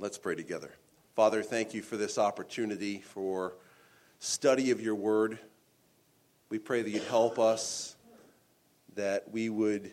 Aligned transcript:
Let's 0.00 0.16
pray 0.16 0.34
together. 0.34 0.70
Father, 1.14 1.42
thank 1.42 1.74
you 1.74 1.82
for 1.82 1.98
this 1.98 2.16
opportunity 2.16 3.00
for 3.00 3.52
study 4.18 4.70
of 4.70 4.80
your 4.80 4.94
word. 4.94 5.38
We 6.48 6.58
pray 6.58 6.80
that 6.80 6.88
you'd 6.88 7.02
help 7.02 7.38
us, 7.38 7.96
that 8.94 9.30
we 9.30 9.50
would 9.50 9.92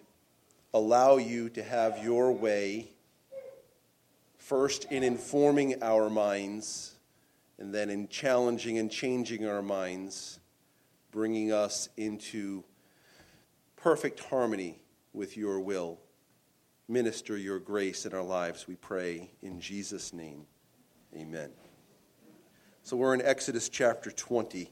allow 0.73 1.17
you 1.17 1.49
to 1.49 1.61
have 1.61 2.01
your 2.01 2.31
way, 2.31 2.87
first 4.37 4.85
in 4.85 5.03
informing 5.03 5.83
our 5.83 6.09
minds, 6.09 6.95
and 7.59 7.73
then 7.73 7.89
in 7.89 8.07
challenging 8.07 8.77
and 8.77 8.89
changing 8.89 9.45
our 9.45 9.61
minds, 9.61 10.39
bringing 11.11 11.51
us 11.51 11.89
into 11.97 12.63
perfect 13.75 14.21
harmony 14.21 14.79
with 15.11 15.35
your 15.35 15.59
will 15.59 15.99
minister 16.89 17.35
your 17.35 17.59
grace 17.59 18.05
in 18.05 18.13
our 18.13 18.23
lives, 18.23 18.67
we 18.67 18.75
pray 18.75 19.29
in 19.41 19.59
Jesus' 19.59 20.13
name. 20.13 20.45
Amen. 21.15 21.49
So 22.83 22.95
we're 22.95 23.13
in 23.13 23.21
Exodus 23.21 23.67
chapter 23.67 24.09
20. 24.09 24.71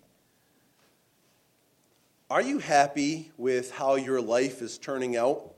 Are 2.29 2.41
you 2.41 2.59
happy 2.59 3.31
with 3.37 3.71
how 3.71 3.95
your 3.95 4.21
life 4.21 4.61
is 4.61 4.77
turning 4.77 5.17
out? 5.17 5.53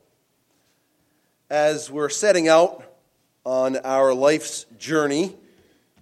As 1.49 1.91
we're 1.91 2.09
setting 2.09 2.47
out 2.47 2.83
on 3.45 3.77
our 3.77 4.13
life's 4.13 4.65
journey, 4.79 5.35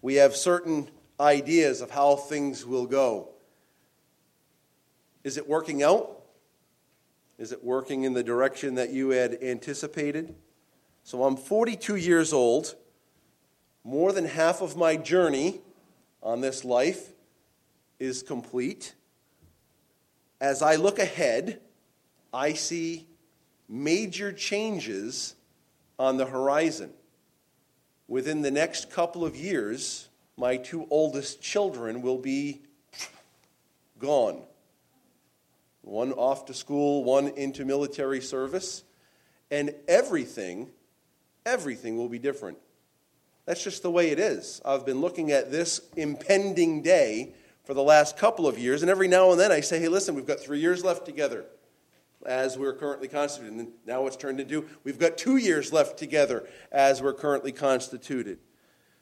we 0.02 0.16
have 0.16 0.36
certain 0.36 0.90
ideas 1.20 1.82
of 1.82 1.92
how 1.92 2.16
things 2.16 2.66
will 2.66 2.86
go. 2.86 3.30
Is 5.24 5.38
it 5.38 5.50
working 5.50 5.84
out? 5.84 6.24
Is 7.38 7.52
it 7.52 7.64
working 7.64 8.04
in 8.04 8.14
the 8.14 8.24
direction 8.24 8.76
that 8.76 8.92
you 8.92 9.10
had 9.10 9.38
anticipated? 9.44 10.34
So 11.06 11.24
I'm 11.24 11.38
42 11.38 11.98
years 11.98 12.34
old. 12.34 12.74
More 13.84 14.12
than 14.12 14.26
half 14.26 14.62
of 14.64 14.76
my 14.76 14.96
journey 14.96 15.62
on 16.24 16.42
this 16.42 16.66
life 16.66 17.14
is 18.00 18.24
complete. 18.24 18.96
As 20.42 20.64
I 20.64 20.78
look 20.78 20.98
ahead, 20.98 21.62
I 22.34 22.54
see 22.54 23.06
major 23.70 24.34
changes 24.34 25.36
on 26.00 26.18
the 26.18 26.26
horizon. 26.26 26.92
Within 28.08 28.42
the 28.42 28.50
next 28.50 28.90
couple 28.90 29.24
of 29.24 29.36
years, 29.36 30.10
my 30.38 30.58
two 30.58 30.88
oldest 30.90 31.40
children 31.40 32.02
will 32.02 32.18
be 32.18 32.64
gone. 34.00 34.42
One 35.84 36.14
off 36.14 36.46
to 36.46 36.56
school, 36.56 37.04
one 37.04 37.28
into 37.28 37.64
military 37.64 38.22
service, 38.22 38.84
and 39.52 39.72
everything 39.88 40.72
everything 41.46 41.98
will 41.98 42.10
be 42.10 42.20
different. 42.20 42.58
That's 43.46 43.64
just 43.64 43.84
the 43.84 43.92
way 43.92 44.10
it 44.10 44.20
is. 44.20 44.62
I've 44.66 44.86
been 44.86 45.02
looking 45.02 45.32
at 45.32 45.52
this 45.52 45.82
impending 45.96 46.82
day 46.82 47.34
for 47.64 47.74
the 47.74 47.84
last 47.84 48.18
couple 48.18 48.48
of 48.48 48.58
years, 48.58 48.82
and 48.82 48.90
every 48.90 49.08
now 49.08 49.32
and 49.32 49.40
then 49.40 49.52
I 49.52 49.60
say, 49.60 49.80
hey, 49.80 49.88
listen, 49.88 50.16
we've 50.16 50.26
got 50.26 50.40
three 50.40 50.60
years 50.60 50.84
left 50.84 51.06
together 51.06 51.46
as 52.26 52.58
we're 52.58 52.74
currently 52.74 53.08
constituted. 53.08 53.54
And 53.54 53.72
now 53.86 54.08
it's 54.08 54.16
turned 54.16 54.40
into 54.40 54.66
we've 54.84 55.00
got 55.00 55.18
two 55.18 55.38
years 55.38 55.72
left 55.72 55.98
together 55.98 56.48
as 56.72 57.02
we're 57.02 57.14
currently 57.14 57.52
constituted. 57.52 58.40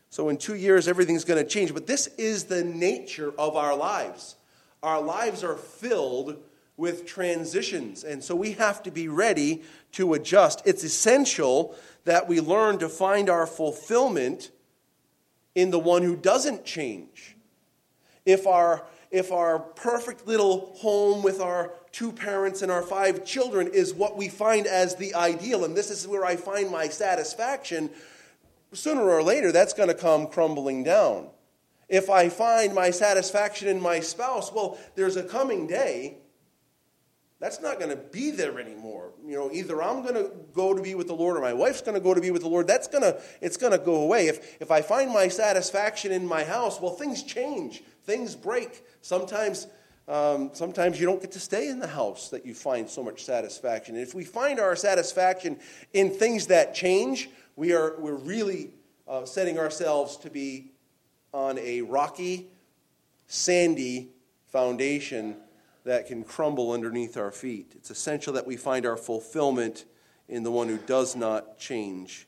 So 0.10 0.30
in 0.30 0.38
two 0.38 0.56
years, 0.56 0.88
everything's 0.88 1.26
going 1.26 1.44
to 1.44 1.50
change. 1.50 1.74
But 1.74 1.88
this 1.88 2.08
is 2.18 2.44
the 2.44 2.64
nature 2.64 3.34
of 3.38 3.56
our 3.56 3.76
lives. 3.76 4.36
Our 4.84 5.02
lives 5.02 5.44
are 5.44 5.56
filled 5.56 6.38
with 6.76 7.06
transitions, 7.06 8.04
and 8.04 8.24
so 8.24 8.36
we 8.36 8.54
have 8.54 8.82
to 8.84 8.92
be 8.92 9.08
ready 9.08 9.62
to 9.92 10.14
adjust. 10.14 10.62
It's 10.66 10.84
essential 10.84 11.76
that 12.06 12.28
we 12.28 12.42
learn 12.42 12.80
to 12.80 12.90
find 12.90 13.30
our 13.30 13.46
fulfillment 13.46 14.52
in 15.56 15.70
the 15.70 15.80
one 15.80 16.02
who 16.02 16.16
doesn't 16.16 16.66
change. 16.66 17.36
If 18.26 18.48
our, 18.48 18.86
if 19.12 19.32
our 19.32 19.60
perfect 19.60 20.26
little 20.28 20.74
home 20.78 21.22
with 21.22 21.42
our 21.42 21.74
two 21.92 22.12
parents 22.12 22.64
and 22.64 22.72
our 22.72 22.82
five 22.82 23.24
children 23.24 23.68
is 23.68 23.94
what 23.94 24.18
we 24.18 24.28
find 24.28 24.66
as 24.66 24.96
the 24.96 25.14
ideal, 25.14 25.66
and 25.66 25.78
this 25.78 25.92
is 25.92 26.08
where 26.08 26.26
I 26.26 26.36
find 26.36 26.72
my 26.72 26.88
satisfaction, 26.88 27.92
sooner 28.72 29.04
or 29.04 29.22
later 29.22 29.52
that's 29.52 29.74
going 29.74 29.90
to 29.90 29.96
come 29.96 30.26
crumbling 30.26 30.84
down. 30.84 31.28
If 31.88 32.10
I 32.10 32.30
find 32.30 32.74
my 32.74 32.90
satisfaction 32.90 33.68
in 33.68 33.80
my 33.80 34.00
spouse, 34.00 34.52
well, 34.52 34.80
there's 34.96 35.18
a 35.18 35.24
coming 35.24 35.68
day 35.68 36.18
that's 37.44 37.60
not 37.60 37.78
going 37.78 37.90
to 37.90 37.98
be 37.98 38.32
there 38.32 38.58
anymore. 38.58 39.12
You 39.28 39.36
know, 39.36 39.52
either 39.52 39.84
I'm 39.84 40.02
going 40.02 40.16
to 40.16 40.32
go 40.54 40.74
to 40.74 40.82
be 40.82 40.96
with 40.96 41.08
the 41.08 41.14
Lord 41.14 41.36
or 41.36 41.42
my 41.42 41.52
wife's 41.52 41.82
going 41.82 41.94
to 41.94 42.00
go 42.00 42.14
to 42.14 42.22
be 42.22 42.32
with 42.32 42.42
the 42.42 42.48
Lord. 42.48 42.68
That's 42.68 42.88
going 42.88 43.02
to 43.02 43.22
it's 43.42 43.58
going 43.58 43.74
to 43.74 43.78
go 43.78 43.96
away. 43.96 44.28
If 44.28 44.62
if 44.62 44.72
I 44.72 44.82
find 44.82 45.12
my 45.12 45.28
satisfaction 45.28 46.14
in 46.14 46.26
my 46.26 46.46
house, 46.46 46.80
well, 46.80 46.94
things 46.94 47.22
change, 47.22 47.84
things 48.06 48.36
break. 48.36 48.84
Sometimes. 49.02 49.68
Um, 50.06 50.50
sometimes 50.52 51.00
you 51.00 51.06
don't 51.06 51.22
get 51.22 51.32
to 51.32 51.40
stay 51.40 51.70
in 51.70 51.80
the 51.80 51.88
house 51.88 52.28
that 52.32 52.46
you 52.46 52.54
find 52.54 52.90
so 52.90 53.02
much 53.02 53.24
satisfaction. 53.24 53.96
And 53.96 54.06
if 54.06 54.14
we 54.14 54.26
find 54.26 54.60
our 54.60 54.76
satisfaction 54.76 55.58
in 55.94 56.10
things 56.10 56.48
that 56.48 56.76
change, 56.76 57.30
we 57.56 57.72
are 57.72 57.96
we're 57.98 58.16
really 58.16 58.72
uh, 59.08 59.24
setting 59.24 59.58
ourselves 59.58 60.18
to 60.18 60.30
be 60.30 60.74
on 61.34 61.58
a 61.58 61.84
rocky, 61.84 62.48
sandy 63.28 64.10
foundation 64.48 65.38
that 65.84 66.08
can 66.08 66.24
crumble 66.24 66.72
underneath 66.72 67.18
our 67.18 67.32
feet. 67.32 67.74
It's 67.76 67.90
essential 67.90 68.34
that 68.34 68.48
we 68.48 68.58
find 68.58 68.86
our 68.86 68.98
fulfillment 68.98 69.86
in 70.28 70.44
the 70.44 70.52
one 70.52 70.68
who 70.68 70.78
does 70.78 71.16
not 71.16 71.58
change. 71.58 72.28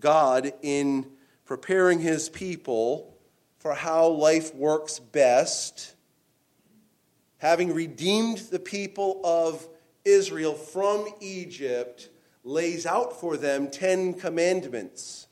God, 0.00 0.52
in 0.62 1.06
preparing 1.44 2.00
his 2.00 2.28
people 2.28 3.14
for 3.58 3.74
how 3.74 4.08
life 4.08 4.54
works 4.54 4.98
best, 4.98 5.94
having 7.38 7.74
redeemed 7.74 8.38
the 8.38 8.58
people 8.58 9.20
of 9.22 9.68
Israel 10.04 10.54
from 10.54 11.06
Egypt, 11.20 12.08
lays 12.42 12.86
out 12.86 13.20
for 13.20 13.36
them 13.36 13.70
Ten 13.70 14.14
Commandments. 14.14 15.28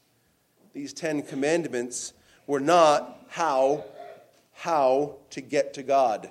These 0.72 0.92
Ten 0.92 1.22
Commandments 1.22 2.12
were 2.46 2.60
not 2.60 3.24
how, 3.28 3.84
how 4.52 5.16
to 5.30 5.40
get 5.40 5.74
to 5.74 5.82
God. 5.82 6.30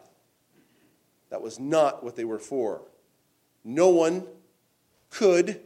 That 1.29 1.41
was 1.41 1.59
not 1.59 2.03
what 2.03 2.16
they 2.16 2.25
were 2.25 2.40
for. 2.40 2.81
No 3.63 3.90
one 3.90 4.25
could, 5.09 5.62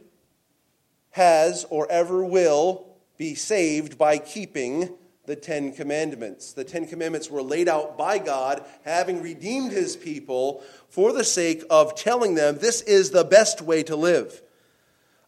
has, 1.10 1.64
or 1.70 1.90
ever 1.90 2.24
will 2.24 2.86
be 3.16 3.34
saved 3.34 3.96
by 3.96 4.18
keeping 4.18 4.90
the 5.26 5.36
Ten 5.36 5.72
Commandments. 5.72 6.52
The 6.52 6.64
Ten 6.64 6.86
Commandments 6.86 7.30
were 7.30 7.42
laid 7.42 7.68
out 7.68 7.96
by 7.96 8.18
God, 8.18 8.64
having 8.84 9.22
redeemed 9.22 9.72
his 9.72 9.96
people 9.96 10.62
for 10.88 11.12
the 11.12 11.24
sake 11.24 11.62
of 11.70 11.94
telling 11.94 12.34
them 12.34 12.58
this 12.58 12.82
is 12.82 13.10
the 13.10 13.24
best 13.24 13.62
way 13.62 13.82
to 13.84 13.96
live. 13.96 14.42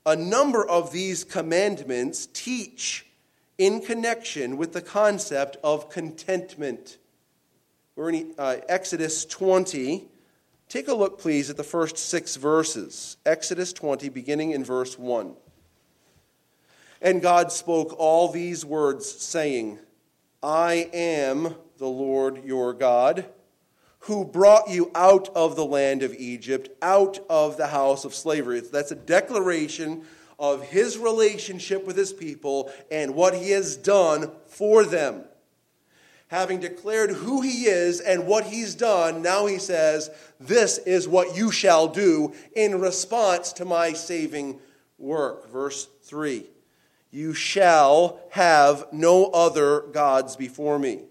A 0.04 0.14
number 0.14 0.66
of 0.66 0.92
these 0.92 1.24
commandments 1.24 2.28
teach 2.32 3.06
in 3.58 3.80
connection 3.80 4.56
with 4.58 4.72
the 4.72 4.82
concept 4.82 5.56
of 5.64 5.88
contentment. 5.88 6.98
We're 7.96 8.10
in 8.10 8.34
uh, 8.38 8.56
Exodus 8.68 9.24
20 9.24 10.06
Take 10.68 10.88
a 10.88 10.94
look, 10.94 11.20
please, 11.20 11.48
at 11.48 11.56
the 11.56 11.62
first 11.62 11.96
six 11.96 12.36
verses. 12.36 13.16
Exodus 13.24 13.72
20, 13.72 14.08
beginning 14.08 14.50
in 14.50 14.64
verse 14.64 14.98
1. 14.98 15.34
And 17.00 17.22
God 17.22 17.52
spoke 17.52 17.94
all 17.98 18.32
these 18.32 18.64
words, 18.64 19.08
saying, 19.08 19.78
I 20.42 20.90
am 20.92 21.54
the 21.78 21.86
Lord 21.86 22.44
your 22.44 22.72
God, 22.72 23.26
who 24.00 24.24
brought 24.24 24.68
you 24.68 24.90
out 24.94 25.28
of 25.36 25.54
the 25.54 25.64
land 25.64 26.02
of 26.02 26.14
Egypt, 26.14 26.68
out 26.82 27.20
of 27.30 27.56
the 27.56 27.68
house 27.68 28.04
of 28.04 28.14
slavery. 28.14 28.60
That's 28.60 28.90
a 28.90 28.96
declaration 28.96 30.02
of 30.38 30.62
his 30.62 30.98
relationship 30.98 31.86
with 31.86 31.96
his 31.96 32.12
people 32.12 32.72
and 32.90 33.14
what 33.14 33.34
he 33.34 33.50
has 33.50 33.76
done 33.76 34.32
for 34.46 34.84
them 34.84 35.24
having 36.28 36.60
declared 36.60 37.10
who 37.10 37.40
he 37.40 37.66
is 37.66 38.00
and 38.00 38.26
what 38.26 38.46
he's 38.46 38.74
done, 38.74 39.22
now 39.22 39.46
he 39.46 39.58
says, 39.58 40.10
This 40.40 40.78
is 40.78 41.06
what 41.06 41.36
you 41.36 41.50
shall 41.50 41.88
do 41.88 42.34
in 42.54 42.80
response 42.80 43.52
to 43.54 43.64
my 43.64 43.92
saving 43.92 44.58
work. 44.98 45.50
Verse 45.50 45.88
3 46.02 46.46
You 47.10 47.34
shall 47.34 48.20
have 48.30 48.86
no 48.92 49.26
other 49.26 49.80
gods 49.80 50.36
before 50.36 50.78
me. 50.78 51.02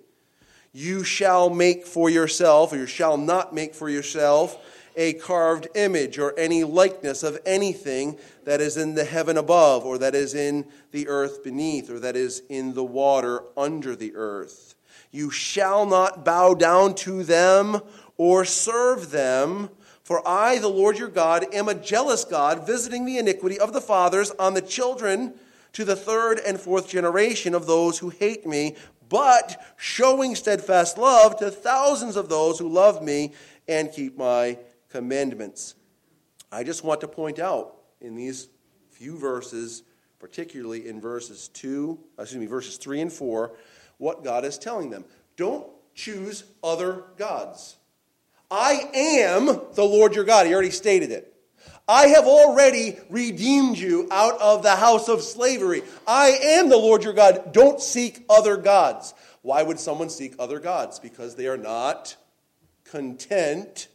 You 0.74 1.06
shall 1.06 1.50
make 1.50 1.86
for 1.86 2.10
yourself, 2.10 2.74
or 2.74 2.78
you 2.78 2.86
shall 2.86 3.18
not 3.18 3.56
make 3.56 3.74
for 3.74 3.90
yourself, 3.90 4.58
a 4.98 5.14
carved 5.14 5.68
image 5.76 6.18
or 6.18 6.38
any 6.38 6.64
likeness 6.64 7.24
of 7.24 7.40
anything 7.46 8.18
that 8.44 8.62
is 8.62 8.78
in 8.78 8.96
the 8.96 9.06
heaven 9.06 9.38
above, 9.38 9.86
or 9.86 9.98
that 9.98 10.16
is 10.16 10.34
in 10.34 10.66
the 10.92 11.08
earth 11.08 11.44
beneath, 11.44 11.90
or 11.90 12.00
that 12.00 12.16
is 12.16 12.42
in 12.50 12.74
the 12.74 12.84
water 12.84 13.44
under 13.58 13.96
the 13.96 14.16
earth. 14.16 14.75
You 15.16 15.32
shall 15.32 15.86
not 15.86 16.26
bow 16.26 16.56
down 16.56 16.94
to 16.96 17.24
them 17.24 17.80
or 18.18 18.44
serve 18.44 19.12
them. 19.12 19.70
For 20.04 20.22
I, 20.28 20.58
the 20.58 20.68
Lord 20.68 21.00
your 21.00 21.08
God, 21.08 21.46
am 21.54 21.70
a 21.70 21.74
jealous 21.74 22.26
God, 22.26 22.68
visiting 22.68 23.06
the 23.06 23.18
iniquity 23.18 23.58
of 23.58 23.72
the 23.72 23.80
fathers 23.80 24.32
on 24.32 24.56
the 24.56 24.62
children 24.62 25.34
to 25.72 25.86
the 25.86 25.96
third 25.96 26.42
and 26.46 26.60
fourth 26.60 26.90
generation 26.90 27.56
of 27.56 27.66
those 27.66 27.98
who 27.98 28.10
hate 28.10 28.46
me, 28.46 28.76
but 29.08 29.64
showing 29.78 30.36
steadfast 30.36 30.98
love 30.98 31.38
to 31.38 31.50
thousands 31.50 32.18
of 32.18 32.28
those 32.28 32.60
who 32.60 32.68
love 32.68 33.02
me 33.02 33.32
and 33.70 33.94
keep 33.94 34.18
my 34.18 34.60
commandments. 34.90 35.76
I 36.52 36.66
just 36.66 36.84
want 36.84 37.00
to 37.02 37.08
point 37.08 37.40
out 37.40 37.78
in 38.02 38.16
these 38.16 38.50
few 38.92 39.18
verses, 39.18 39.84
particularly 40.20 40.90
in 40.90 41.00
verses 41.00 41.48
2, 41.54 41.98
excuse 42.20 42.40
me, 42.40 42.48
verses 42.48 42.76
3 42.76 43.00
and 43.00 43.14
4, 43.14 43.54
what 43.98 44.24
God 44.24 44.46
is 44.46 44.58
telling 44.58 44.90
them. 44.90 45.06
Don't 45.38 45.68
choose 45.94 46.44
other 46.64 47.04
gods. 47.18 47.78
I 48.52 48.90
am 48.94 49.46
the 49.46 49.84
Lord 49.84 50.16
your 50.16 50.24
God. 50.24 50.46
He 50.46 50.54
already 50.54 50.72
stated 50.72 51.12
it. 51.12 51.32
I 51.88 52.08
have 52.08 52.26
already 52.26 52.98
redeemed 53.10 53.78
you 53.78 54.08
out 54.12 54.40
of 54.42 54.64
the 54.64 54.76
house 54.76 55.08
of 55.08 55.22
slavery. 55.22 55.84
I 56.08 56.30
am 56.30 56.70
the 56.70 56.78
Lord 56.78 57.04
your 57.04 57.14
God. 57.14 57.54
Don't 57.54 57.80
seek 57.80 58.26
other 58.30 58.58
gods. 58.58 59.14
Why 59.42 59.62
would 59.62 59.80
someone 59.80 60.10
seek 60.10 60.36
other 60.40 60.60
gods? 60.60 61.00
Because 61.00 61.36
they 61.36 61.48
are 61.48 61.58
not 61.58 62.16
content 62.86 63.88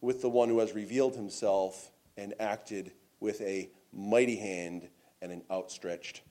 with 0.00 0.22
the 0.22 0.30
one 0.30 0.48
who 0.48 0.60
has 0.60 0.72
revealed 0.72 1.16
himself 1.16 1.90
and 2.16 2.34
acted 2.38 2.92
with 3.18 3.40
a 3.40 3.68
mighty 3.92 4.36
hand 4.36 4.88
and 5.20 5.32
an 5.32 5.42
outstretched 5.50 6.22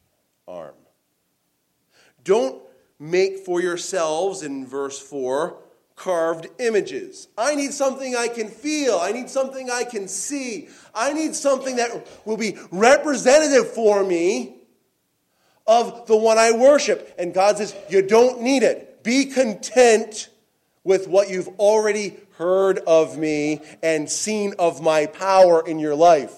arm. 0.48 0.76
Don't 2.26 2.62
make 3.00 3.40
for 3.40 3.62
yourselves, 3.62 4.44
in 4.44 4.68
verse 4.68 5.00
4, 5.00 5.58
carved 5.96 6.48
images. 6.60 7.30
I 7.38 7.56
need 7.56 7.72
something 7.72 8.16
I 8.16 8.28
can 8.28 8.50
feel. 8.50 9.00
I 9.02 9.14
need 9.14 9.30
something 9.30 9.70
I 9.72 9.86
can 9.86 10.10
see. 10.10 10.68
I 10.94 11.14
need 11.14 11.36
something 11.36 11.78
that 11.78 12.08
will 12.26 12.36
be 12.36 12.58
representative 12.72 13.72
for 13.72 14.04
me 14.04 14.56
of 15.66 16.08
the 16.08 16.18
one 16.18 16.38
I 16.38 16.52
worship. 16.52 17.16
And 17.18 17.34
God 17.34 17.58
says, 17.58 17.76
You 17.90 18.02
don't 18.02 18.42
need 18.42 18.64
it. 18.64 19.04
Be 19.04 19.26
content 19.26 20.30
with 20.84 21.08
what 21.08 21.30
you've 21.30 21.48
already 21.60 22.18
heard 22.38 22.80
of 22.80 23.18
me 23.18 23.62
and 23.82 24.10
seen 24.10 24.54
of 24.60 24.82
my 24.82 25.06
power 25.06 25.66
in 25.66 25.80
your 25.80 25.96
life. 25.96 26.34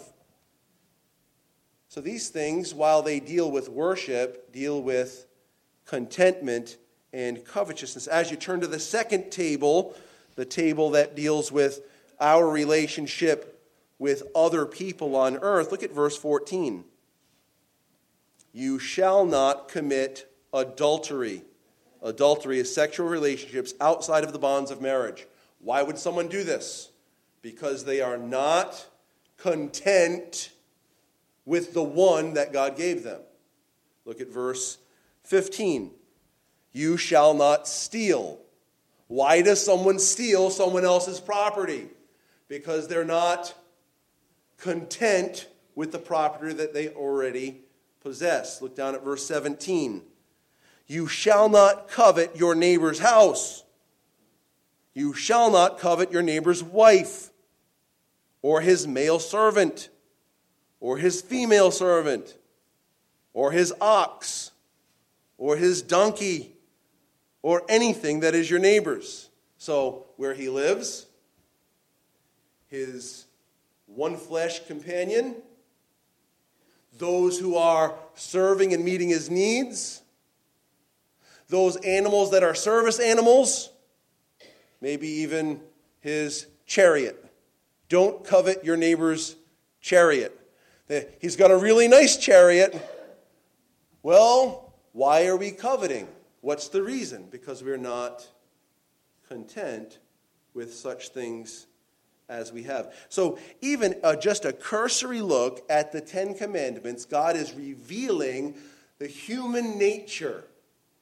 So 1.87 2.01
these 2.01 2.29
things, 2.29 2.73
while 2.73 3.01
they 3.01 3.19
deal 3.19 3.49
with 3.49 3.69
worship, 3.69 4.51
deal 4.51 4.81
with 4.81 5.26
contentment 5.87 6.77
and 7.13 7.43
covetousness. 7.43 8.05
As 8.05 8.29
you 8.29 8.37
turn 8.37 8.59
to 8.61 8.67
the 8.67 8.79
second 8.79 9.31
table, 9.31 9.95
the 10.35 10.45
table 10.45 10.91
that 10.91 11.15
deals 11.15 11.51
with 11.51 11.81
our 12.19 12.47
relationship 12.47 13.53
with 13.97 14.23
other 14.35 14.65
people 14.65 15.15
on 15.15 15.37
earth, 15.37 15.71
look 15.71 15.81
at 15.81 15.91
verse 15.91 16.15
14. 16.15 16.83
You 18.53 18.77
shall 18.77 19.25
not 19.25 19.69
commit 19.69 20.31
adultery. 20.53 21.43
Adultery 22.03 22.59
is 22.59 22.73
sexual 22.73 23.07
relationships 23.07 23.73
outside 23.81 24.23
of 24.23 24.33
the 24.33 24.39
bonds 24.39 24.69
of 24.69 24.81
marriage. 24.81 25.25
Why 25.59 25.81
would 25.81 25.97
someone 25.97 26.27
do 26.27 26.43
this? 26.43 26.89
Because 27.41 27.85
they 27.85 28.01
are 28.01 28.17
not 28.17 28.85
content 29.37 30.51
with 31.45 31.73
the 31.73 31.83
one 31.83 32.33
that 32.33 32.53
God 32.53 32.75
gave 32.75 33.03
them. 33.03 33.21
Look 34.05 34.21
at 34.21 34.27
verse 34.27 34.77
15. 35.27 35.91
You 36.71 36.95
shall 36.97 37.33
not 37.33 37.67
steal. 37.67 38.39
Why 39.07 39.41
does 39.41 39.63
someone 39.63 39.99
steal 39.99 40.49
someone 40.49 40.85
else's 40.85 41.19
property? 41.19 41.87
Because 42.47 42.87
they're 42.87 43.05
not 43.05 43.53
content 44.57 45.47
with 45.75 45.91
the 45.91 45.99
property 45.99 46.53
that 46.53 46.73
they 46.73 46.89
already 46.89 47.61
possess. 48.01 48.61
Look 48.61 48.75
down 48.75 48.95
at 48.95 49.03
verse 49.03 49.25
17. 49.25 50.01
You 50.87 51.07
shall 51.07 51.49
not 51.49 51.89
covet 51.89 52.37
your 52.37 52.55
neighbor's 52.55 52.99
house. 52.99 53.63
You 54.93 55.13
shall 55.13 55.51
not 55.51 55.77
covet 55.77 56.11
your 56.11 56.23
neighbor's 56.23 56.63
wife, 56.63 57.31
or 58.41 58.61
his 58.61 58.87
male 58.87 59.19
servant, 59.19 59.89
or 60.79 60.97
his 60.97 61.21
female 61.21 61.69
servant, 61.69 62.37
or 63.33 63.51
his 63.51 63.73
ox, 63.81 64.51
or 65.37 65.55
his 65.55 65.81
donkey 65.81 66.53
or 67.41 67.63
anything 67.69 68.21
that 68.21 68.35
is 68.35 68.49
your 68.49 68.59
neighbor's. 68.59 69.29
So, 69.57 70.05
where 70.17 70.33
he 70.33 70.49
lives, 70.49 71.07
his 72.67 73.25
one 73.85 74.17
flesh 74.17 74.65
companion, 74.67 75.35
those 76.97 77.39
who 77.39 77.55
are 77.55 77.95
serving 78.15 78.73
and 78.73 78.83
meeting 78.83 79.09
his 79.09 79.29
needs, 79.29 80.01
those 81.49 81.75
animals 81.77 82.31
that 82.31 82.43
are 82.43 82.53
service 82.53 82.99
animals, 82.99 83.71
maybe 84.81 85.07
even 85.07 85.61
his 86.01 86.47
chariot. 86.65 87.23
Don't 87.89 88.23
covet 88.25 88.65
your 88.65 88.77
neighbor's 88.77 89.35
chariot. 89.81 90.37
He's 91.19 91.35
got 91.35 91.51
a 91.51 91.57
really 91.57 91.87
nice 91.87 92.17
chariot. 92.17 92.75
Well, 94.03 94.66
why 94.97 95.27
are 95.27 95.37
we 95.37 95.51
coveting? 95.51 96.07
What's 96.41 96.69
the 96.69 96.81
reason? 96.81 97.27
Because 97.29 97.63
we're 97.63 97.77
not 97.77 98.27
content 99.29 99.99
with 100.55 100.73
such 100.73 101.09
things 101.09 101.67
as 102.27 102.51
we 102.51 102.63
have. 102.63 102.91
So, 103.07 103.37
even 103.61 103.93
uh, 104.03 104.15
just 104.15 104.43
a 104.43 104.51
cursory 104.51 105.21
look 105.21 105.63
at 105.69 105.91
the 105.91 106.01
Ten 106.01 106.33
Commandments, 106.33 107.05
God 107.05 107.35
is 107.35 107.53
revealing 107.53 108.55
the 108.97 109.05
human 109.05 109.77
nature. 109.77 110.45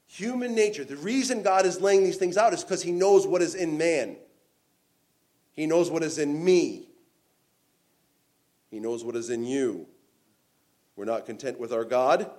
Human 0.07 0.53
nature. 0.53 0.83
The 0.83 0.97
reason 0.97 1.41
God 1.41 1.65
is 1.65 1.79
laying 1.79 2.03
these 2.03 2.17
things 2.17 2.35
out 2.35 2.53
is 2.53 2.65
because 2.65 2.83
He 2.83 2.91
knows 2.91 3.25
what 3.25 3.41
is 3.41 3.55
in 3.55 3.77
man, 3.77 4.17
He 5.53 5.67
knows 5.67 5.89
what 5.89 6.03
is 6.03 6.17
in 6.19 6.43
me, 6.43 6.89
He 8.69 8.81
knows 8.81 9.05
what 9.05 9.15
is 9.15 9.29
in 9.29 9.45
you. 9.45 9.87
We're 10.97 11.05
not 11.05 11.25
content 11.25 11.61
with 11.61 11.71
our 11.71 11.85
God. 11.85 12.29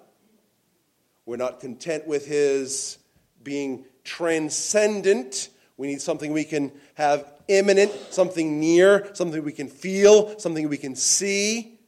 We're 1.26 1.36
not 1.36 1.60
content 1.60 2.06
with 2.06 2.26
his 2.26 2.98
being 3.42 3.84
transcendent. 4.04 5.50
We 5.76 5.88
need 5.88 6.00
something 6.00 6.32
we 6.32 6.44
can 6.44 6.72
have 6.94 7.32
immanent, 7.48 7.92
something 8.10 8.58
near, 8.58 9.10
something 9.12 9.44
we 9.44 9.52
can 9.52 9.68
feel, 9.68 10.38
something 10.38 10.68
we 10.68 10.78
can 10.78 10.94
see. 10.94 11.78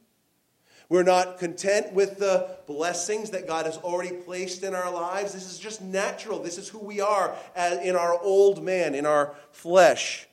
We're 0.89 1.03
not 1.03 1.37
content 1.37 1.93
with 1.93 2.17
the 2.17 2.57
blessings 2.67 3.29
that 3.29 3.47
God 3.47 3.65
has 3.65 3.77
already 3.77 4.11
placed 4.11 4.63
in 4.63 4.75
our 4.75 4.91
lives. 4.91 5.33
This 5.33 5.49
is 5.49 5.57
just 5.57 5.81
natural. 5.81 6.39
This 6.39 6.57
is 6.57 6.67
who 6.67 6.79
we 6.79 6.99
are 6.99 7.35
in 7.83 7.95
our 7.95 8.19
old 8.21 8.63
man, 8.63 8.93
in 8.93 9.05
our 9.05 9.35
flesh. 9.51 10.27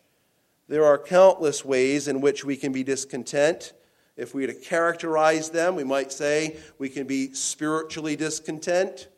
There 0.66 0.84
are 0.84 0.98
countless 0.98 1.64
ways 1.64 2.08
in 2.08 2.20
which 2.20 2.44
we 2.44 2.56
can 2.56 2.72
be 2.72 2.82
discontent. 2.82 3.72
If 4.16 4.34
we 4.34 4.42
were 4.42 4.52
to 4.52 4.58
characterize 4.58 5.50
them, 5.50 5.76
we 5.76 5.84
might 5.84 6.10
say 6.10 6.56
we 6.78 6.88
can 6.88 7.06
be 7.06 7.34
spiritually 7.34 8.16
discontent, 8.16 9.08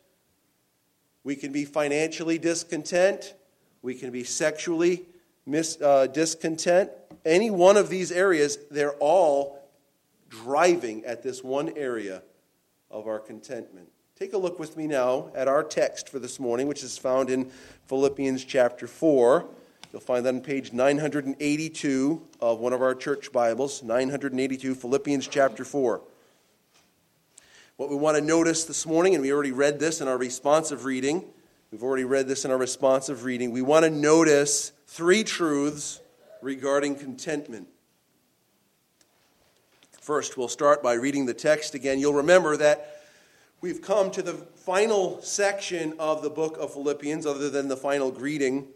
we 1.23 1.35
can 1.35 1.51
be 1.51 1.65
financially 1.65 2.37
discontent, 2.37 3.33
we 3.81 3.95
can 3.95 4.11
be 4.11 4.23
sexually 4.23 5.05
mis- 5.45 5.81
uh, 5.81 6.07
discontent. 6.07 6.91
Any 7.25 7.49
one 7.49 7.77
of 7.77 7.89
these 7.89 8.11
areas, 8.11 8.57
they're 8.69 8.95
all 8.95 9.69
driving 10.29 11.05
at 11.05 11.23
this 11.23 11.43
one 11.43 11.77
area 11.77 12.21
of 12.91 13.07
our 13.07 13.19
contentment. 13.19 13.89
Take 14.17 14.33
a 14.33 14.37
look 14.37 14.59
with 14.59 14.75
me 14.75 14.85
now 14.85 15.31
at 15.33 15.47
our 15.47 15.63
text 15.63 16.09
for 16.09 16.19
this 16.19 16.41
morning, 16.41 16.67
which 16.67 16.83
is 16.83 16.97
found 16.97 17.29
in 17.29 17.49
Philippians 17.87 18.43
chapter 18.43 18.85
4. 18.85 19.47
You'll 19.91 20.01
find 20.01 20.23
that 20.27 20.35
on 20.35 20.41
page 20.41 20.71
982 20.71 22.21
of 22.39 22.59
one 22.59 22.73
of 22.73 22.81
our 22.83 22.93
church 22.93 23.31
Bibles, 23.31 23.81
982, 23.81 24.75
Philippians 24.75 25.27
chapter 25.27 25.65
4. 25.65 25.99
What 27.77 27.89
we 27.89 27.95
want 27.95 28.15
to 28.15 28.21
notice 28.21 28.65
this 28.65 28.85
morning, 28.85 29.15
and 29.15 29.23
we 29.23 29.33
already 29.33 29.51
read 29.51 29.79
this 29.79 29.99
in 29.99 30.07
our 30.07 30.17
responsive 30.17 30.85
reading, 30.85 31.25
we've 31.71 31.81
already 31.81 32.03
read 32.03 32.27
this 32.27 32.45
in 32.45 32.51
our 32.51 32.57
responsive 32.57 33.23
reading, 33.23 33.49
we 33.49 33.63
want 33.63 33.83
to 33.83 33.89
notice 33.89 34.73
three 34.85 35.23
truths 35.23 35.99
regarding 36.43 36.93
contentment. 36.93 37.67
First, 39.99 40.37
we'll 40.37 40.49
start 40.49 40.83
by 40.83 40.93
reading 40.93 41.25
the 41.25 41.33
text 41.33 41.73
again. 41.73 41.97
You'll 41.97 42.13
remember 42.13 42.57
that 42.57 43.01
we've 43.59 43.81
come 43.81 44.11
to 44.11 44.21
the 44.21 44.33
final 44.33 45.19
section 45.23 45.95
of 45.97 46.21
the 46.21 46.29
book 46.29 46.57
of 46.59 46.73
Philippians, 46.73 47.25
other 47.25 47.49
than 47.49 47.69
the 47.69 47.77
final 47.77 48.11
greeting. 48.11 48.67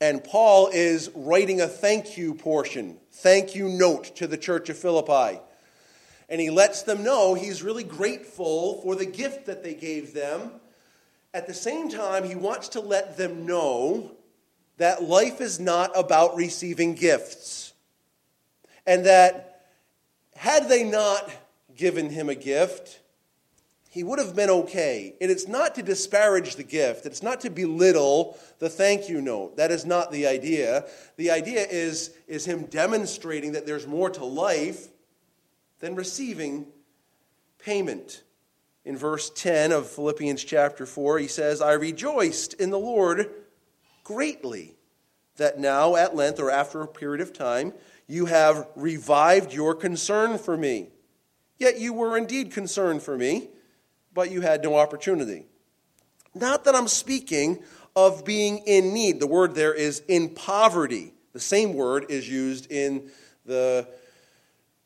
And 0.00 0.22
Paul 0.22 0.68
is 0.72 1.10
writing 1.14 1.60
a 1.60 1.66
thank 1.66 2.16
you 2.16 2.34
portion, 2.34 2.98
thank 3.10 3.54
you 3.54 3.68
note 3.68 4.16
to 4.16 4.26
the 4.26 4.36
church 4.36 4.68
of 4.68 4.78
Philippi. 4.78 5.40
And 6.28 6.40
he 6.40 6.50
lets 6.50 6.82
them 6.82 7.02
know 7.02 7.34
he's 7.34 7.62
really 7.62 7.84
grateful 7.84 8.82
for 8.82 8.94
the 8.94 9.06
gift 9.06 9.46
that 9.46 9.64
they 9.64 9.74
gave 9.74 10.12
them. 10.12 10.52
At 11.32 11.46
the 11.46 11.54
same 11.54 11.88
time, 11.88 12.24
he 12.24 12.34
wants 12.34 12.68
to 12.70 12.80
let 12.80 13.16
them 13.16 13.46
know 13.46 14.12
that 14.76 15.02
life 15.02 15.40
is 15.40 15.58
not 15.58 15.90
about 15.98 16.36
receiving 16.36 16.94
gifts. 16.94 17.72
And 18.86 19.06
that 19.06 19.66
had 20.36 20.68
they 20.68 20.84
not 20.84 21.30
given 21.76 22.10
him 22.10 22.28
a 22.28 22.34
gift, 22.34 23.00
he 23.90 24.04
would 24.04 24.18
have 24.18 24.36
been 24.36 24.50
okay. 24.50 25.14
And 25.20 25.30
it's 25.30 25.48
not 25.48 25.74
to 25.76 25.82
disparage 25.82 26.56
the 26.56 26.64
gift, 26.64 27.06
it's 27.06 27.22
not 27.22 27.40
to 27.40 27.50
belittle 27.50 28.38
the 28.58 28.68
thank 28.68 29.08
you 29.08 29.20
note. 29.20 29.56
That 29.56 29.70
is 29.70 29.86
not 29.86 30.12
the 30.12 30.26
idea. 30.26 30.86
The 31.16 31.30
idea 31.30 31.66
is, 31.68 32.14
is 32.26 32.44
him 32.44 32.64
demonstrating 32.64 33.52
that 33.52 33.66
there's 33.66 33.86
more 33.86 34.10
to 34.10 34.24
life 34.24 34.88
than 35.80 35.94
receiving 35.94 36.66
payment. 37.58 38.22
In 38.84 38.96
verse 38.96 39.30
10 39.30 39.72
of 39.72 39.88
Philippians 39.88 40.44
chapter 40.44 40.86
4, 40.86 41.18
he 41.18 41.28
says, 41.28 41.60
I 41.60 41.72
rejoiced 41.72 42.54
in 42.54 42.70
the 42.70 42.78
Lord 42.78 43.30
greatly 44.02 44.76
that 45.36 45.58
now, 45.58 45.94
at 45.94 46.16
length, 46.16 46.40
or 46.40 46.50
after 46.50 46.82
a 46.82 46.88
period 46.88 47.20
of 47.20 47.32
time, 47.32 47.72
you 48.06 48.26
have 48.26 48.66
revived 48.74 49.52
your 49.52 49.74
concern 49.74 50.38
for 50.38 50.56
me. 50.56 50.88
Yet 51.58 51.78
you 51.78 51.92
were 51.92 52.16
indeed 52.16 52.52
concerned 52.52 53.02
for 53.02 53.16
me, 53.16 53.48
but 54.18 54.32
you 54.32 54.40
had 54.40 54.64
no 54.64 54.74
opportunity. 54.74 55.44
Not 56.34 56.64
that 56.64 56.74
I'm 56.74 56.88
speaking 56.88 57.62
of 57.94 58.24
being 58.24 58.58
in 58.66 58.92
need. 58.92 59.20
The 59.20 59.28
word 59.28 59.54
there 59.54 59.72
is 59.72 60.02
in 60.08 60.30
poverty. 60.30 61.12
The 61.34 61.38
same 61.38 61.72
word 61.74 62.06
is 62.08 62.28
used 62.28 62.68
in 62.68 63.12
the 63.46 63.86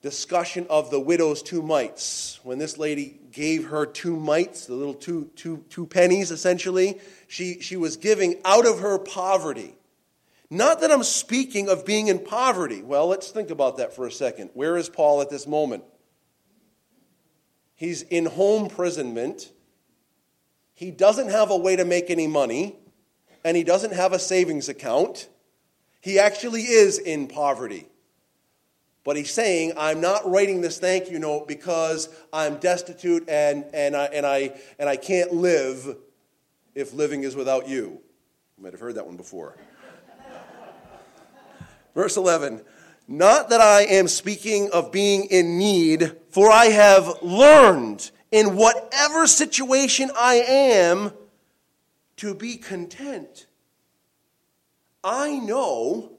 discussion 0.02 0.66
of 0.68 0.90
the 0.90 1.00
widow's 1.00 1.42
two 1.42 1.62
mites. 1.62 2.40
When 2.42 2.58
this 2.58 2.76
lady 2.76 3.20
gave 3.32 3.68
her 3.68 3.86
two 3.86 4.18
mites, 4.18 4.66
the 4.66 4.74
little 4.74 4.92
two, 4.92 5.30
two, 5.34 5.64
two 5.70 5.86
pennies 5.86 6.30
essentially, 6.30 7.00
she, 7.26 7.62
she 7.62 7.78
was 7.78 7.96
giving 7.96 8.38
out 8.44 8.66
of 8.66 8.80
her 8.80 8.98
poverty. 8.98 9.74
Not 10.50 10.82
that 10.82 10.92
I'm 10.92 11.04
speaking 11.04 11.70
of 11.70 11.86
being 11.86 12.08
in 12.08 12.18
poverty. 12.18 12.82
Well, 12.82 13.06
let's 13.06 13.30
think 13.30 13.48
about 13.48 13.78
that 13.78 13.96
for 13.96 14.06
a 14.06 14.12
second. 14.12 14.50
Where 14.52 14.76
is 14.76 14.90
Paul 14.90 15.22
at 15.22 15.30
this 15.30 15.46
moment? 15.46 15.84
He's 17.82 18.02
in 18.02 18.26
home 18.26 18.66
imprisonment. 18.66 19.50
He 20.72 20.92
doesn't 20.92 21.30
have 21.30 21.50
a 21.50 21.56
way 21.56 21.74
to 21.74 21.84
make 21.84 22.10
any 22.10 22.28
money, 22.28 22.76
and 23.44 23.56
he 23.56 23.64
doesn't 23.64 23.92
have 23.92 24.12
a 24.12 24.20
savings 24.20 24.68
account. 24.68 25.28
He 26.00 26.20
actually 26.20 26.62
is 26.62 27.00
in 27.00 27.26
poverty. 27.26 27.88
But 29.02 29.16
he's 29.16 29.32
saying, 29.32 29.72
I'm 29.76 30.00
not 30.00 30.30
writing 30.30 30.60
this 30.60 30.78
thank 30.78 31.10
you 31.10 31.18
note 31.18 31.48
because 31.48 32.08
I'm 32.32 32.58
destitute 32.58 33.28
and, 33.28 33.64
and, 33.74 33.96
I, 33.96 34.04
and, 34.04 34.24
I, 34.24 34.52
and 34.78 34.88
I 34.88 34.94
can't 34.94 35.32
live 35.32 35.96
if 36.76 36.94
living 36.94 37.24
is 37.24 37.34
without 37.34 37.68
you. 37.68 38.00
You 38.58 38.62
might 38.62 38.74
have 38.74 38.80
heard 38.80 38.94
that 38.94 39.06
one 39.06 39.16
before. 39.16 39.56
Verse 41.96 42.16
11 42.16 42.62
Not 43.08 43.50
that 43.50 43.60
I 43.60 43.82
am 43.82 44.08
speaking 44.08 44.70
of 44.72 44.92
being 44.92 45.24
in 45.24 45.58
need, 45.58 46.12
for 46.30 46.50
I 46.50 46.66
have 46.66 47.22
learned 47.22 48.10
in 48.30 48.56
whatever 48.56 49.26
situation 49.26 50.10
I 50.16 50.36
am 50.36 51.12
to 52.16 52.34
be 52.34 52.56
content. 52.56 53.46
I 55.04 55.38
know 55.38 56.12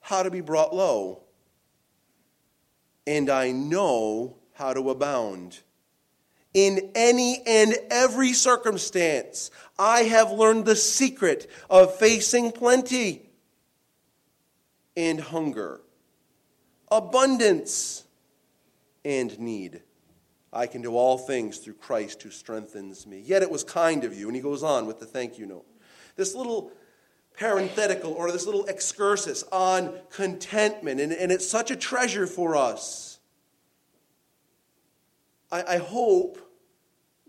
how 0.00 0.22
to 0.22 0.30
be 0.30 0.40
brought 0.40 0.74
low, 0.74 1.22
and 3.06 3.28
I 3.28 3.52
know 3.52 4.36
how 4.54 4.72
to 4.72 4.90
abound. 4.90 5.60
In 6.54 6.90
any 6.94 7.42
and 7.46 7.74
every 7.90 8.32
circumstance, 8.32 9.50
I 9.78 10.04
have 10.04 10.30
learned 10.32 10.64
the 10.64 10.76
secret 10.76 11.50
of 11.70 11.94
facing 11.96 12.50
plenty 12.52 13.28
and 14.96 15.20
hunger, 15.20 15.81
abundance 16.92 18.04
and 19.04 19.38
need. 19.40 19.82
I 20.52 20.66
can 20.66 20.82
do 20.82 20.94
all 20.94 21.16
things 21.16 21.58
through 21.58 21.74
Christ 21.74 22.22
who 22.22 22.30
strengthens 22.30 23.06
me. 23.06 23.20
Yet 23.20 23.42
it 23.42 23.50
was 23.50 23.64
kind 23.64 24.04
of 24.04 24.14
you. 24.14 24.28
And 24.28 24.36
he 24.36 24.42
goes 24.42 24.62
on 24.62 24.86
with 24.86 25.00
the 25.00 25.06
thank 25.06 25.38
you 25.38 25.46
note. 25.46 25.64
This 26.14 26.34
little 26.34 26.70
parenthetical 27.38 28.12
or 28.12 28.30
this 28.30 28.44
little 28.44 28.66
excursus 28.66 29.42
on 29.50 29.94
contentment, 30.10 31.00
and, 31.00 31.12
and 31.12 31.32
it's 31.32 31.48
such 31.48 31.70
a 31.70 31.76
treasure 31.76 32.26
for 32.26 32.54
us. 32.54 33.18
I, 35.50 35.62
I 35.74 35.76
hope 35.78 36.38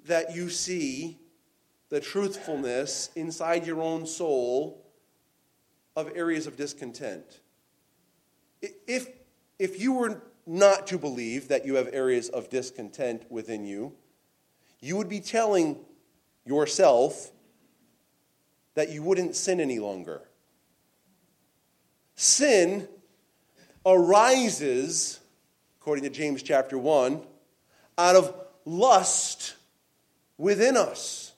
that 0.05 0.35
you 0.35 0.49
see 0.49 1.17
the 1.87 2.01
truthfulness 2.01 3.09
inside 3.15 3.65
your 3.65 3.81
own 3.81 4.05
soul 4.05 4.85
of 5.95 6.11
areas 6.15 6.47
of 6.47 6.57
discontent. 6.57 7.39
If, 8.61 9.07
if 9.63 9.79
you 9.79 9.93
were 9.93 10.21
not 10.45 10.87
to 10.87 10.97
believe 10.97 11.47
that 11.47 11.65
you 11.65 11.75
have 11.75 11.89
areas 11.93 12.27
of 12.27 12.49
discontent 12.49 13.23
within 13.31 13.65
you, 13.65 13.93
you 14.81 14.97
would 14.97 15.07
be 15.07 15.21
telling 15.21 15.77
yourself 16.45 17.31
that 18.73 18.89
you 18.89 19.01
wouldn't 19.01 19.37
sin 19.37 19.61
any 19.61 19.79
longer. 19.79 20.21
Sin 22.15 22.89
arises, 23.85 25.21
according 25.79 26.03
to 26.03 26.09
James 26.09 26.43
chapter 26.43 26.77
1, 26.77 27.21
out 27.97 28.17
of 28.17 28.35
lust 28.65 29.55
within 30.37 30.75
us. 30.75 31.31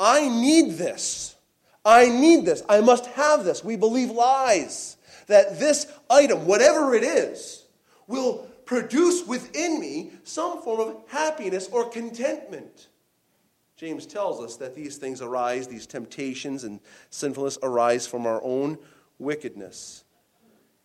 I 0.00 0.26
need 0.26 0.78
this. 0.78 1.36
I 1.84 2.08
need 2.08 2.46
this. 2.46 2.62
I 2.66 2.80
must 2.80 3.04
have 3.08 3.44
this. 3.44 3.62
We 3.62 3.76
believe 3.76 4.10
lies 4.10 4.95
that 5.26 5.58
this 5.58 5.86
item, 6.08 6.46
whatever 6.46 6.94
it 6.94 7.02
is, 7.02 7.64
will 8.06 8.46
produce 8.64 9.26
within 9.26 9.80
me 9.80 10.10
some 10.24 10.60
form 10.62 10.80
of 10.80 10.96
happiness 11.08 11.68
or 11.70 11.88
contentment. 11.88 12.88
James 13.76 14.06
tells 14.06 14.42
us 14.42 14.56
that 14.56 14.74
these 14.74 14.96
things 14.96 15.20
arise, 15.20 15.68
these 15.68 15.86
temptations 15.86 16.64
and 16.64 16.80
sinfulness 17.10 17.58
arise 17.62 18.06
from 18.06 18.26
our 18.26 18.42
own 18.42 18.78
wickedness. 19.18 20.04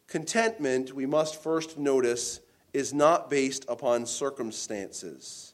Contentment, 0.08 0.94
we 0.94 1.06
must 1.06 1.42
first 1.42 1.78
notice, 1.78 2.42
is 2.74 2.94
not 2.94 3.30
based 3.30 3.66
upon 3.70 4.06
circumstances. 4.06 5.54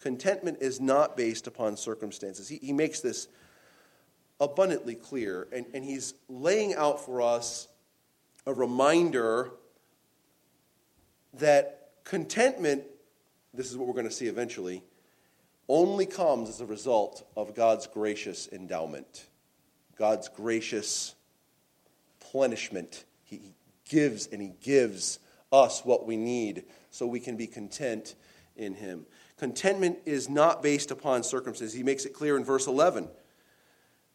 Contentment 0.00 0.58
is 0.60 0.80
not 0.80 1.16
based 1.16 1.48
upon 1.48 1.76
circumstances. 1.76 2.48
He, 2.48 2.58
he 2.62 2.72
makes 2.72 3.00
this 3.00 3.26
abundantly 4.38 4.94
clear, 4.94 5.48
and, 5.52 5.66
and 5.74 5.84
he's 5.84 6.14
laying 6.28 6.74
out 6.74 7.04
for 7.04 7.20
us 7.20 7.66
a 8.46 8.54
reminder 8.54 9.50
that 11.34 11.90
contentment, 12.04 12.84
this 13.52 13.70
is 13.70 13.76
what 13.76 13.88
we're 13.88 13.94
going 13.94 14.08
to 14.08 14.14
see 14.14 14.26
eventually, 14.26 14.82
only 15.68 16.06
comes 16.06 16.48
as 16.48 16.60
a 16.60 16.66
result 16.66 17.26
of 17.36 17.54
God's 17.54 17.86
gracious 17.86 18.48
endowment, 18.52 19.26
God's 19.98 20.28
gracious 20.28 21.14
plenishment. 22.20 23.04
He 23.24 23.54
gives 23.88 24.28
and 24.28 24.40
He 24.40 24.52
gives 24.60 25.18
us 25.50 25.84
what 25.84 26.06
we 26.06 26.16
need 26.16 26.64
so 26.90 27.06
we 27.06 27.20
can 27.20 27.36
be 27.36 27.46
content 27.46 28.14
in 28.56 28.74
Him. 28.74 29.06
Contentment 29.38 29.98
is 30.06 30.28
not 30.28 30.62
based 30.62 30.90
upon 30.90 31.22
circumstances. 31.22 31.76
He 31.76 31.82
makes 31.82 32.04
it 32.04 32.14
clear 32.14 32.36
in 32.36 32.44
verse 32.44 32.66
11. 32.66 33.08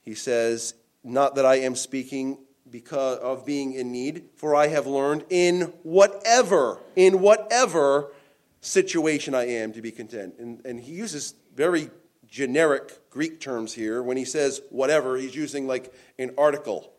He 0.01 0.15
says, 0.15 0.73
Not 1.03 1.35
that 1.35 1.45
I 1.45 1.55
am 1.55 1.75
speaking 1.75 2.37
because 2.69 3.17
of 3.19 3.45
being 3.45 3.73
in 3.73 3.91
need, 3.91 4.25
for 4.35 4.55
I 4.55 4.67
have 4.67 4.87
learned 4.87 5.25
in 5.29 5.73
whatever, 5.83 6.79
in 6.95 7.19
whatever 7.19 8.13
situation 8.61 9.33
I 9.33 9.47
am 9.47 9.73
to 9.73 9.81
be 9.81 9.91
content. 9.91 10.35
And, 10.39 10.61
and 10.65 10.79
he 10.79 10.93
uses 10.93 11.33
very 11.55 11.89
generic 12.27 13.09
Greek 13.09 13.39
terms 13.39 13.73
here. 13.73 14.01
When 14.01 14.17
he 14.17 14.25
says 14.25 14.61
whatever, 14.69 15.17
he's 15.17 15.35
using 15.35 15.67
like 15.67 15.93
an 16.17 16.31
article. 16.37 16.93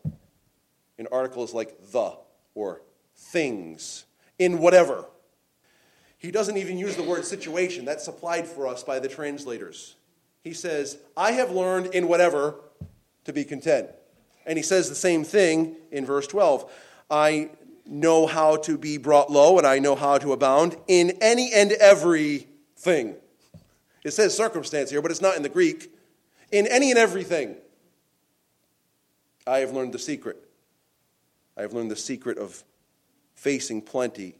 An 0.97 1.07
article 1.11 1.43
is 1.43 1.53
like 1.53 1.75
the 1.91 2.17
or 2.53 2.81
things. 3.15 4.05
In 4.37 4.59
whatever. 4.59 5.05
He 6.17 6.31
doesn't 6.31 6.57
even 6.57 6.77
use 6.77 6.95
the 6.95 7.03
word 7.03 7.25
situation. 7.25 7.83
That's 7.83 8.05
supplied 8.05 8.47
for 8.47 8.67
us 8.67 8.83
by 8.83 8.99
the 8.99 9.09
translators. 9.09 9.95
He 10.43 10.53
says, 10.53 10.97
I 11.17 11.31
have 11.33 11.51
learned 11.51 11.87
in 11.87 12.07
whatever 12.07 12.55
to 13.25 13.33
be 13.33 13.43
content. 13.43 13.89
And 14.45 14.57
he 14.57 14.63
says 14.63 14.89
the 14.89 14.95
same 14.95 15.23
thing 15.23 15.75
in 15.91 16.05
verse 16.05 16.27
12. 16.27 16.71
I 17.09 17.49
know 17.85 18.27
how 18.27 18.57
to 18.57 18.77
be 18.77 18.97
brought 18.97 19.31
low, 19.31 19.57
and 19.57 19.67
I 19.67 19.79
know 19.79 19.95
how 19.95 20.17
to 20.17 20.33
abound 20.33 20.75
in 20.87 21.17
any 21.21 21.51
and 21.53 21.71
every 21.73 22.47
thing. 22.77 23.15
It 24.03 24.11
says 24.11 24.35
circumstance 24.35 24.89
here, 24.89 25.01
but 25.01 25.11
it's 25.11 25.21
not 25.21 25.35
in 25.37 25.43
the 25.43 25.49
Greek. 25.49 25.91
In 26.51 26.67
any 26.67 26.91
and 26.91 26.99
everything, 26.99 27.55
I 29.47 29.59
have 29.59 29.71
learned 29.71 29.93
the 29.93 29.99
secret. 29.99 30.37
I 31.57 31.61
have 31.61 31.73
learned 31.73 31.91
the 31.91 31.95
secret 31.95 32.37
of 32.37 32.63
facing 33.35 33.81
plenty 33.81 34.35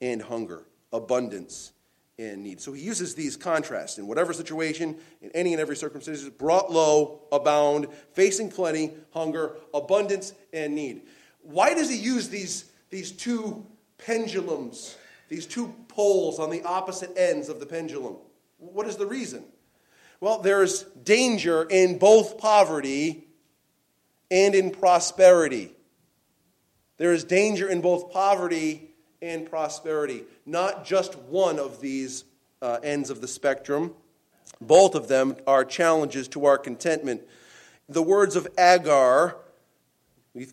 and 0.00 0.22
hunger, 0.22 0.62
abundance 0.92 1.73
and 2.18 2.42
need. 2.42 2.60
So 2.60 2.72
he 2.72 2.82
uses 2.82 3.14
these 3.14 3.36
contrasts 3.36 3.98
in 3.98 4.06
whatever 4.06 4.32
situation, 4.32 4.96
in 5.20 5.30
any 5.32 5.52
and 5.52 5.60
every 5.60 5.76
circumstance, 5.76 6.22
brought 6.28 6.70
low, 6.70 7.22
abound, 7.32 7.88
facing 8.12 8.50
plenty, 8.50 8.92
hunger, 9.12 9.56
abundance, 9.72 10.32
and 10.52 10.74
need. 10.74 11.02
Why 11.42 11.74
does 11.74 11.90
he 11.90 11.96
use 11.96 12.28
these, 12.28 12.70
these 12.90 13.12
two 13.12 13.66
pendulums 13.98 14.96
these 15.28 15.46
two 15.46 15.74
poles 15.88 16.38
on 16.38 16.50
the 16.50 16.62
opposite 16.62 17.10
ends 17.16 17.48
of 17.48 17.60
the 17.60 17.66
pendulum. 17.66 18.16
What 18.58 18.86
is 18.86 18.96
the 18.96 19.06
reason? 19.06 19.44
Well, 20.20 20.38
there's 20.38 20.84
danger 20.84 21.64
in 21.64 21.98
both 21.98 22.38
poverty 22.38 23.26
and 24.30 24.54
in 24.54 24.70
prosperity. 24.70 25.72
There 26.96 27.12
is 27.12 27.24
danger 27.24 27.68
in 27.68 27.80
both 27.80 28.12
poverty 28.12 28.93
and 29.24 29.48
prosperity, 29.48 30.24
not 30.44 30.84
just 30.84 31.16
one 31.18 31.58
of 31.58 31.80
these 31.80 32.24
uh, 32.60 32.78
ends 32.82 33.10
of 33.10 33.20
the 33.20 33.28
spectrum. 33.28 33.94
Both 34.60 34.94
of 34.94 35.08
them 35.08 35.36
are 35.46 35.64
challenges 35.64 36.28
to 36.28 36.44
our 36.44 36.58
contentment. 36.58 37.22
The 37.88 38.02
words 38.02 38.36
of 38.36 38.46
Agur, 38.56 39.36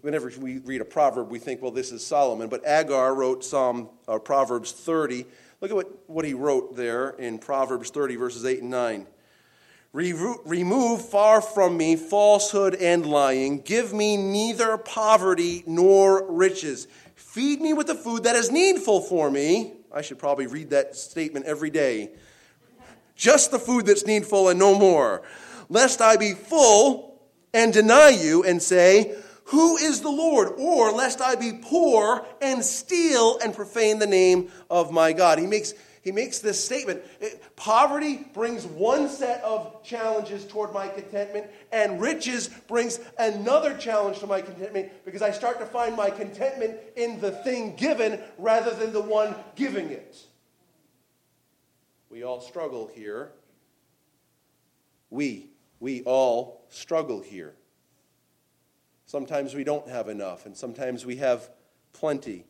whenever 0.02 0.32
we 0.40 0.60
read 0.60 0.82
a 0.82 0.86
proverb, 0.86 1.30
we 1.30 1.40
think, 1.40 1.62
well, 1.62 1.72
this 1.72 1.92
is 1.92 2.06
Solomon. 2.06 2.50
But 2.50 2.66
Agur 2.66 3.14
wrote 3.14 3.44
Psalm, 3.44 3.90
uh, 4.08 4.20
Proverbs 4.20 4.72
30. 4.72 5.26
Look 5.60 5.72
at 5.72 5.76
what, 5.76 6.10
what 6.10 6.26
he 6.26 6.34
wrote 6.34 6.76
there 6.76 7.12
in 7.12 7.40
Proverbs 7.40 7.90
30, 7.90 8.16
verses 8.16 8.46
8 8.46 8.62
and 8.62 8.72
9. 8.72 9.08
Remove 9.94 11.06
far 11.06 11.42
from 11.42 11.76
me 11.76 11.98
falsehood 11.98 12.76
and 12.76 13.06
lying. 13.06 13.60
Give 13.60 13.94
me 13.94 14.16
neither 14.16 14.78
poverty 14.78 15.64
nor 15.68 16.32
riches. 16.32 16.88
Feed 17.32 17.62
me 17.62 17.72
with 17.72 17.88
the 17.88 17.96
food 17.96 18.24
that 18.24 18.36
is 18.36 18.52
needful 18.52 19.00
for 19.00 19.32
me. 19.32 19.72
I 19.90 20.02
should 20.02 20.20
probably 20.20 20.48
read 20.48 20.72
that 20.72 20.98
statement 20.98 21.46
every 21.46 21.70
day. 21.70 22.10
Just 23.16 23.52
the 23.52 23.58
food 23.58 23.86
that's 23.86 24.06
needful 24.06 24.50
and 24.50 24.60
no 24.60 24.78
more. 24.78 25.22
Lest 25.70 26.02
I 26.02 26.18
be 26.18 26.34
full 26.34 27.22
and 27.54 27.72
deny 27.72 28.10
you 28.10 28.44
and 28.44 28.62
say, 28.62 29.16
Who 29.46 29.78
is 29.78 30.02
the 30.02 30.12
Lord? 30.12 30.50
Or 30.58 30.92
lest 30.92 31.22
I 31.22 31.36
be 31.36 31.54
poor 31.54 32.26
and 32.42 32.66
steal 32.66 33.40
and 33.42 33.56
profane 33.56 34.00
the 34.00 34.08
name 34.08 34.52
of 34.70 34.92
my 34.92 35.14
God. 35.14 35.40
He 35.40 35.48
makes 35.48 35.74
he 36.02 36.12
makes 36.12 36.40
this 36.40 36.64
statement 36.64 37.02
Poverty 37.56 38.26
brings 38.34 38.66
one 38.66 39.08
set 39.08 39.44
of 39.44 39.84
challenges 39.84 40.46
toward 40.46 40.74
my 40.74 40.88
contentment, 40.88 41.48
and 41.72 42.02
riches 42.02 42.48
brings 42.68 43.00
another 43.20 43.78
challenge 43.78 44.20
to 44.20 44.28
my 44.28 44.42
contentment 44.42 44.92
because 45.06 45.22
I 45.22 45.32
start 45.32 45.60
to 45.60 45.66
find 45.66 45.96
my 45.96 46.10
contentment 46.10 46.78
in 46.96 47.20
the 47.20 47.32
thing 47.32 47.76
given 47.76 48.20
rather 48.38 48.72
than 48.72 48.94
the 48.94 49.02
one 49.02 49.36
giving 49.56 49.92
it. 49.92 50.18
We 52.10 52.24
all 52.24 52.42
struggle 52.42 52.90
here. 52.94 53.32
We, 55.10 55.52
we 55.80 56.02
all 56.04 56.66
struggle 56.70 57.22
here. 57.22 57.54
Sometimes 59.06 59.54
we 59.54 59.64
don't 59.64 59.88
have 59.88 60.08
enough, 60.08 60.46
and 60.46 60.58
sometimes 60.58 61.06
we 61.06 61.18
have 61.18 61.50
plenty. 61.94 62.46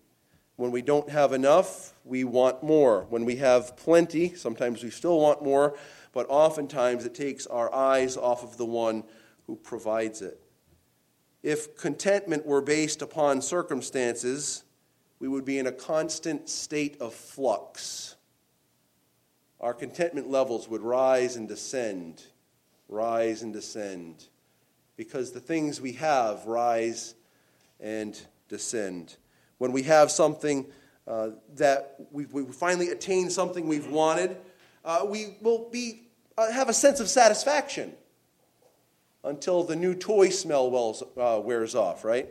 When 0.61 0.69
we 0.69 0.83
don't 0.83 1.09
have 1.09 1.33
enough, 1.33 1.95
we 2.05 2.23
want 2.23 2.61
more. 2.61 3.07
When 3.09 3.25
we 3.25 3.37
have 3.37 3.75
plenty, 3.75 4.35
sometimes 4.35 4.83
we 4.83 4.91
still 4.91 5.19
want 5.19 5.41
more, 5.41 5.75
but 6.13 6.27
oftentimes 6.29 7.03
it 7.03 7.15
takes 7.15 7.47
our 7.47 7.73
eyes 7.73 8.15
off 8.15 8.43
of 8.43 8.57
the 8.57 8.65
one 8.67 9.03
who 9.47 9.55
provides 9.55 10.21
it. 10.21 10.39
If 11.41 11.75
contentment 11.75 12.45
were 12.45 12.61
based 12.61 13.01
upon 13.01 13.41
circumstances, 13.41 14.63
we 15.17 15.27
would 15.27 15.45
be 15.45 15.57
in 15.57 15.65
a 15.65 15.71
constant 15.71 16.47
state 16.47 16.95
of 17.01 17.15
flux. 17.15 18.15
Our 19.59 19.73
contentment 19.73 20.29
levels 20.29 20.69
would 20.69 20.83
rise 20.83 21.37
and 21.37 21.47
descend, 21.47 22.23
rise 22.87 23.41
and 23.41 23.51
descend, 23.51 24.27
because 24.95 25.31
the 25.31 25.39
things 25.39 25.81
we 25.81 25.93
have 25.93 26.45
rise 26.45 27.15
and 27.79 28.21
descend 28.47 29.17
when 29.61 29.71
we 29.71 29.83
have 29.83 30.09
something 30.09 30.65
uh, 31.07 31.29
that 31.53 31.95
we, 32.09 32.25
we 32.25 32.43
finally 32.45 32.89
attain 32.89 33.29
something 33.29 33.67
we've 33.67 33.91
wanted, 33.91 34.35
uh, 34.83 35.05
we 35.07 35.35
will 35.39 35.69
be, 35.69 36.01
uh, 36.35 36.51
have 36.51 36.67
a 36.67 36.73
sense 36.73 36.99
of 36.99 37.07
satisfaction 37.07 37.93
until 39.23 39.63
the 39.63 39.75
new 39.75 39.93
toy 39.93 40.29
smell 40.29 40.71
wells, 40.71 41.03
uh, 41.15 41.39
wears 41.43 41.75
off, 41.75 42.03
right? 42.03 42.27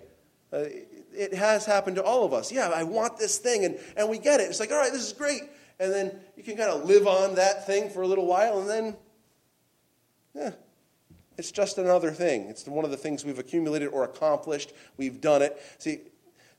Uh, 0.53 0.65
it 1.13 1.33
has 1.33 1.65
happened 1.65 1.95
to 1.95 2.03
all 2.03 2.25
of 2.25 2.33
us. 2.33 2.51
Yeah, 2.51 2.69
I 2.71 2.83
want 2.83 3.17
this 3.17 3.39
thing, 3.39 3.65
and, 3.65 3.79
and 3.97 4.09
we 4.09 4.19
get 4.19 4.41
it. 4.41 4.51
It's 4.51 4.59
like, 4.59 4.73
all 4.73 4.79
right, 4.79 4.91
this 4.91 5.07
is 5.07 5.13
great. 5.13 5.43
And 5.79 5.93
then 5.93 6.19
you 6.37 6.43
can 6.43 6.57
kind 6.57 6.71
of 6.71 6.85
live 6.85 7.07
on 7.07 7.37
that 7.37 7.65
thing 7.65 7.91
for 7.91 8.03
a 8.03 8.09
little 8.09 8.27
while, 8.27 8.59
and 8.59 8.69
then, 8.69 8.97
yeah, 10.35 10.51
it's 11.39 11.53
just 11.53 11.79
another 11.79 12.11
thing. 12.11 12.49
It's 12.49 12.67
one 12.67 12.85
of 12.85 12.91
the 12.91 12.97
things 12.97 13.25
we've 13.25 13.39
accumulated 13.39 13.91
or 13.91 14.03
accomplished. 14.03 14.73
We've 14.97 15.21
done 15.21 15.43
it. 15.43 15.57
See, 15.79 16.01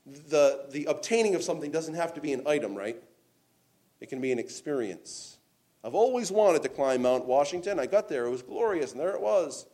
the, 0.06 0.66
the 0.70 0.86
obtaining 0.86 1.34
of 1.34 1.42
something 1.42 1.70
doesn't 1.70 1.94
have 1.94 2.14
to 2.14 2.20
be 2.20 2.32
an 2.32 2.46
item, 2.46 2.74
right? 2.74 2.96
It 4.00 4.08
can 4.08 4.20
be 4.20 4.32
an 4.32 4.38
experience. 4.38 5.38
I've 5.84 5.94
always 5.94 6.30
wanted 6.30 6.62
to 6.62 6.68
climb 6.68 7.02
Mount 7.02 7.26
Washington. 7.26 7.78
I 7.78 7.86
got 7.86 8.08
there, 8.08 8.26
it 8.26 8.30
was 8.30 8.42
glorious, 8.42 8.92
and 8.92 9.00
there 9.00 9.14
it 9.14 9.20
was. 9.20 9.66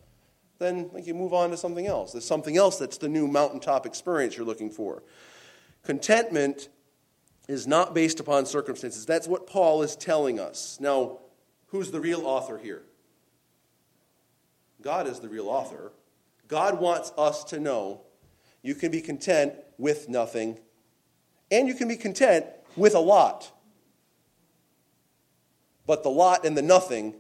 Then 0.59 0.91
like, 0.93 1.07
you 1.07 1.15
move 1.15 1.33
on 1.33 1.51
to 1.51 1.57
something 1.57 1.87
else. 1.87 2.13
There's 2.13 2.27
something 2.27 2.57
else 2.57 2.79
that's 2.79 2.99
the 2.99 3.09
new 3.09 3.29
mountaintop 3.29 3.87
experience 3.87 4.37
you're 4.37 4.47
looking 4.47 4.71
for. 4.71 5.03
Contentment 5.85 6.69
is 7.49 7.67
not 7.67 7.95
based 7.95 8.21
upon 8.21 8.45
circumstances. 8.45 9.07
That's 9.07 9.29
what 9.29 9.47
Paul 9.47 9.83
is 9.83 9.97
telling 9.97 10.39
us. 10.39 10.79
Now, 10.81 11.21
who's 11.69 11.91
the 11.91 12.01
real 12.01 12.27
author 12.27 12.59
here? 12.59 12.83
God 14.83 15.07
is 15.07 15.21
the 15.21 15.29
real 15.29 15.49
author. 15.49 15.93
God 16.47 16.81
wants 16.81 17.13
us 17.17 17.45
to 17.45 17.61
know 17.61 18.03
you 18.63 18.75
can 18.75 18.91
be 18.91 19.01
content 19.01 19.55
with 19.79 20.09
nothing, 20.09 20.59
and 21.51 21.69
you 21.69 21.75
can 21.75 21.89
be 21.89 21.97
content 21.97 22.45
with 22.77 22.95
a 22.95 23.01
lot. 23.01 23.53
But 25.87 26.03
the 26.03 26.11
lot 26.11 26.45
and 26.45 26.57
the 26.57 26.63
nothing 26.63 27.15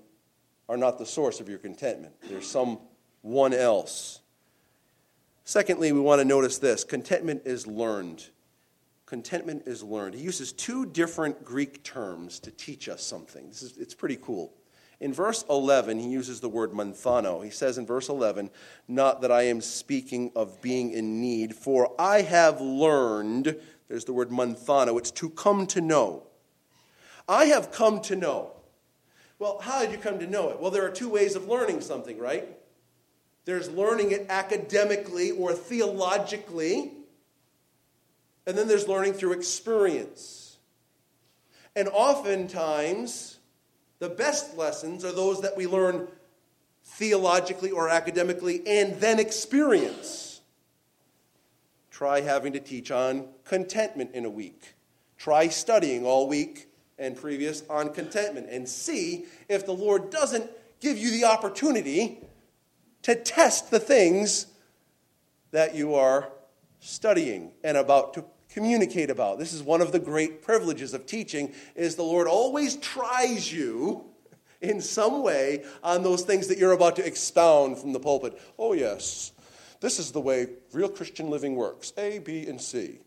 are 0.68 0.77
not 0.77 0.99
the 0.99 1.07
source 1.07 1.40
of 1.40 1.49
your 1.49 1.59
contentment. 1.59 2.14
There's 2.29 2.47
some 2.47 2.79
one 3.23 3.55
else. 3.55 4.21
Secondly, 5.44 5.92
we 5.92 6.01
want 6.01 6.21
to 6.21 6.27
notice 6.27 6.59
this 6.59 6.85
contentment 6.85 7.42
is 7.47 7.66
learned. 7.66 8.27
Contentment 9.07 9.62
is 9.66 9.83
learned. 9.83 10.14
He 10.14 10.23
uses 10.23 10.53
two 10.53 10.85
different 10.85 11.42
Greek 11.42 11.83
terms 11.83 12.38
to 12.40 12.51
teach 12.51 12.90
us 12.90 13.03
something. 13.03 13.49
This 13.49 13.62
is, 13.62 13.79
it's 13.79 13.94
pretty 13.94 14.18
cool. 14.21 14.53
In 15.00 15.12
verse 15.12 15.44
11, 15.48 16.00
he 16.00 16.08
uses 16.08 16.40
the 16.40 16.48
word 16.48 16.72
manthano. 16.72 17.44
He 17.44 17.50
says 17.50 17.78
in 17.78 17.87
verse 17.87 18.08
11, 18.08 18.50
Not 18.88 19.20
that 19.22 19.30
I 19.30 19.42
am 19.42 19.61
speaking 19.61 20.32
of 20.34 20.61
being 20.61 20.90
in 20.90 21.20
need, 21.20 21.54
for 21.54 21.94
I 21.98 22.22
have 22.22 22.61
learned, 22.61 23.56
there's 23.88 24.04
the 24.04 24.12
word 24.12 24.30
manthano, 24.30 24.98
it's 24.98 25.12
to 25.12 25.30
come 25.30 25.66
to 25.68 25.80
know. 25.80 26.24
I 27.28 27.44
have 27.46 27.70
come 27.70 28.00
to 28.02 28.16
know. 28.16 28.52
Well, 29.38 29.58
how 29.61 29.82
did 29.82 29.92
you 29.92 29.98
come 29.98 30.18
to 30.18 30.26
know 30.26 30.50
it? 30.50 30.58
Well, 30.58 30.72
there 30.72 30.84
are 30.84 30.90
two 30.90 31.08
ways 31.08 31.37
of 31.37 31.46
learning 31.46 31.80
something, 31.80 32.18
right? 32.18 32.48
There's 33.44 33.70
learning 33.70 34.11
it 34.11 34.26
academically 34.28 35.30
or 35.30 35.52
theologically, 35.52 36.92
and 38.46 38.58
then 38.58 38.66
there's 38.66 38.88
learning 38.88 39.12
through 39.12 39.32
experience. 39.32 40.56
And 41.76 41.88
oftentimes, 41.88 43.38
the 43.98 44.08
best 44.08 44.56
lessons 44.56 45.04
are 45.04 45.12
those 45.12 45.40
that 45.40 45.56
we 45.56 45.66
learn 45.66 46.08
theologically 46.84 47.70
or 47.70 47.88
academically 47.88 48.62
and 48.66 48.98
then 49.00 49.18
experience. 49.18 50.40
Try 51.90 52.20
having 52.20 52.52
to 52.52 52.61
teach 52.61 52.90
on 52.90 53.28
contentment 53.44 54.12
in 54.14 54.24
a 54.24 54.30
week. 54.30 54.74
Try 55.16 55.48
studying 55.48 56.06
all 56.06 56.28
week 56.28 56.68
and 56.98 57.16
previous 57.16 57.62
on 57.68 57.92
contentment 57.92 58.48
and 58.50 58.68
see 58.68 59.26
if 59.48 59.66
the 59.66 59.72
Lord 59.72 60.11
doesn't 60.11 60.48
give 60.80 60.96
you 60.96 61.11
the 61.11 61.24
opportunity 61.24 62.20
to 63.02 63.14
test 63.14 63.70
the 63.70 63.80
things 63.80 64.46
that 65.50 65.74
you 65.74 65.94
are 65.94 66.30
studying 66.80 67.50
and 67.64 67.76
about 67.76 68.14
to 68.14 68.24
communicate 68.52 69.11
about. 69.11 69.38
This 69.38 69.52
is 69.52 69.62
one 69.62 69.80
of 69.80 69.92
the 69.92 69.98
great 69.98 70.42
privileges 70.42 70.94
of 70.94 71.06
teaching 71.06 71.52
is 71.74 71.96
the 71.96 72.02
Lord 72.02 72.26
always 72.26 72.76
tries 72.76 73.52
you 73.52 74.04
in 74.61 74.80
some 74.80 75.22
way 75.22 75.64
on 75.82 76.02
those 76.02 76.22
things 76.22 76.48
that 76.48 76.58
you're 76.58 76.72
about 76.72 76.96
to 76.96 77.06
expound 77.06 77.78
from 77.78 77.92
the 77.92 78.00
pulpit. 78.00 78.40
Oh 78.58 78.72
yes. 78.72 79.32
This 79.80 79.98
is 79.98 80.11
the 80.11 80.20
way 80.20 80.48
real 80.72 80.88
Christian 80.88 81.30
living 81.30 81.54
works. 81.54 81.92
A, 81.96 82.18
B, 82.18 82.46
and 82.46 82.61
C. 82.61 82.98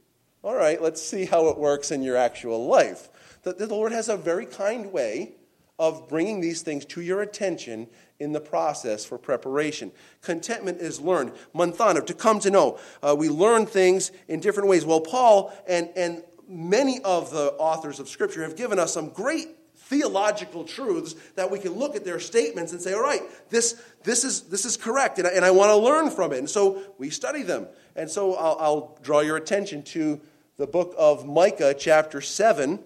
All 0.44 0.56
right, 0.56 0.82
let's 0.82 1.02
see 1.02 1.26
how 1.26 1.50
it 1.50 1.58
works 1.58 1.92
in 1.92 2.02
your 2.02 2.16
actual 2.16 2.66
life. 2.68 3.10
The, 3.44 3.54
the 3.54 3.68
Lord 3.68 3.92
has 3.92 4.10
a 4.10 4.18
very 4.18 4.46
kind 4.46 4.92
way 4.92 5.34
of 5.82 6.08
bringing 6.08 6.40
these 6.42 6.62
things 6.62 6.86
to 6.86 7.02
your 7.02 7.24
attention 7.24 7.88
in 8.20 8.34
the 8.34 8.40
process 8.40 9.04
for 9.04 9.18
preparation. 9.18 9.92
Contentment 10.22 10.80
is 10.80 11.02
learned. 11.02 11.32
Manthano, 11.56 12.06
to 12.06 12.14
come 12.14 12.40
to 12.42 12.52
know. 12.52 12.78
Uh, 13.02 13.16
we 13.18 13.30
learn 13.30 13.66
things 13.66 14.12
in 14.28 14.40
different 14.40 14.70
ways. 14.70 14.86
Well, 14.86 15.02
Paul 15.02 15.52
and, 15.68 15.90
and 15.96 16.22
many 16.48 17.02
of 17.02 17.32
the 17.32 17.54
authors 17.54 18.00
of 18.00 18.10
Scripture 18.10 18.44
have 18.44 18.56
given 18.56 18.78
us 18.78 18.94
some 18.94 19.10
great 19.10 19.48
theological 19.76 20.66
truths 20.66 21.16
that 21.34 21.50
we 21.50 21.58
can 21.58 21.72
look 21.72 21.96
at 21.96 22.06
their 22.06 22.20
statements 22.20 22.74
and 22.74 22.80
say, 22.80 22.94
all 22.94 23.02
right, 23.02 23.24
this, 23.50 23.82
this, 24.04 24.24
is, 24.24 24.42
this 24.42 24.66
is 24.66 24.78
correct, 24.78 25.18
and 25.18 25.28
I, 25.28 25.32
and 25.32 25.44
I 25.44 25.50
want 25.50 25.72
to 25.72 25.78
learn 25.78 26.12
from 26.12 26.32
it. 26.32 26.38
And 26.38 26.50
so 26.50 26.80
we 27.00 27.10
study 27.10 27.42
them. 27.42 27.66
And 27.96 28.08
so 28.08 28.36
I'll, 28.36 28.58
I'll 28.60 29.00
draw 29.02 29.22
your 29.22 29.36
attention 29.36 29.82
to 29.84 30.22
the 30.58 30.68
book 30.68 30.94
of 30.96 31.26
Micah, 31.26 31.74
chapter 31.74 32.22
7 32.22 32.84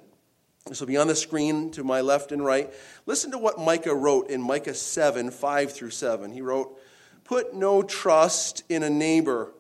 This 0.68 0.80
will 0.80 0.88
be 0.88 0.98
on 0.98 1.08
the 1.08 1.16
screen 1.16 1.70
to 1.72 1.84
my 1.84 2.02
left 2.02 2.32
and 2.32 2.44
right. 2.44 2.74
Listen 3.06 3.32
to 3.32 3.38
what 3.38 3.60
Micah 3.60 3.94
wrote 3.94 4.30
in 4.30 4.42
Micah 4.42 4.74
7 4.74 5.30
5 5.30 5.72
through 5.72 5.92
7. 5.92 6.32
He 6.32 6.42
wrote, 6.42 6.80
Put 7.24 7.54
no 7.54 7.84
trust 7.84 8.64
in 8.68 8.82
a 8.82 8.90
neighbor, 8.90 9.54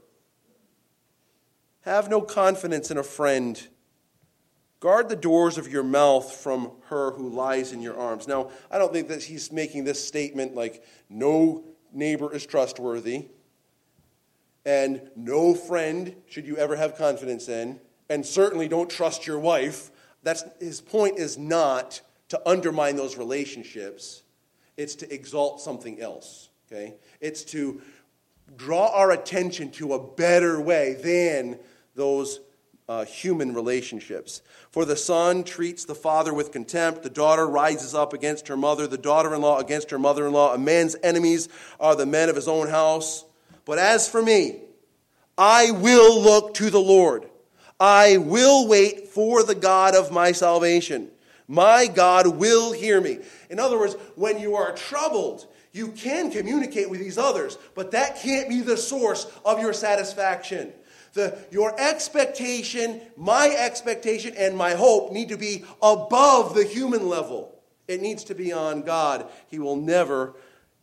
have 1.82 2.10
no 2.10 2.22
confidence 2.22 2.90
in 2.90 2.98
a 2.98 3.04
friend. 3.04 3.68
Guard 4.80 5.10
the 5.10 5.16
doors 5.16 5.58
of 5.58 5.68
your 5.68 5.84
mouth 5.84 6.32
from 6.32 6.72
her 6.88 7.12
who 7.12 7.30
lies 7.30 7.72
in 7.72 7.82
your 7.82 7.98
arms. 7.98 8.28
Now, 8.28 8.50
I 8.70 8.78
don't 8.78 8.92
think 8.92 9.08
that 9.08 9.24
he's 9.24 9.52
making 9.52 9.84
this 9.84 10.06
statement 10.06 10.54
like 10.56 10.84
no 11.10 11.64
neighbor 11.94 12.34
is 12.34 12.46
trustworthy 12.46 13.28
and 14.66 15.02
no 15.16 15.54
friend 15.54 16.16
should 16.28 16.48
you 16.48 16.58
ever 16.58 16.76
have 16.76 16.98
confidence 16.98 17.48
in, 17.48 17.80
and 18.10 18.26
certainly 18.26 18.68
don't 18.68 18.90
trust 18.90 19.28
your 19.28 19.40
wife. 19.40 19.92
That's, 20.26 20.44
his 20.60 20.82
point 20.82 21.20
is 21.20 21.38
not 21.38 22.02
to 22.30 22.50
undermine 22.50 22.96
those 22.96 23.16
relationships, 23.16 24.24
it's 24.76 24.96
to 24.96 25.14
exalt 25.14 25.62
something 25.62 26.02
else. 26.02 26.50
Okay? 26.68 26.96
It's 27.22 27.44
to 27.46 27.80
draw 28.58 28.90
our 28.90 29.12
attention 29.12 29.70
to 29.74 29.94
a 29.94 30.04
better 30.04 30.60
way 30.60 30.96
than 30.96 31.60
those 31.94 32.40
uh, 32.90 33.06
human 33.06 33.54
relationships. 33.54 34.42
For 34.72 34.84
the 34.84 34.96
son 34.96 35.44
treats 35.44 35.86
the 35.86 35.96
father 35.96 36.34
with 36.34 36.52
contempt, 36.52 37.04
the 37.04 37.10
daughter 37.12 37.48
rises 37.48 37.94
up 37.94 38.12
against 38.12 38.48
her 38.48 38.58
mother, 38.58 38.88
the 38.88 38.98
daughter 38.98 39.36
in 39.36 39.42
law 39.42 39.60
against 39.60 39.92
her 39.92 40.00
mother 40.00 40.26
in 40.26 40.34
law. 40.34 40.56
A 40.56 40.58
man's 40.58 40.96
enemies 41.04 41.50
are 41.80 41.96
the 41.96 42.08
men 42.08 42.30
of 42.30 42.36
his 42.36 42.48
own 42.48 42.68
house. 42.68 43.26
But 43.64 43.78
as 43.78 44.10
for 44.10 44.24
me, 44.24 44.62
I 45.38 45.70
will 45.70 46.20
look 46.20 46.56
to 46.56 46.72
the 46.72 46.82
Lord. 46.82 47.30
I 47.80 48.18
will 48.18 48.68
wait 48.68 49.10
for 49.10 49.44
the 49.44 49.56
God 49.56 49.96
of 49.96 50.12
my 50.12 50.32
salvation. 50.32 51.10
My 51.48 51.88
God 51.88 52.28
will 52.28 52.72
hear 52.72 53.00
me. 53.00 53.20
In 53.50 53.60
other 53.60 53.78
words, 53.78 53.96
when 54.16 54.40
you 54.40 54.56
are 54.56 54.76
troubled, 54.76 55.48
you 55.74 55.90
can 55.90 56.32
communicate 56.32 56.90
with 56.90 57.00
these 57.00 57.18
others, 57.18 57.58
but 57.76 57.92
that 57.92 58.18
can't 58.18 58.50
be 58.50 58.62
the 58.62 58.78
source 58.78 59.28
of 59.44 59.60
your 59.60 59.74
satisfaction. 59.74 60.72
The, 61.14 61.38
your 61.52 61.78
expectation, 61.80 63.02
my 63.16 63.50
expectation, 63.50 64.34
and 64.38 64.58
my 64.58 64.74
hope 64.74 65.12
need 65.12 65.30
to 65.30 65.38
be 65.38 65.66
above 65.82 66.56
the 66.56 66.64
human 66.64 67.08
level. 67.08 67.54
It 67.88 68.02
needs 68.02 68.24
to 68.26 68.36
be 68.36 68.52
on 68.52 68.82
God. 68.82 69.28
He 69.48 69.60
will 69.60 69.76
never, 69.76 70.34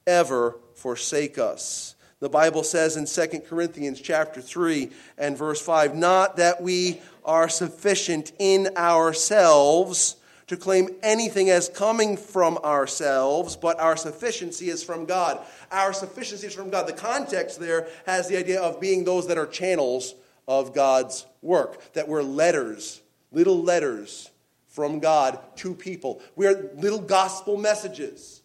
ever 0.07 0.59
forsake 0.75 1.39
us. 1.39 1.97
The 2.23 2.29
Bible 2.29 2.63
says 2.63 2.97
in 2.97 3.07
2 3.07 3.41
Corinthians 3.41 4.01
chapter 4.01 4.41
3 4.41 4.91
and 5.19 5.37
verse 5.37 5.61
5, 5.61 5.97
not 5.97 6.37
that 6.37 6.63
we 6.63 7.03
are 7.25 7.49
sufficient 7.49 8.31
in 8.39 8.69
ourselves 8.77 10.15
to 10.47 10.57
claim 10.57 10.91
anything 11.03 11.51
as 11.51 11.69
coming 11.69 12.17
from 12.17 12.59
ourselves, 12.59 13.57
but 13.57 13.81
our 13.81 13.97
sufficiency 13.97 14.69
is 14.69 14.85
from 14.85 15.05
God. 15.05 15.41
Our 15.73 15.93
sufficiency 15.93 16.47
is 16.47 16.55
from 16.55 16.71
God. 16.71 16.87
The 16.87 16.93
context 16.93 17.59
there 17.59 17.89
has 18.07 18.29
the 18.29 18.37
idea 18.37 18.63
of 18.63 18.81
being 18.81 19.03
those 19.03 19.27
that 19.27 19.37
are 19.37 19.45
channels 19.45 20.15
of 20.47 20.73
God's 20.73 21.27
work, 21.41 21.93
that 21.95 22.07
we're 22.07 22.23
letters, 22.23 23.01
little 23.33 23.61
letters 23.61 24.31
from 24.69 25.01
God 25.01 25.41
to 25.57 25.75
people. 25.75 26.23
We're 26.37 26.71
little 26.77 27.01
gospel 27.01 27.57
messages. 27.57 28.43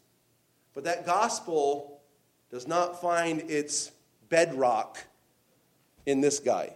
But 0.74 0.86
that 0.86 1.06
gospel 1.06 1.97
does 2.52 2.68
not 2.68 3.02
find 3.02 3.42
its 3.50 3.92
bedrock 4.30 5.04
in 6.06 6.22
this 6.22 6.40
guy. 6.40 6.74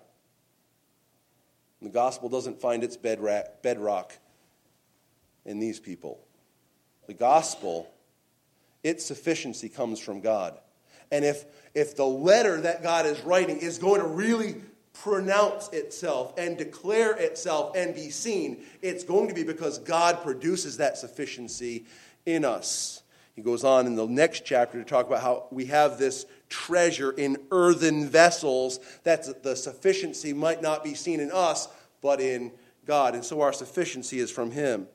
The 1.81 1.89
gospel 1.89 2.29
doesn't 2.29 2.61
find 2.61 2.83
its 2.83 2.95
bedrock 2.97 4.13
in 5.45 5.59
these 5.59 5.79
people. 5.79 6.19
The 7.07 7.13
gospel, 7.13 7.91
its 8.83 9.03
sufficiency 9.05 9.67
comes 9.67 9.99
from 9.99 10.21
God. 10.21 10.57
And 11.11 11.25
if, 11.25 11.45
if 11.73 11.95
the 11.95 12.05
letter 12.05 12.61
that 12.61 12.83
God 12.83 13.05
is 13.05 13.19
writing 13.21 13.57
is 13.57 13.79
going 13.79 14.01
to 14.01 14.07
really 14.07 14.61
pronounce 14.93 15.69
itself 15.69 16.33
and 16.37 16.57
declare 16.57 17.13
itself 17.13 17.75
and 17.75 17.95
be 17.95 18.09
seen, 18.09 18.63
it's 18.81 19.03
going 19.03 19.27
to 19.29 19.33
be 19.33 19.43
because 19.43 19.79
God 19.79 20.21
produces 20.21 20.77
that 20.77 20.97
sufficiency 20.97 21.85
in 22.25 22.45
us. 22.45 23.01
He 23.35 23.41
goes 23.41 23.63
on 23.63 23.87
in 23.87 23.95
the 23.95 24.05
next 24.05 24.45
chapter 24.45 24.77
to 24.77 24.87
talk 24.87 25.07
about 25.07 25.21
how 25.21 25.47
we 25.51 25.65
have 25.67 25.97
this 25.97 26.25
treasure 26.49 27.11
in 27.11 27.37
earthen 27.49 28.07
vessels, 28.07 28.79
that 29.03 29.43
the 29.43 29.55
sufficiency 29.55 30.33
might 30.33 30.61
not 30.61 30.83
be 30.83 30.93
seen 30.93 31.19
in 31.19 31.31
us, 31.31 31.67
but 32.01 32.19
in 32.19 32.51
God. 32.85 33.15
And 33.15 33.23
so 33.23 33.41
our 33.41 33.53
sufficiency 33.53 34.19
is 34.19 34.29
from 34.29 34.51
Him. 34.51 34.87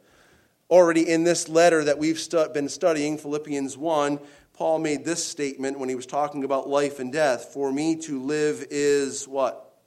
Already 0.69 1.09
in 1.09 1.25
this 1.25 1.49
letter 1.49 1.85
that 1.85 1.99
we've 1.99 2.21
been 2.53 2.69
studying, 2.69 3.17
Philippians 3.17 3.79
1, 3.79 4.19
Paul 4.53 4.79
made 4.81 5.05
this 5.05 5.25
statement 5.25 5.79
when 5.79 5.89
he 5.89 5.95
was 5.95 6.07
talking 6.07 6.43
about 6.43 6.69
life 6.69 6.99
and 6.99 7.13
death 7.13 7.53
For 7.53 7.71
me 7.71 7.97
to 7.97 8.23
live 8.23 8.67
is 8.71 9.29
what? 9.29 9.79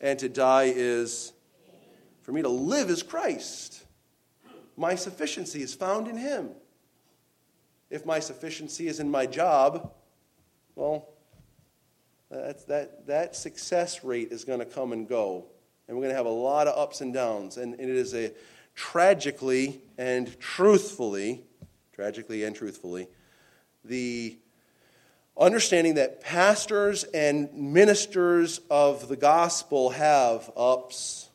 And 0.00 0.18
to 0.18 0.28
die 0.28 0.72
is. 0.74 1.32
For 2.22 2.32
me 2.32 2.42
to 2.42 2.48
live 2.48 2.90
is 2.90 3.02
Christ. 3.02 3.84
My 4.76 4.94
sufficiency 4.94 5.62
is 5.62 5.74
found 5.74 6.08
in 6.08 6.16
Him. 6.16 6.50
If 7.90 8.04
my 8.04 8.18
sufficiency 8.18 8.88
is 8.88 9.00
in 9.00 9.10
my 9.10 9.26
job, 9.26 9.92
well, 10.74 11.08
that, 12.30 13.06
that 13.06 13.36
success 13.36 14.02
rate 14.02 14.32
is 14.32 14.44
going 14.44 14.58
to 14.58 14.66
come 14.66 14.92
and 14.92 15.08
go. 15.08 15.46
And 15.86 15.96
we're 15.96 16.02
going 16.02 16.12
to 16.12 16.16
have 16.16 16.26
a 16.26 16.30
lot 16.30 16.66
of 16.66 16.76
ups 16.76 17.00
and 17.00 17.14
downs. 17.14 17.56
And, 17.56 17.74
and 17.74 17.88
it 17.88 17.96
is 17.96 18.14
a 18.14 18.32
tragically 18.74 19.80
and 19.96 20.38
truthfully, 20.40 21.44
tragically 21.92 22.44
and 22.44 22.54
truthfully, 22.54 23.08
the 23.84 24.36
understanding 25.38 25.94
that 25.94 26.20
pastors 26.20 27.04
and 27.04 27.52
ministers 27.52 28.60
of 28.70 29.08
the 29.08 29.16
gospel 29.16 29.90
have 29.90 30.50
ups 30.56 31.30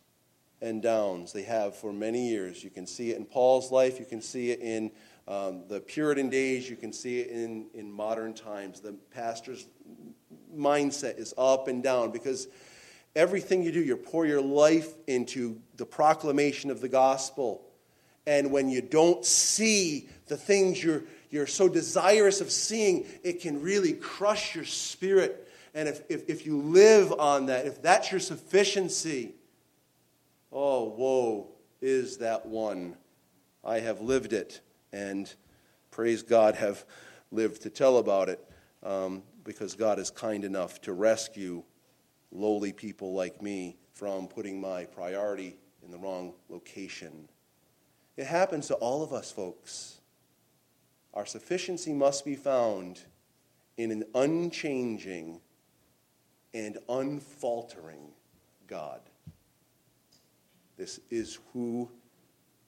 and 0.62 0.82
downs. 0.82 1.34
They 1.34 1.44
have 1.44 1.76
for 1.76 1.94
many 1.94 2.30
years. 2.30 2.64
You 2.64 2.70
can 2.70 2.86
see 2.86 3.12
it 3.12 3.18
in 3.18 3.26
Paul's 3.26 3.72
life, 3.72 4.00
you 4.00 4.06
can 4.06 4.22
see 4.22 4.52
it 4.52 4.60
in 4.60 4.92
um, 5.28 5.64
the 5.68 5.80
Puritan 5.80 6.30
days, 6.30 6.70
you 6.70 6.76
can 6.76 6.92
see 6.92 7.20
it 7.20 7.30
in, 7.30 7.68
in 7.74 7.92
modern 7.92 8.34
times. 8.34 8.80
The 8.80 8.94
pastor's 9.12 9.68
mindset 10.56 11.18
is 11.18 11.34
up 11.38 11.68
and 11.68 11.84
down 11.84 12.12
because 12.12 12.48
everything 13.16 13.64
you 13.64 13.72
do, 13.72 13.82
you 13.82 13.96
pour 13.96 14.26
your 14.26 14.42
life 14.42 14.94
into 15.08 15.60
the 15.78 15.86
proclamation 15.86 16.72
of 16.72 16.82
the 16.82 16.90
gospel. 16.90 17.68
And 18.26 18.52
when 18.52 18.70
you 18.70 18.82
don't 18.82 19.26
see 19.26 20.10
the 20.28 20.38
things 20.38 20.84
you're, 20.84 21.04
you're 21.30 21.48
so 21.48 21.68
desirous 21.70 22.42
of 22.42 22.52
seeing, 22.52 23.06
it 23.24 23.42
can 23.42 23.62
really 23.62 23.94
crush 23.94 24.56
your 24.56 24.66
spirit. 24.66 25.48
And 25.74 25.88
if, 25.88 26.02
if, 26.10 26.30
if 26.30 26.46
you 26.46 26.62
live 26.62 27.12
on 27.14 27.46
that, 27.48 27.66
if 27.66 27.82
that's 27.82 28.12
your 28.12 28.20
sufficiency, 28.20 29.34
oh, 30.52 30.90
woe 30.90 31.48
is 31.82 32.18
that 32.18 32.46
one. 32.46 32.96
I 33.64 33.80
have 33.80 34.02
lived 34.02 34.34
it 34.34 34.62
and 34.94 35.34
praise 35.90 36.24
God, 36.24 36.56
have 36.56 36.86
lived 37.32 37.62
to 37.64 37.70
tell 37.70 37.98
about 37.98 38.30
it 38.30 38.44
um, 38.84 39.24
because 39.44 39.76
God 39.76 40.00
is 40.00 40.10
kind 40.10 40.44
enough 40.44 40.82
to 40.82 40.94
rescue 40.94 41.64
lowly 42.32 42.74
people 42.74 43.14
like 43.14 43.42
me 43.42 43.78
from 43.94 44.28
putting 44.28 44.60
my 44.60 44.86
priority 44.86 45.58
in 45.84 45.92
the 45.92 45.98
wrong 45.98 46.34
location. 46.50 47.28
It 48.18 48.28
happens 48.28 48.68
to 48.68 48.76
all 48.76 49.04
of 49.04 49.14
us, 49.14 49.32
folks. 49.32 50.00
Our 51.14 51.26
sufficiency 51.26 51.94
must 51.94 52.24
be 52.24 52.36
found 52.36 53.02
in 53.78 53.92
an 53.92 54.04
unchanging 54.16 55.42
and 56.54 56.78
unfaltering 56.90 58.12
God. 58.68 59.02
This 60.78 61.00
is 61.10 61.40
who 61.54 61.90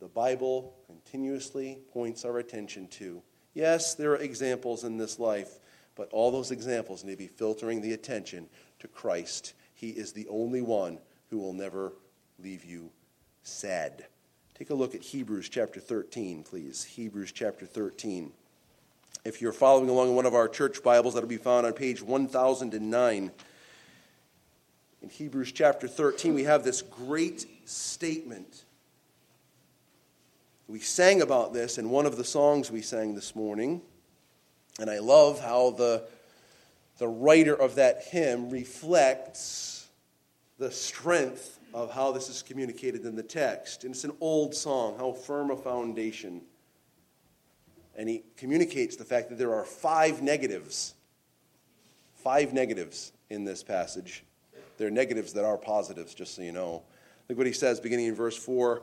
the 0.03 0.09
Bible 0.09 0.75
continuously 0.85 1.79
points 1.93 2.25
our 2.25 2.37
attention 2.39 2.89
to. 2.89 3.23
Yes, 3.53 3.95
there 3.95 4.11
are 4.11 4.17
examples 4.17 4.83
in 4.83 4.97
this 4.97 5.17
life, 5.17 5.59
but 5.95 6.09
all 6.11 6.29
those 6.29 6.51
examples 6.51 7.05
need 7.05 7.13
to 7.13 7.17
be 7.17 7.27
filtering 7.27 7.81
the 7.81 7.93
attention 7.93 8.49
to 8.79 8.89
Christ. 8.89 9.53
He 9.73 9.91
is 9.91 10.11
the 10.11 10.27
only 10.27 10.61
one 10.61 10.99
who 11.29 11.37
will 11.37 11.53
never 11.53 11.93
leave 12.37 12.65
you 12.65 12.91
sad. 13.43 14.07
Take 14.55 14.71
a 14.71 14.73
look 14.73 14.93
at 14.93 15.01
Hebrews 15.01 15.47
chapter 15.47 15.79
13, 15.79 16.43
please. 16.43 16.83
Hebrews 16.83 17.31
chapter 17.31 17.65
13. 17.65 18.33
If 19.23 19.41
you're 19.41 19.53
following 19.53 19.87
along 19.87 20.09
in 20.09 20.15
one 20.15 20.25
of 20.25 20.35
our 20.35 20.49
church 20.49 20.83
Bibles, 20.83 21.13
that'll 21.13 21.29
be 21.29 21.37
found 21.37 21.65
on 21.65 21.71
page 21.71 22.01
1009. 22.01 23.31
In 25.01 25.09
Hebrews 25.09 25.53
chapter 25.53 25.87
13, 25.87 26.33
we 26.33 26.43
have 26.43 26.65
this 26.65 26.81
great 26.81 27.45
statement 27.63 28.65
we 30.67 30.79
sang 30.79 31.21
about 31.21 31.53
this 31.53 31.77
in 31.77 31.89
one 31.89 32.05
of 32.05 32.17
the 32.17 32.23
songs 32.23 32.71
we 32.71 32.81
sang 32.81 33.15
this 33.15 33.35
morning, 33.35 33.81
and 34.79 34.89
I 34.89 34.99
love 34.99 35.39
how 35.39 35.71
the, 35.71 36.03
the 36.97 37.07
writer 37.07 37.53
of 37.53 37.75
that 37.75 38.03
hymn 38.03 38.49
reflects 38.49 39.89
the 40.57 40.71
strength 40.71 41.59
of 41.73 41.91
how 41.91 42.11
this 42.11 42.29
is 42.29 42.41
communicated 42.41 43.05
in 43.05 43.15
the 43.15 43.23
text. 43.23 43.83
And 43.83 43.93
it's 43.93 44.03
an 44.03 44.13
old 44.21 44.55
song, 44.55 44.95
How 44.97 45.11
Firm 45.11 45.51
a 45.51 45.57
Foundation. 45.57 46.41
And 47.95 48.07
he 48.07 48.23
communicates 48.37 48.95
the 48.95 49.03
fact 49.03 49.29
that 49.29 49.37
there 49.37 49.53
are 49.53 49.65
five 49.65 50.21
negatives. 50.21 50.93
Five 52.15 52.53
negatives 52.53 53.11
in 53.29 53.43
this 53.43 53.63
passage. 53.63 54.23
They're 54.77 54.91
negatives 54.91 55.33
that 55.33 55.45
are 55.45 55.57
positives, 55.57 56.13
just 56.13 56.35
so 56.35 56.41
you 56.41 56.51
know. 56.51 56.83
Look 57.27 57.37
what 57.37 57.47
he 57.47 57.53
says, 57.53 57.79
beginning 57.79 58.05
in 58.05 58.15
verse 58.15 58.37
4. 58.37 58.81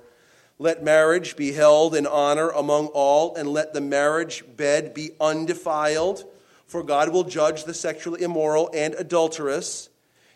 Let 0.60 0.84
marriage 0.84 1.36
be 1.36 1.52
held 1.52 1.94
in 1.94 2.06
honor 2.06 2.50
among 2.50 2.88
all, 2.88 3.34
and 3.34 3.48
let 3.48 3.72
the 3.72 3.80
marriage 3.80 4.44
bed 4.58 4.92
be 4.92 5.12
undefiled, 5.18 6.24
for 6.66 6.82
God 6.82 7.08
will 7.08 7.24
judge 7.24 7.64
the 7.64 7.72
sexually 7.72 8.20
immoral 8.20 8.68
and 8.74 8.92
adulterous. 8.92 9.88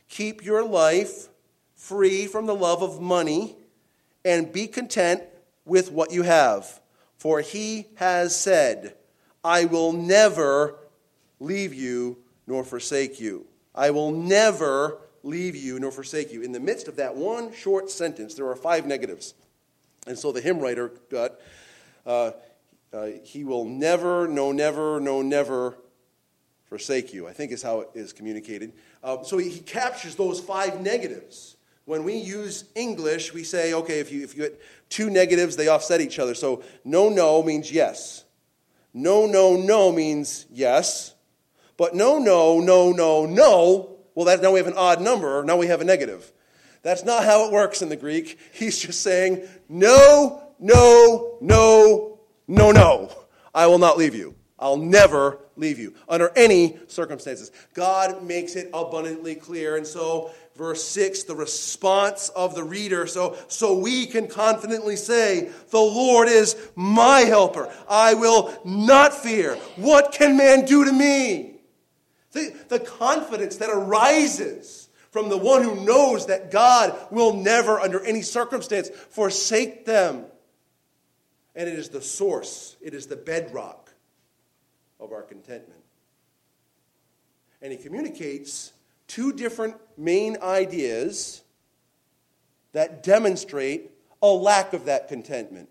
Keep 0.08 0.42
your 0.42 0.64
life 0.64 1.28
free 1.74 2.26
from 2.26 2.46
the 2.46 2.54
love 2.54 2.82
of 2.82 3.02
money, 3.02 3.54
and 4.24 4.50
be 4.50 4.66
content 4.66 5.22
with 5.66 5.92
what 5.92 6.10
you 6.10 6.22
have. 6.22 6.80
For 7.18 7.42
he 7.42 7.88
has 7.96 8.34
said, 8.34 8.94
I 9.44 9.66
will 9.66 9.92
never 9.92 10.76
leave 11.38 11.74
you 11.74 12.16
nor 12.46 12.64
forsake 12.64 13.20
you. 13.20 13.44
I 13.74 13.90
will 13.90 14.10
never 14.10 15.00
leave 15.22 15.54
you 15.54 15.78
nor 15.78 15.90
forsake 15.90 16.32
you. 16.32 16.40
In 16.40 16.52
the 16.52 16.60
midst 16.60 16.88
of 16.88 16.96
that 16.96 17.14
one 17.14 17.52
short 17.52 17.90
sentence, 17.90 18.32
there 18.32 18.48
are 18.48 18.56
five 18.56 18.86
negatives. 18.86 19.34
And 20.06 20.18
so 20.18 20.32
the 20.32 20.40
hymn 20.40 20.58
writer 20.58 20.92
got, 21.10 21.32
uh, 22.06 22.32
uh, 22.92 23.06
He 23.22 23.44
will 23.44 23.64
never, 23.64 24.28
no, 24.28 24.52
never, 24.52 25.00
no, 25.00 25.22
never 25.22 25.76
forsake 26.66 27.12
you, 27.14 27.26
I 27.26 27.32
think 27.32 27.52
is 27.52 27.62
how 27.62 27.80
it 27.80 27.90
is 27.94 28.12
communicated. 28.12 28.72
Uh, 29.02 29.22
so 29.22 29.38
he, 29.38 29.48
he 29.48 29.60
captures 29.60 30.16
those 30.16 30.40
five 30.40 30.80
negatives. 30.80 31.56
When 31.84 32.04
we 32.04 32.14
use 32.14 32.64
English, 32.74 33.34
we 33.34 33.44
say, 33.44 33.74
okay, 33.74 34.00
if 34.00 34.10
you, 34.10 34.24
if 34.24 34.34
you 34.36 34.44
get 34.44 34.60
two 34.88 35.10
negatives, 35.10 35.56
they 35.56 35.68
offset 35.68 36.00
each 36.00 36.18
other. 36.18 36.34
So 36.34 36.62
no, 36.84 37.08
no 37.08 37.42
means 37.42 37.70
yes. 37.70 38.24
No, 38.92 39.26
no, 39.26 39.56
no 39.56 39.92
means 39.92 40.46
yes. 40.50 41.14
But 41.76 41.94
no, 41.94 42.18
no, 42.18 42.60
no, 42.60 42.92
no, 42.92 43.26
no, 43.26 43.94
well, 44.14 44.26
that, 44.26 44.40
now 44.40 44.52
we 44.52 44.58
have 44.58 44.68
an 44.68 44.74
odd 44.76 45.00
number. 45.00 45.42
Now 45.42 45.56
we 45.56 45.66
have 45.66 45.80
a 45.80 45.84
negative. 45.84 46.30
That's 46.84 47.02
not 47.02 47.24
how 47.24 47.46
it 47.46 47.52
works 47.52 47.80
in 47.80 47.88
the 47.88 47.96
Greek. 47.96 48.38
He's 48.52 48.78
just 48.78 49.00
saying, 49.00 49.48
no, 49.70 50.42
no, 50.60 51.38
no, 51.40 52.20
no, 52.46 52.72
no. 52.72 53.10
I 53.54 53.66
will 53.66 53.78
not 53.78 53.96
leave 53.96 54.14
you. 54.14 54.34
I'll 54.58 54.76
never 54.76 55.38
leave 55.56 55.78
you 55.78 55.94
under 56.08 56.30
any 56.36 56.78
circumstances. 56.86 57.50
God 57.72 58.22
makes 58.22 58.54
it 58.54 58.68
abundantly 58.74 59.34
clear. 59.34 59.76
And 59.76 59.86
so, 59.86 60.30
verse 60.56 60.84
6, 60.84 61.22
the 61.24 61.34
response 61.34 62.28
of 62.28 62.54
the 62.54 62.62
reader. 62.62 63.06
So, 63.06 63.36
so 63.48 63.78
we 63.78 64.04
can 64.04 64.28
confidently 64.28 64.96
say, 64.96 65.48
The 65.70 65.78
Lord 65.78 66.28
is 66.28 66.54
my 66.74 67.20
helper. 67.20 67.74
I 67.88 68.12
will 68.12 68.54
not 68.62 69.14
fear. 69.14 69.56
What 69.76 70.12
can 70.12 70.36
man 70.36 70.66
do 70.66 70.84
to 70.84 70.92
me? 70.92 71.60
The, 72.32 72.54
the 72.68 72.80
confidence 72.80 73.56
that 73.56 73.70
arises 73.70 74.83
from 75.14 75.28
the 75.28 75.38
one 75.38 75.62
who 75.62 75.76
knows 75.76 76.26
that 76.26 76.50
God 76.50 76.92
will 77.12 77.34
never, 77.34 77.78
under 77.78 78.04
any 78.04 78.20
circumstance, 78.20 78.88
forsake 78.88 79.86
them. 79.86 80.24
And 81.54 81.68
it 81.68 81.78
is 81.78 81.88
the 81.88 82.02
source, 82.02 82.74
it 82.82 82.94
is 82.94 83.06
the 83.06 83.14
bedrock 83.14 83.92
of 84.98 85.12
our 85.12 85.22
contentment. 85.22 85.84
And 87.62 87.70
he 87.70 87.78
communicates 87.78 88.72
two 89.06 89.32
different 89.32 89.76
main 89.96 90.36
ideas 90.42 91.44
that 92.72 93.04
demonstrate 93.04 93.92
a 94.20 94.26
lack 94.26 94.72
of 94.72 94.86
that 94.86 95.06
contentment 95.06 95.68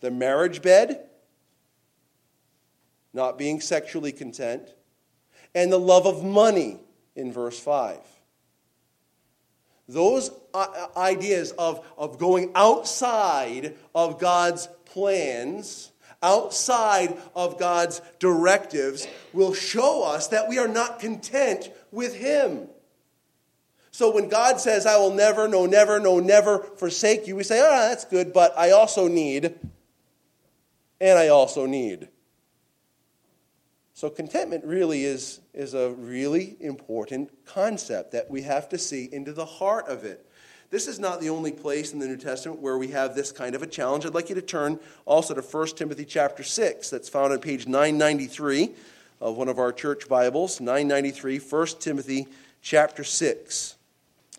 the 0.00 0.10
marriage 0.10 0.60
bed, 0.60 1.08
not 3.14 3.38
being 3.38 3.58
sexually 3.58 4.12
content, 4.12 4.74
and 5.54 5.72
the 5.72 5.80
love 5.80 6.04
of 6.04 6.22
money 6.22 6.78
in 7.16 7.32
verse 7.32 7.58
5. 7.58 7.96
Those 9.88 10.30
ideas 10.96 11.52
of, 11.52 11.86
of 11.98 12.18
going 12.18 12.52
outside 12.54 13.76
of 13.94 14.18
God's 14.18 14.68
plans 14.84 15.92
outside 16.22 17.16
of 17.34 17.58
God's 17.58 18.00
directives 18.18 19.06
will 19.32 19.52
show 19.52 20.04
us 20.04 20.28
that 20.28 20.48
we 20.48 20.58
are 20.58 20.68
not 20.68 21.00
content 21.00 21.70
with 21.90 22.14
Him. 22.14 22.68
So 23.90 24.10
when 24.10 24.28
God 24.28 24.58
says, 24.58 24.86
I 24.86 24.96
will 24.96 25.12
never, 25.12 25.48
no, 25.48 25.66
never, 25.66 26.00
no, 26.00 26.18
never 26.18 26.60
forsake 26.60 27.26
you, 27.26 27.36
we 27.36 27.42
say, 27.42 27.60
ah, 27.60 27.88
that's 27.88 28.06
good, 28.06 28.32
but 28.32 28.56
I 28.56 28.70
also 28.70 29.06
need, 29.06 29.54
and 31.00 31.18
I 31.18 31.28
also 31.28 31.66
need. 31.66 32.08
So 34.02 34.10
contentment 34.10 34.64
really 34.64 35.04
is, 35.04 35.38
is 35.54 35.74
a 35.74 35.90
really 35.92 36.56
important 36.58 37.30
concept 37.46 38.10
that 38.10 38.28
we 38.28 38.42
have 38.42 38.68
to 38.70 38.76
see 38.76 39.08
into 39.12 39.32
the 39.32 39.46
heart 39.46 39.86
of 39.86 40.02
it. 40.02 40.28
This 40.70 40.88
is 40.88 40.98
not 40.98 41.20
the 41.20 41.30
only 41.30 41.52
place 41.52 41.92
in 41.92 42.00
the 42.00 42.08
New 42.08 42.16
Testament 42.16 42.60
where 42.60 42.78
we 42.78 42.88
have 42.88 43.14
this 43.14 43.30
kind 43.30 43.54
of 43.54 43.62
a 43.62 43.66
challenge. 43.68 44.04
I'd 44.04 44.12
like 44.12 44.28
you 44.28 44.34
to 44.34 44.42
turn 44.42 44.80
also 45.04 45.34
to 45.34 45.40
1 45.40 45.66
Timothy 45.76 46.04
chapter 46.04 46.42
6. 46.42 46.90
That's 46.90 47.08
found 47.08 47.32
on 47.32 47.38
page 47.38 47.68
993 47.68 48.72
of 49.20 49.36
one 49.36 49.46
of 49.46 49.60
our 49.60 49.72
church 49.72 50.08
Bibles, 50.08 50.60
993, 50.60 51.38
1 51.38 51.66
Timothy 51.78 52.26
chapter 52.60 53.04
6. 53.04 53.76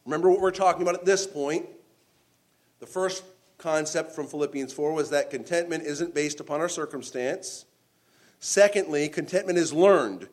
Remember 0.04 0.30
what 0.30 0.42
we're 0.42 0.52
talking 0.52 0.82
about 0.82 0.96
at 0.96 1.06
this 1.06 1.26
point. 1.26 1.68
The 2.82 2.86
first 2.86 3.24
concept 3.60 4.12
from 4.12 4.28
Philippians 4.28 4.74
4 4.74 4.92
was 4.92 5.10
that 5.12 5.30
contentment 5.30 5.84
isn't 5.86 6.14
based 6.14 6.42
upon 6.42 6.60
our 6.60 6.68
circumstance. 6.68 7.64
Secondly, 8.46 9.08
contentment 9.08 9.58
is 9.58 9.72
learned. 9.72 10.28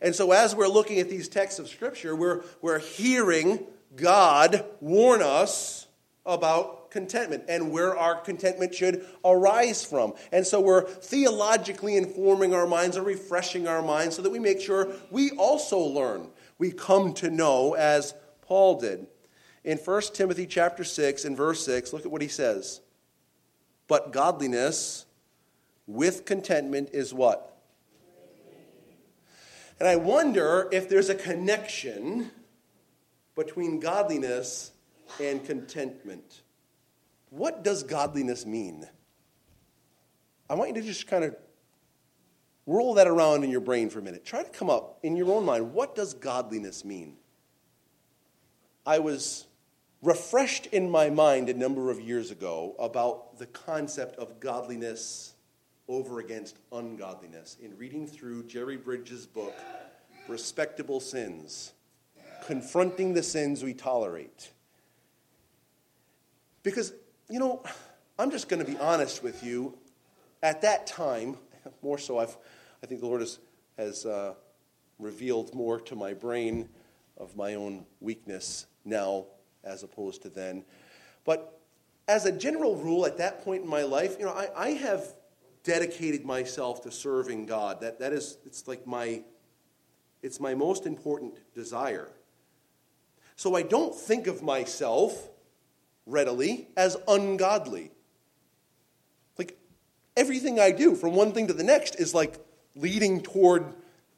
And 0.00 0.14
so, 0.14 0.30
as 0.30 0.54
we're 0.54 0.68
looking 0.68 1.00
at 1.00 1.10
these 1.10 1.26
texts 1.26 1.58
of 1.58 1.66
Scripture, 1.66 2.14
we're, 2.14 2.44
we're 2.62 2.78
hearing 2.78 3.58
God 3.96 4.64
warn 4.80 5.20
us 5.20 5.88
about 6.24 6.92
contentment 6.92 7.42
and 7.48 7.72
where 7.72 7.96
our 7.96 8.20
contentment 8.20 8.72
should 8.72 9.04
arise 9.24 9.84
from. 9.84 10.14
And 10.30 10.46
so 10.46 10.60
we're 10.60 10.86
theologically 10.86 11.96
informing 11.96 12.54
our 12.54 12.68
minds 12.68 12.96
or 12.96 13.02
refreshing 13.02 13.66
our 13.66 13.82
minds 13.82 14.14
so 14.14 14.22
that 14.22 14.30
we 14.30 14.38
make 14.38 14.60
sure 14.60 14.86
we 15.10 15.32
also 15.32 15.80
learn. 15.80 16.28
We 16.58 16.70
come 16.70 17.14
to 17.14 17.30
know 17.30 17.74
as 17.74 18.14
Paul 18.42 18.78
did. 18.78 19.08
In 19.64 19.76
1 19.76 20.02
Timothy 20.14 20.46
chapter 20.46 20.84
6 20.84 21.24
and 21.24 21.36
verse 21.36 21.64
6, 21.64 21.92
look 21.92 22.06
at 22.06 22.12
what 22.12 22.22
he 22.22 22.28
says. 22.28 22.80
But 23.88 24.12
godliness 24.12 25.06
with 25.88 26.24
contentment 26.24 26.90
is 26.92 27.12
what? 27.12 27.54
And 29.78 29.88
I 29.88 29.96
wonder 29.96 30.68
if 30.72 30.88
there's 30.88 31.10
a 31.10 31.14
connection 31.14 32.30
between 33.34 33.78
godliness 33.78 34.72
and 35.20 35.44
contentment. 35.44 36.42
What 37.30 37.62
does 37.62 37.82
godliness 37.82 38.46
mean? 38.46 38.86
I 40.48 40.54
want 40.54 40.74
you 40.74 40.80
to 40.80 40.86
just 40.86 41.06
kind 41.06 41.24
of 41.24 41.36
roll 42.66 42.94
that 42.94 43.06
around 43.06 43.44
in 43.44 43.50
your 43.50 43.60
brain 43.60 43.90
for 43.90 43.98
a 43.98 44.02
minute. 44.02 44.24
Try 44.24 44.42
to 44.42 44.50
come 44.50 44.70
up 44.70 44.98
in 45.02 45.16
your 45.16 45.30
own 45.32 45.44
mind. 45.44 45.72
What 45.72 45.94
does 45.94 46.14
godliness 46.14 46.84
mean? 46.84 47.16
I 48.86 48.98
was 48.98 49.46
refreshed 50.02 50.66
in 50.66 50.90
my 50.90 51.10
mind 51.10 51.48
a 51.48 51.54
number 51.54 51.90
of 51.90 52.00
years 52.00 52.30
ago 52.30 52.74
about 52.78 53.38
the 53.38 53.46
concept 53.46 54.16
of 54.16 54.40
godliness 54.40 55.34
over 55.88 56.20
against 56.20 56.58
ungodliness 56.72 57.56
in 57.62 57.76
reading 57.76 58.06
through 58.06 58.44
Jerry 58.44 58.76
Bridges' 58.76 59.26
book, 59.26 59.54
Respectable 60.28 61.00
Sins 61.00 61.72
confronting 62.46 63.12
the 63.12 63.22
sins 63.22 63.64
we 63.64 63.74
tolerate. 63.74 64.52
Because, 66.62 66.92
you 67.28 67.40
know, 67.40 67.62
I'm 68.18 68.30
just 68.30 68.48
going 68.48 68.64
to 68.64 68.70
be 68.70 68.78
honest 68.78 69.22
with 69.22 69.42
you. 69.42 69.76
At 70.42 70.62
that 70.62 70.86
time, 70.86 71.36
more 71.82 71.98
so, 71.98 72.18
I've, 72.18 72.36
I 72.82 72.86
think 72.86 73.00
the 73.00 73.06
Lord 73.06 73.20
has, 73.20 73.40
has 73.76 74.06
uh, 74.06 74.34
revealed 74.98 75.54
more 75.54 75.80
to 75.80 75.96
my 75.96 76.14
brain 76.14 76.68
of 77.18 77.36
my 77.36 77.54
own 77.54 77.84
weakness 78.00 78.66
now 78.84 79.26
as 79.64 79.82
opposed 79.82 80.22
to 80.22 80.28
then. 80.28 80.64
But 81.24 81.58
as 82.06 82.26
a 82.26 82.32
general 82.32 82.76
rule, 82.76 83.06
at 83.06 83.18
that 83.18 83.42
point 83.44 83.64
in 83.64 83.68
my 83.68 83.82
life, 83.82 84.16
you 84.20 84.24
know, 84.24 84.32
I, 84.32 84.48
I 84.56 84.68
have 84.70 85.14
dedicated 85.66 86.24
myself 86.24 86.82
to 86.82 86.92
serving 86.92 87.44
God. 87.44 87.80
That, 87.80 87.98
that 87.98 88.12
is, 88.12 88.38
it's 88.46 88.66
like 88.68 88.86
my, 88.86 89.22
it's 90.22 90.40
my 90.40 90.54
most 90.54 90.86
important 90.86 91.34
desire. 91.54 92.08
So 93.34 93.56
I 93.56 93.62
don't 93.62 93.94
think 93.94 94.28
of 94.28 94.42
myself 94.42 95.28
readily 96.06 96.68
as 96.76 96.96
ungodly. 97.08 97.90
Like 99.36 99.58
everything 100.16 100.60
I 100.60 100.70
do 100.70 100.94
from 100.94 101.14
one 101.14 101.32
thing 101.32 101.48
to 101.48 101.52
the 101.52 101.64
next 101.64 101.96
is 101.96 102.14
like 102.14 102.38
leading 102.76 103.20
toward 103.20 103.74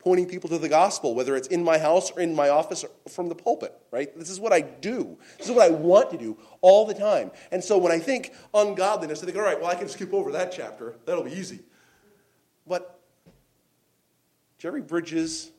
pointing 0.09 0.27
people 0.27 0.49
to 0.49 0.57
the 0.57 0.71
gospel, 0.71 1.15
whether 1.15 1.37
it's 1.37 1.49
in 1.49 1.63
my 1.63 1.77
house 1.77 2.11
or 2.13 2.21
in 2.23 2.35
my 2.35 2.49
office 2.49 2.83
or 2.83 2.89
from 3.11 3.29
the 3.29 3.35
pulpit, 3.35 3.75
right? 3.91 4.19
This 4.19 4.31
is 4.31 4.41
what 4.41 4.55
I 4.55 4.63
do. 4.63 5.19
This 5.37 5.51
is 5.51 5.53
what 5.55 5.67
I 5.67 5.69
want 5.69 6.11
to 6.13 6.17
do 6.17 6.39
all 6.63 6.87
the 6.87 6.95
time. 6.95 7.31
And 7.53 7.63
so 7.63 7.77
when 7.77 7.93
I 7.93 7.99
think 7.99 8.33
ungodliness, 8.55 9.23
I 9.23 9.27
think, 9.27 9.37
all 9.37 9.43
right, 9.43 9.61
well, 9.61 9.71
I 9.71 9.75
can 9.75 9.87
skip 9.87 10.15
over 10.15 10.33
that 10.33 10.51
chapter. 10.51 10.95
That'll 11.05 11.25
be 11.25 11.35
easy. 11.35 11.61
But 12.67 12.99
Jerry 14.57 14.81
Bridges, 14.81 15.51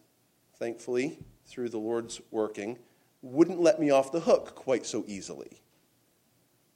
thankfully, 0.57 1.19
through 1.45 1.69
the 1.69 1.77
Lord's 1.77 2.19
working, 2.31 2.79
wouldn't 3.21 3.61
let 3.61 3.79
me 3.79 3.91
off 3.91 4.11
the 4.11 4.21
hook 4.21 4.55
quite 4.55 4.83
so 4.83 5.03
easily. 5.05 5.61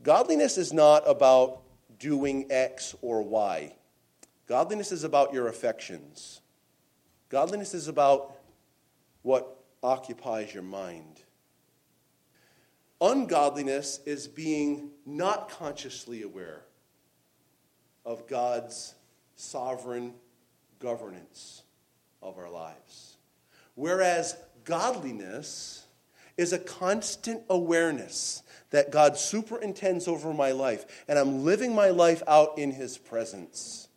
Godliness 0.04 0.60
is 0.60 0.72
not 0.72 1.10
about 1.10 1.62
doing 1.98 2.46
X 2.52 2.94
or 3.02 3.24
Y. 3.24 3.74
Godliness 4.46 4.92
is 4.92 5.04
about 5.04 5.34
your 5.34 5.48
affections. 5.48 6.42
Godliness 7.34 7.74
is 7.74 7.88
about 7.88 8.36
what 9.24 9.58
occupies 9.82 10.54
your 10.54 10.62
mind. 10.62 11.24
Ungodliness 13.02 14.02
is 14.06 14.28
being 14.28 14.92
not 15.04 15.50
consciously 15.50 16.22
aware 16.22 16.62
of 18.06 18.28
God's 18.28 18.94
sovereign 19.36 20.14
governance 20.78 21.64
of 22.22 22.38
our 22.38 22.52
lives. 22.52 23.18
Whereas 23.74 24.38
godliness 24.64 25.88
is 26.38 26.54
a 26.54 26.60
constant 26.60 27.42
awareness 27.50 28.44
that 28.70 28.92
God 28.92 29.18
superintends 29.18 30.08
over 30.08 30.36
my 30.36 30.52
life, 30.52 30.86
and 31.08 31.18
I'm 31.18 31.44
living 31.44 31.74
my 31.74 31.90
life 31.90 32.22
out 32.28 32.60
in 32.60 32.74
His 32.74 33.00
presence. 33.00 33.90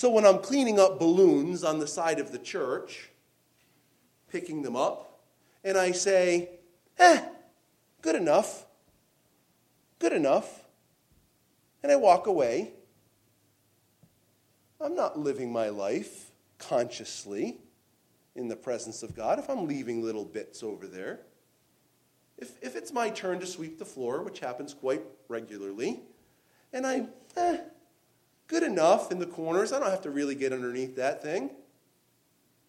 So 0.00 0.08
when 0.08 0.24
I'm 0.24 0.38
cleaning 0.38 0.80
up 0.80 0.98
balloons 0.98 1.62
on 1.62 1.78
the 1.78 1.86
side 1.86 2.20
of 2.20 2.32
the 2.32 2.38
church, 2.38 3.10
picking 4.32 4.62
them 4.62 4.74
up, 4.74 5.20
and 5.62 5.76
I 5.76 5.90
say, 5.90 6.48
eh, 6.98 7.22
good 8.00 8.14
enough, 8.14 8.64
good 9.98 10.14
enough, 10.14 10.64
and 11.82 11.92
I 11.92 11.96
walk 11.96 12.26
away, 12.26 12.70
I'm 14.80 14.94
not 14.94 15.18
living 15.18 15.52
my 15.52 15.68
life 15.68 16.30
consciously 16.56 17.58
in 18.34 18.48
the 18.48 18.56
presence 18.56 19.02
of 19.02 19.14
God. 19.14 19.38
If 19.38 19.50
I'm 19.50 19.66
leaving 19.66 20.02
little 20.02 20.24
bits 20.24 20.62
over 20.62 20.86
there. 20.86 21.20
If, 22.38 22.52
if 22.62 22.74
it's 22.74 22.90
my 22.90 23.10
turn 23.10 23.38
to 23.40 23.46
sweep 23.46 23.78
the 23.78 23.84
floor, 23.84 24.22
which 24.22 24.40
happens 24.40 24.72
quite 24.72 25.02
regularly, 25.28 26.00
and 26.72 26.86
I'm 26.86 27.10
eh, 27.36 27.58
good 28.50 28.62
enough 28.64 29.12
in 29.12 29.20
the 29.20 29.26
corners, 29.26 29.72
I 29.72 29.78
don't 29.78 29.90
have 29.90 30.02
to 30.02 30.10
really 30.10 30.34
get 30.34 30.52
underneath 30.52 30.96
that 30.96 31.22
thing. 31.22 31.50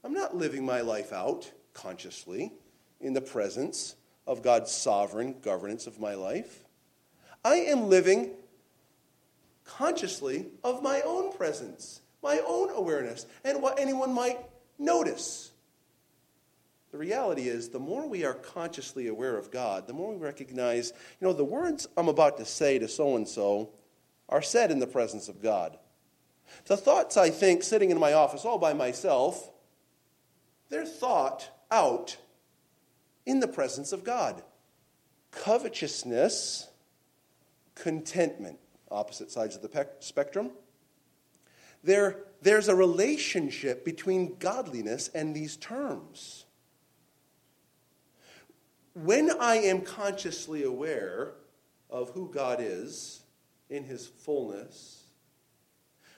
I'm 0.03 0.13
not 0.13 0.37
living 0.37 0.63
my 0.63 0.81
life 0.81 1.11
out 1.11 1.51
consciously 1.73 2.53
in 2.99 3.13
the 3.13 3.21
presence 3.21 3.95
of 4.27 4.43
God's 4.43 4.71
sovereign 4.71 5.37
governance 5.41 5.87
of 5.87 5.99
my 5.99 6.13
life. 6.13 6.65
I 7.43 7.55
am 7.55 7.89
living 7.89 8.29
consciously 9.65 10.45
of 10.63 10.83
my 10.83 11.01
own 11.01 11.33
presence, 11.33 12.01
my 12.21 12.39
own 12.45 12.69
awareness, 12.69 13.25
and 13.43 13.63
what 13.63 13.79
anyone 13.79 14.13
might 14.13 14.37
notice. 14.77 15.49
The 16.91 16.99
reality 16.99 17.47
is, 17.47 17.69
the 17.69 17.79
more 17.79 18.07
we 18.07 18.23
are 18.23 18.35
consciously 18.35 19.07
aware 19.07 19.35
of 19.35 19.49
God, 19.49 19.87
the 19.87 19.93
more 19.93 20.13
we 20.13 20.17
recognize, 20.17 20.93
you 21.19 21.27
know, 21.27 21.33
the 21.33 21.43
words 21.43 21.87
I'm 21.97 22.07
about 22.07 22.37
to 22.37 22.45
say 22.45 22.77
to 22.77 22.87
so 22.87 23.15
and 23.15 23.27
so 23.27 23.71
are 24.31 24.41
said 24.41 24.71
in 24.71 24.79
the 24.79 24.87
presence 24.87 25.27
of 25.27 25.41
God. 25.41 25.77
The 26.65 26.77
thoughts 26.77 27.17
I 27.17 27.29
think 27.29 27.63
sitting 27.63 27.91
in 27.91 27.99
my 27.99 28.13
office 28.13 28.45
all 28.45 28.57
by 28.57 28.73
myself, 28.73 29.51
they're 30.69 30.85
thought 30.85 31.49
out 31.69 32.17
in 33.25 33.39
the 33.39 33.47
presence 33.47 33.91
of 33.91 34.03
God. 34.03 34.41
Covetousness, 35.31 36.69
contentment, 37.75 38.59
opposite 38.89 39.31
sides 39.31 39.55
of 39.55 39.61
the 39.61 39.69
pe- 39.69 39.85
spectrum. 39.99 40.51
There, 41.83 42.23
there's 42.41 42.67
a 42.67 42.75
relationship 42.75 43.85
between 43.85 44.35
godliness 44.39 45.09
and 45.13 45.35
these 45.35 45.57
terms 45.57 46.45
when 48.93 49.31
I 49.39 49.55
am 49.55 49.81
consciously 49.81 50.63
aware 50.63 51.33
of 51.89 52.09
who 52.11 52.29
God 52.29 52.59
is 52.61 53.21
in 53.71 53.83
his 53.85 54.05
fullness, 54.05 55.05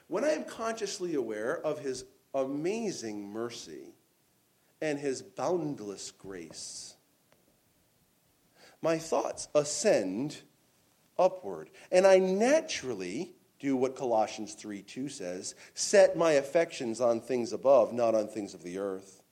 when 0.08 0.26
I 0.26 0.32
am 0.32 0.44
consciously 0.44 1.16
aware 1.16 1.60
of 1.66 1.80
his 1.80 2.04
amazing 2.34 3.30
mercy 3.30 3.96
and 4.82 5.00
his 5.00 5.22
boundless 5.22 6.12
grace, 6.12 6.96
my 8.82 8.98
thoughts 8.98 9.48
ascend 9.56 10.42
upward. 11.18 11.70
And 11.92 12.06
I 12.06 12.20
naturally 12.20 13.34
do 13.60 13.78
what 13.78 13.96
Colossians 13.96 14.56
3 14.56 14.82
2 14.82 15.08
says 15.08 15.56
set 15.74 16.18
my 16.18 16.34
affections 16.34 17.00
on 17.00 17.22
things 17.22 17.54
above, 17.54 17.94
not 17.94 18.14
on 18.14 18.28
things 18.28 18.54
of 18.54 18.62
the 18.62 18.78
earth. 18.78 19.23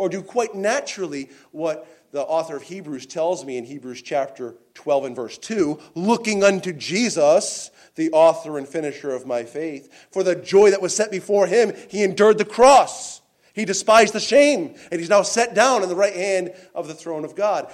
Or 0.00 0.08
do 0.08 0.22
quite 0.22 0.54
naturally 0.54 1.28
what 1.52 1.86
the 2.10 2.22
author 2.22 2.56
of 2.56 2.62
Hebrews 2.62 3.04
tells 3.04 3.44
me 3.44 3.58
in 3.58 3.66
Hebrews 3.66 4.00
chapter 4.00 4.54
12 4.72 5.04
and 5.04 5.14
verse 5.14 5.36
2 5.36 5.78
looking 5.94 6.42
unto 6.42 6.72
Jesus, 6.72 7.70
the 7.96 8.10
author 8.12 8.56
and 8.56 8.66
finisher 8.66 9.10
of 9.10 9.26
my 9.26 9.44
faith, 9.44 10.08
for 10.10 10.22
the 10.22 10.34
joy 10.34 10.70
that 10.70 10.80
was 10.80 10.96
set 10.96 11.10
before 11.10 11.46
him, 11.46 11.74
he 11.90 12.02
endured 12.02 12.38
the 12.38 12.46
cross. 12.46 13.20
He 13.52 13.66
despised 13.66 14.14
the 14.14 14.20
shame, 14.20 14.74
and 14.90 14.98
he's 14.98 15.10
now 15.10 15.20
set 15.20 15.54
down 15.54 15.82
in 15.82 15.90
the 15.90 15.94
right 15.94 16.16
hand 16.16 16.54
of 16.74 16.88
the 16.88 16.94
throne 16.94 17.26
of 17.26 17.36
God. 17.36 17.70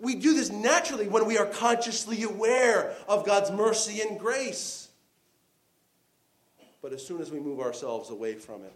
We 0.00 0.14
do 0.14 0.32
this 0.32 0.48
naturally 0.48 1.08
when 1.08 1.26
we 1.26 1.36
are 1.36 1.44
consciously 1.44 2.22
aware 2.22 2.94
of 3.06 3.26
God's 3.26 3.50
mercy 3.50 4.00
and 4.00 4.18
grace. 4.18 4.88
But 6.80 6.94
as 6.94 7.06
soon 7.06 7.20
as 7.20 7.30
we 7.30 7.38
move 7.38 7.60
ourselves 7.60 8.08
away 8.08 8.36
from 8.36 8.62
it, 8.62 8.72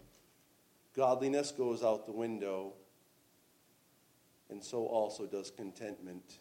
godliness 0.97 1.51
goes 1.53 1.83
out 1.83 2.07
the 2.07 2.13
window 2.13 2.73
and 4.51 4.63
so 4.63 4.87
also 4.87 5.27
does 5.27 5.51
contentment. 5.51 6.39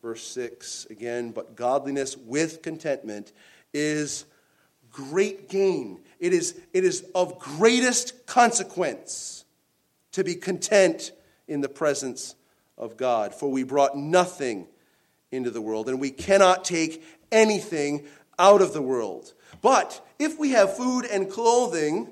Verse 0.00 0.26
6 0.26 0.86
again, 0.90 1.30
but 1.30 1.54
godliness 1.54 2.16
with 2.16 2.62
contentment 2.62 3.32
is 3.72 4.24
great 4.90 5.48
gain. 5.48 6.00
It 6.18 6.32
is, 6.32 6.60
it 6.72 6.84
is 6.84 7.04
of 7.14 7.38
greatest 7.38 8.26
consequence 8.26 9.44
to 10.12 10.24
be 10.24 10.34
content 10.34 11.12
in 11.48 11.60
the 11.60 11.68
presence 11.68 12.34
of 12.76 12.96
God. 12.96 13.34
For 13.34 13.50
we 13.50 13.62
brought 13.62 13.96
nothing 13.96 14.66
into 15.30 15.50
the 15.50 15.62
world, 15.62 15.88
and 15.88 16.00
we 16.00 16.10
cannot 16.10 16.64
take 16.64 17.02
anything 17.30 18.06
out 18.38 18.60
of 18.60 18.72
the 18.74 18.82
world. 18.82 19.32
But 19.62 20.04
if 20.18 20.38
we 20.38 20.50
have 20.50 20.76
food 20.76 21.06
and 21.06 21.30
clothing, 21.30 22.10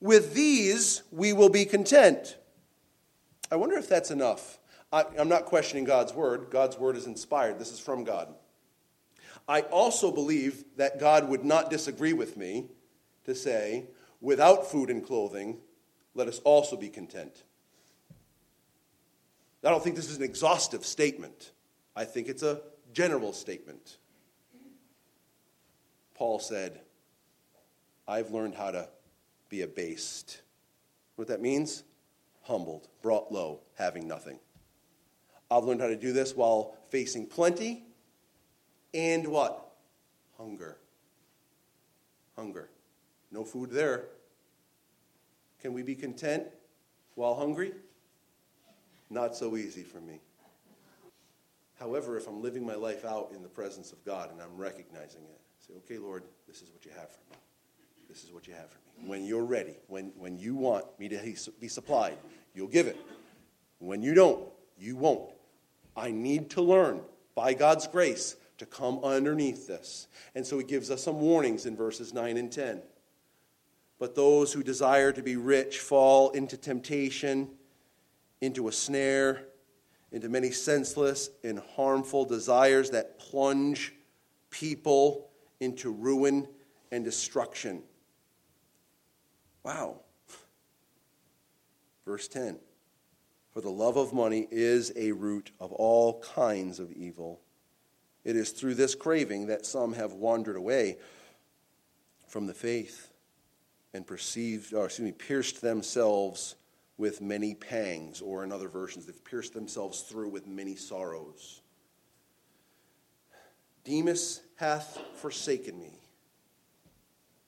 with 0.00 0.34
these 0.34 1.02
we 1.10 1.32
will 1.32 1.48
be 1.48 1.64
content. 1.64 2.36
I 3.50 3.56
wonder 3.56 3.76
if 3.76 3.88
that's 3.88 4.10
enough. 4.10 4.58
I, 4.92 5.04
am 5.16 5.28
not 5.28 5.44
questioning 5.44 5.84
God's 5.84 6.12
word. 6.12 6.48
God's 6.50 6.78
word 6.78 6.96
is 6.96 7.06
inspired. 7.06 7.58
This 7.58 7.72
is 7.72 7.78
from 7.78 8.04
God. 8.04 8.34
I 9.48 9.62
also 9.62 10.10
believe 10.10 10.64
that 10.76 11.00
God 11.00 11.28
would 11.28 11.44
not 11.44 11.70
disagree 11.70 12.12
with 12.12 12.36
me 12.36 12.66
to 13.24 13.34
say, 13.34 13.86
without 14.20 14.70
food 14.70 14.90
and 14.90 15.04
clothing, 15.04 15.58
let 16.14 16.28
us 16.28 16.40
also 16.40 16.76
be 16.76 16.88
content. 16.88 17.44
I 19.64 19.70
don't 19.70 19.82
think 19.82 19.96
this 19.96 20.10
is 20.10 20.16
an 20.16 20.22
exhaustive 20.22 20.84
statement. 20.84 21.52
I 21.94 22.04
think 22.04 22.28
it's 22.28 22.42
a 22.42 22.62
general 22.92 23.32
statement. 23.32 23.98
Paul 26.14 26.38
said, 26.38 26.80
I've 28.08 28.30
learned 28.30 28.54
how 28.54 28.70
to 28.70 28.88
be 29.50 29.60
abased. 29.60 30.40
What 31.16 31.28
that 31.28 31.42
means? 31.42 31.84
humbled, 32.42 32.88
brought 33.02 33.30
low, 33.30 33.60
having 33.76 34.08
nothing. 34.08 34.38
I've 35.50 35.64
learned 35.64 35.80
how 35.80 35.88
to 35.88 35.96
do 35.96 36.12
this 36.12 36.34
while 36.34 36.76
facing 36.88 37.26
plenty 37.26 37.84
and 38.94 39.26
what? 39.28 39.72
Hunger. 40.36 40.78
Hunger. 42.36 42.70
No 43.30 43.44
food 43.44 43.70
there. 43.70 44.06
Can 45.60 45.72
we 45.72 45.82
be 45.82 45.94
content 45.94 46.44
while 47.14 47.34
hungry? 47.34 47.72
Not 49.10 49.36
so 49.36 49.56
easy 49.56 49.82
for 49.82 50.00
me. 50.00 50.20
However, 51.78 52.16
if 52.16 52.26
I'm 52.26 52.42
living 52.42 52.64
my 52.64 52.74
life 52.74 53.04
out 53.04 53.32
in 53.34 53.42
the 53.42 53.48
presence 53.48 53.92
of 53.92 54.04
God 54.04 54.30
and 54.32 54.40
I'm 54.40 54.56
recognizing 54.56 55.22
it, 55.22 55.40
say, 55.58 55.74
okay, 55.78 55.98
Lord, 55.98 56.24
this 56.46 56.62
is 56.62 56.70
what 56.72 56.84
you 56.84 56.90
have 56.92 57.10
for 57.10 57.30
me. 57.30 57.38
This 58.08 58.24
is 58.24 58.32
what 58.32 58.46
you 58.46 58.54
have 58.54 58.70
for 58.70 58.78
me. 58.78 58.89
When 59.06 59.24
you're 59.24 59.44
ready, 59.44 59.76
when, 59.88 60.12
when 60.16 60.38
you 60.38 60.54
want 60.54 60.84
me 60.98 61.08
to 61.08 61.36
be 61.58 61.68
supplied, 61.68 62.18
you'll 62.54 62.68
give 62.68 62.86
it. 62.86 62.96
When 63.78 64.02
you 64.02 64.14
don't, 64.14 64.44
you 64.78 64.96
won't. 64.96 65.30
I 65.96 66.10
need 66.10 66.50
to 66.50 66.62
learn, 66.62 67.00
by 67.34 67.54
God's 67.54 67.86
grace, 67.86 68.36
to 68.58 68.66
come 68.66 69.02
underneath 69.02 69.66
this. 69.66 70.06
And 70.34 70.46
so 70.46 70.58
he 70.58 70.64
gives 70.64 70.90
us 70.90 71.02
some 71.02 71.20
warnings 71.20 71.66
in 71.66 71.76
verses 71.76 72.12
9 72.12 72.36
and 72.36 72.52
10. 72.52 72.82
But 73.98 74.14
those 74.14 74.52
who 74.52 74.62
desire 74.62 75.12
to 75.12 75.22
be 75.22 75.36
rich 75.36 75.78
fall 75.78 76.30
into 76.30 76.56
temptation, 76.56 77.48
into 78.40 78.68
a 78.68 78.72
snare, 78.72 79.44
into 80.12 80.28
many 80.28 80.50
senseless 80.50 81.30
and 81.44 81.60
harmful 81.76 82.24
desires 82.24 82.90
that 82.90 83.18
plunge 83.18 83.94
people 84.50 85.30
into 85.60 85.92
ruin 85.92 86.48
and 86.90 87.04
destruction. 87.04 87.82
Wow. 89.62 90.00
Verse 92.04 92.28
10 92.28 92.58
For 93.52 93.60
the 93.60 93.70
love 93.70 93.96
of 93.96 94.12
money 94.12 94.46
is 94.50 94.92
a 94.96 95.12
root 95.12 95.50
of 95.60 95.72
all 95.72 96.20
kinds 96.20 96.78
of 96.78 96.92
evil. 96.92 97.40
It 98.24 98.36
is 98.36 98.50
through 98.50 98.74
this 98.74 98.94
craving 98.94 99.46
that 99.46 99.64
some 99.64 99.94
have 99.94 100.12
wandered 100.12 100.56
away 100.56 100.98
from 102.28 102.46
the 102.46 102.54
faith 102.54 103.10
and 103.92 104.06
perceived, 104.06 104.72
or 104.74 104.86
excuse 104.86 105.06
me, 105.06 105.12
pierced 105.12 105.60
themselves 105.60 106.54
with 106.96 107.20
many 107.22 107.54
pangs, 107.54 108.20
or 108.20 108.44
in 108.44 108.52
other 108.52 108.68
versions, 108.68 109.06
they've 109.06 109.24
pierced 109.24 109.54
themselves 109.54 110.02
through 110.02 110.28
with 110.28 110.46
many 110.46 110.76
sorrows. 110.76 111.62
Demas 113.84 114.42
hath 114.56 114.98
forsaken 115.14 115.80
me. 115.80 115.98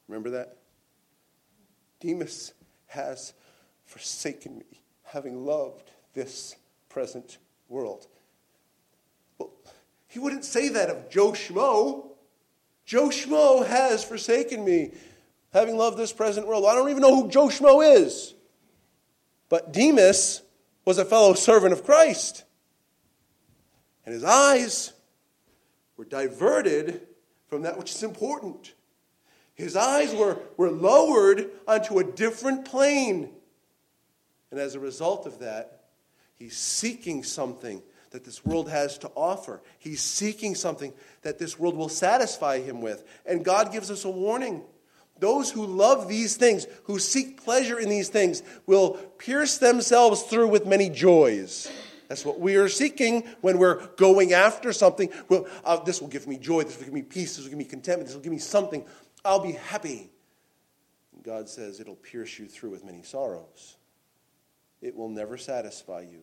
Remember 0.08 0.30
that? 0.30 0.61
Demas 2.02 2.52
has 2.88 3.32
forsaken 3.84 4.58
me, 4.58 4.82
having 5.04 5.46
loved 5.46 5.90
this 6.14 6.56
present 6.88 7.38
world. 7.68 8.08
Well, 9.38 9.52
he 10.08 10.18
wouldn't 10.18 10.44
say 10.44 10.68
that 10.70 10.90
of 10.90 11.08
Joe 11.08 11.30
Schmo. 11.30 12.08
Joe 12.84 13.08
Schmo 13.08 13.64
has 13.64 14.02
forsaken 14.02 14.64
me, 14.64 14.90
having 15.52 15.76
loved 15.76 15.96
this 15.96 16.12
present 16.12 16.46
world. 16.46 16.66
I 16.66 16.74
don't 16.74 16.90
even 16.90 17.02
know 17.02 17.14
who 17.14 17.30
Joe 17.30 17.46
Schmo 17.46 17.96
is. 17.96 18.34
But 19.48 19.72
Demas 19.72 20.42
was 20.84 20.98
a 20.98 21.04
fellow 21.04 21.34
servant 21.34 21.72
of 21.72 21.84
Christ. 21.84 22.42
And 24.04 24.12
his 24.12 24.24
eyes 24.24 24.92
were 25.96 26.04
diverted 26.04 27.06
from 27.46 27.62
that 27.62 27.78
which 27.78 27.92
is 27.92 28.02
important. 28.02 28.74
His 29.54 29.76
eyes 29.76 30.14
were, 30.14 30.38
were 30.56 30.70
lowered 30.70 31.50
onto 31.66 31.98
a 31.98 32.04
different 32.04 32.64
plane. 32.64 33.30
And 34.50 34.60
as 34.60 34.74
a 34.74 34.80
result 34.80 35.26
of 35.26 35.40
that, 35.40 35.84
he's 36.36 36.56
seeking 36.56 37.22
something 37.22 37.82
that 38.10 38.24
this 38.24 38.44
world 38.44 38.68
has 38.70 38.98
to 38.98 39.08
offer. 39.14 39.62
He's 39.78 40.00
seeking 40.00 40.54
something 40.54 40.92
that 41.22 41.38
this 41.38 41.58
world 41.58 41.76
will 41.76 41.88
satisfy 41.88 42.60
him 42.60 42.80
with. 42.80 43.04
And 43.24 43.44
God 43.44 43.72
gives 43.72 43.90
us 43.90 44.04
a 44.04 44.10
warning. 44.10 44.62
Those 45.18 45.50
who 45.50 45.66
love 45.66 46.08
these 46.08 46.36
things, 46.36 46.66
who 46.84 46.98
seek 46.98 47.42
pleasure 47.42 47.78
in 47.78 47.88
these 47.88 48.08
things, 48.08 48.42
will 48.66 48.94
pierce 49.18 49.58
themselves 49.58 50.22
through 50.22 50.48
with 50.48 50.66
many 50.66 50.90
joys. 50.90 51.70
That's 52.08 52.24
what 52.26 52.40
we 52.40 52.56
are 52.56 52.68
seeking 52.68 53.22
when 53.40 53.56
we're 53.56 53.86
going 53.96 54.34
after 54.34 54.72
something. 54.72 55.08
Well, 55.28 55.46
uh, 55.64 55.78
this 55.78 56.00
will 56.00 56.08
give 56.08 56.26
me 56.26 56.36
joy. 56.36 56.64
This 56.64 56.76
will 56.76 56.84
give 56.84 56.92
me 56.92 57.02
peace. 57.02 57.36
This 57.36 57.44
will 57.44 57.50
give 57.50 57.58
me 57.58 57.64
contentment. 57.64 58.08
This 58.08 58.14
will 58.14 58.22
give 58.22 58.32
me 58.32 58.38
something. 58.38 58.84
I'll 59.24 59.40
be 59.40 59.52
happy. 59.52 60.10
God 61.22 61.48
says 61.48 61.80
it'll 61.80 61.94
pierce 61.94 62.38
you 62.38 62.46
through 62.46 62.70
with 62.70 62.84
many 62.84 63.02
sorrows. 63.02 63.76
It 64.80 64.96
will 64.96 65.08
never 65.08 65.36
satisfy 65.36 66.00
you 66.00 66.22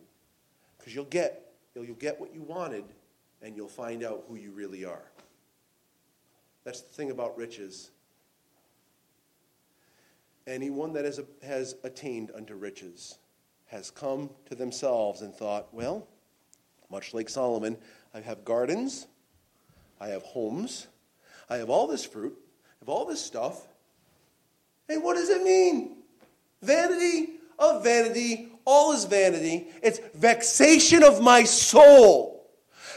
because 0.78 0.94
you'll 0.94 1.04
get 1.06 1.52
you'll 1.74 1.94
get 1.94 2.20
what 2.20 2.34
you 2.34 2.42
wanted 2.42 2.84
and 3.42 3.56
you'll 3.56 3.68
find 3.68 4.04
out 4.04 4.24
who 4.28 4.36
you 4.36 4.50
really 4.52 4.84
are. 4.84 5.10
That's 6.64 6.82
the 6.82 6.92
thing 6.92 7.10
about 7.10 7.38
riches. 7.38 7.90
Anyone 10.46 10.92
that 10.94 11.04
has, 11.04 11.20
has 11.42 11.76
attained 11.84 12.32
unto 12.34 12.54
riches 12.54 13.18
has 13.66 13.90
come 13.90 14.30
to 14.46 14.54
themselves 14.54 15.22
and 15.22 15.34
thought, 15.34 15.72
well, 15.72 16.06
much 16.90 17.14
like 17.14 17.28
Solomon, 17.28 17.78
I 18.12 18.20
have 18.20 18.44
gardens, 18.44 19.06
I 20.00 20.08
have 20.08 20.22
homes, 20.22 20.88
I 21.48 21.56
have 21.56 21.70
all 21.70 21.86
this 21.86 22.04
fruit, 22.04 22.36
Have 22.80 22.88
all 22.88 23.04
this 23.04 23.24
stuff. 23.24 23.66
And 24.88 25.02
what 25.02 25.14
does 25.14 25.28
it 25.28 25.42
mean? 25.42 25.98
Vanity 26.62 27.40
of 27.60 27.84
vanity, 27.84 28.48
all 28.64 28.92
is 28.92 29.04
vanity. 29.04 29.68
It's 29.82 30.00
vexation 30.14 31.04
of 31.04 31.22
my 31.22 31.44
soul. 31.44 32.50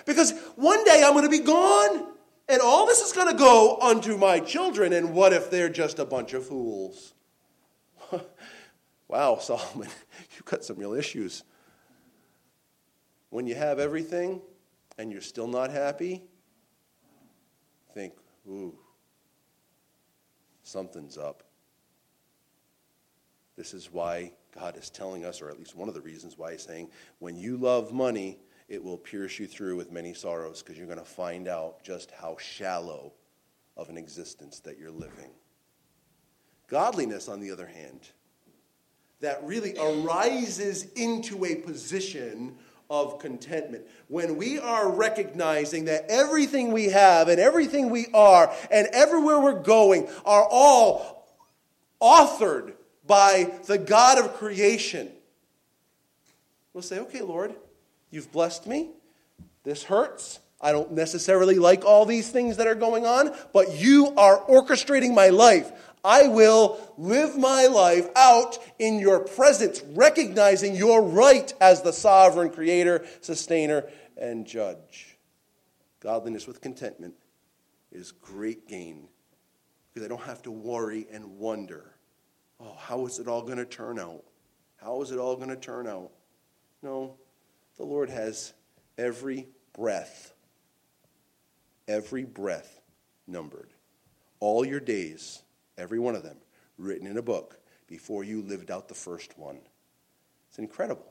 Because 0.05 0.31
one 0.55 0.83
day 0.85 1.03
I'm 1.05 1.13
going 1.13 1.25
to 1.25 1.29
be 1.29 1.39
gone, 1.39 2.07
and 2.47 2.61
all 2.61 2.85
this 2.85 3.01
is 3.01 3.11
going 3.11 3.29
to 3.29 3.37
go 3.37 3.77
unto 3.81 4.17
my 4.17 4.39
children. 4.39 4.93
And 4.93 5.13
what 5.13 5.33
if 5.33 5.51
they're 5.51 5.69
just 5.69 5.99
a 5.99 6.05
bunch 6.05 6.33
of 6.33 6.47
fools? 6.47 7.13
wow, 9.07 9.37
Solomon, 9.37 9.89
you've 10.35 10.45
got 10.45 10.63
some 10.63 10.77
real 10.77 10.93
issues. 10.93 11.43
When 13.29 13.47
you 13.47 13.55
have 13.55 13.79
everything 13.79 14.41
and 14.97 15.11
you're 15.11 15.21
still 15.21 15.47
not 15.47 15.71
happy, 15.71 16.21
think, 17.93 18.13
ooh, 18.47 18.77
something's 20.63 21.17
up. 21.17 21.43
This 23.55 23.73
is 23.73 23.91
why 23.91 24.31
God 24.55 24.77
is 24.77 24.89
telling 24.89 25.25
us, 25.25 25.41
or 25.41 25.49
at 25.49 25.59
least 25.59 25.75
one 25.75 25.87
of 25.87 25.93
the 25.93 26.01
reasons 26.01 26.37
why 26.37 26.53
He's 26.53 26.63
saying, 26.63 26.89
when 27.19 27.35
you 27.35 27.57
love 27.57 27.93
money, 27.93 28.39
it 28.67 28.83
will 28.83 28.97
pierce 28.97 29.39
you 29.39 29.45
through 29.45 29.75
with 29.75 29.91
many 29.91 30.13
sorrows 30.13 30.63
because 30.63 30.77
you're 30.77 30.87
going 30.87 30.97
to 30.97 31.05
find 31.05 31.47
out 31.47 31.83
just 31.83 32.11
how 32.11 32.37
shallow 32.39 33.13
of 33.77 33.89
an 33.89 33.97
existence 33.97 34.59
that 34.61 34.79
you're 34.79 34.91
living. 34.91 35.31
Godliness, 36.67 37.27
on 37.27 37.39
the 37.39 37.51
other 37.51 37.67
hand, 37.67 38.09
that 39.19 39.43
really 39.43 39.75
arises 39.77 40.91
into 40.95 41.45
a 41.45 41.55
position 41.55 42.57
of 42.89 43.19
contentment. 43.19 43.85
When 44.07 44.37
we 44.37 44.59
are 44.59 44.91
recognizing 44.91 45.85
that 45.85 46.05
everything 46.09 46.71
we 46.71 46.85
have 46.85 47.27
and 47.27 47.39
everything 47.39 47.89
we 47.89 48.07
are 48.13 48.53
and 48.69 48.87
everywhere 48.91 49.39
we're 49.39 49.61
going 49.61 50.07
are 50.25 50.47
all 50.49 51.27
authored 52.01 52.73
by 53.05 53.51
the 53.65 53.77
God 53.77 54.23
of 54.23 54.33
creation, 54.35 55.09
we'll 56.73 56.83
say, 56.83 56.99
okay, 56.99 57.21
Lord, 57.21 57.55
you've 58.11 58.31
blessed 58.31 58.67
me. 58.67 58.91
This 59.63 59.83
hurts. 59.83 60.39
I 60.61 60.71
don't 60.71 60.93
necessarily 60.93 61.55
like 61.55 61.83
all 61.83 62.05
these 62.05 62.29
things 62.29 62.57
that 62.57 62.67
are 62.67 62.75
going 62.75 63.05
on, 63.05 63.35
but 63.51 63.77
you 63.77 64.13
are 64.15 64.39
orchestrating 64.45 65.13
my 65.13 65.29
life. 65.29 65.71
I 66.03 66.27
will 66.27 66.93
live 66.97 67.37
my 67.37 67.67
life 67.67 68.09
out 68.15 68.57
in 68.77 68.99
your 68.99 69.21
presence, 69.21 69.81
recognizing 69.93 70.75
your 70.75 71.01
right 71.01 71.53
as 71.61 71.81
the 71.81 71.93
sovereign 71.93 72.49
creator, 72.49 73.05
sustainer, 73.21 73.85
and 74.17 74.45
judge. 74.45 75.17
Godliness 76.01 76.45
with 76.45 76.59
contentment 76.59 77.15
is 77.91 78.11
great 78.11 78.67
gain 78.67 79.07
because 79.93 80.05
I 80.05 80.09
don't 80.09 80.23
have 80.23 80.41
to 80.43 80.51
worry 80.51 81.07
and 81.11 81.37
wonder 81.37 81.93
oh, 82.59 82.75
how 82.77 83.05
is 83.05 83.19
it 83.19 83.27
all 83.27 83.41
going 83.41 83.57
to 83.57 83.65
turn 83.65 83.99
out? 83.99 84.23
How 84.77 85.01
is 85.01 85.11
it 85.11 85.19
all 85.19 85.35
going 85.35 85.49
to 85.49 85.55
turn 85.55 85.87
out? 85.87 86.11
No, 86.81 87.15
the 87.77 87.83
Lord 87.83 88.09
has 88.09 88.53
every 88.97 89.47
breath, 89.73 90.33
every 91.87 92.23
breath 92.23 92.81
numbered. 93.27 93.69
All 94.39 94.65
your 94.65 94.79
days, 94.79 95.42
every 95.77 95.99
one 95.99 96.15
of 96.15 96.23
them, 96.23 96.37
written 96.77 97.07
in 97.07 97.17
a 97.17 97.21
book 97.21 97.59
before 97.87 98.23
you 98.23 98.41
lived 98.41 98.71
out 98.71 98.87
the 98.87 98.95
first 98.95 99.37
one. 99.37 99.59
It's 100.49 100.59
incredible. 100.59 101.05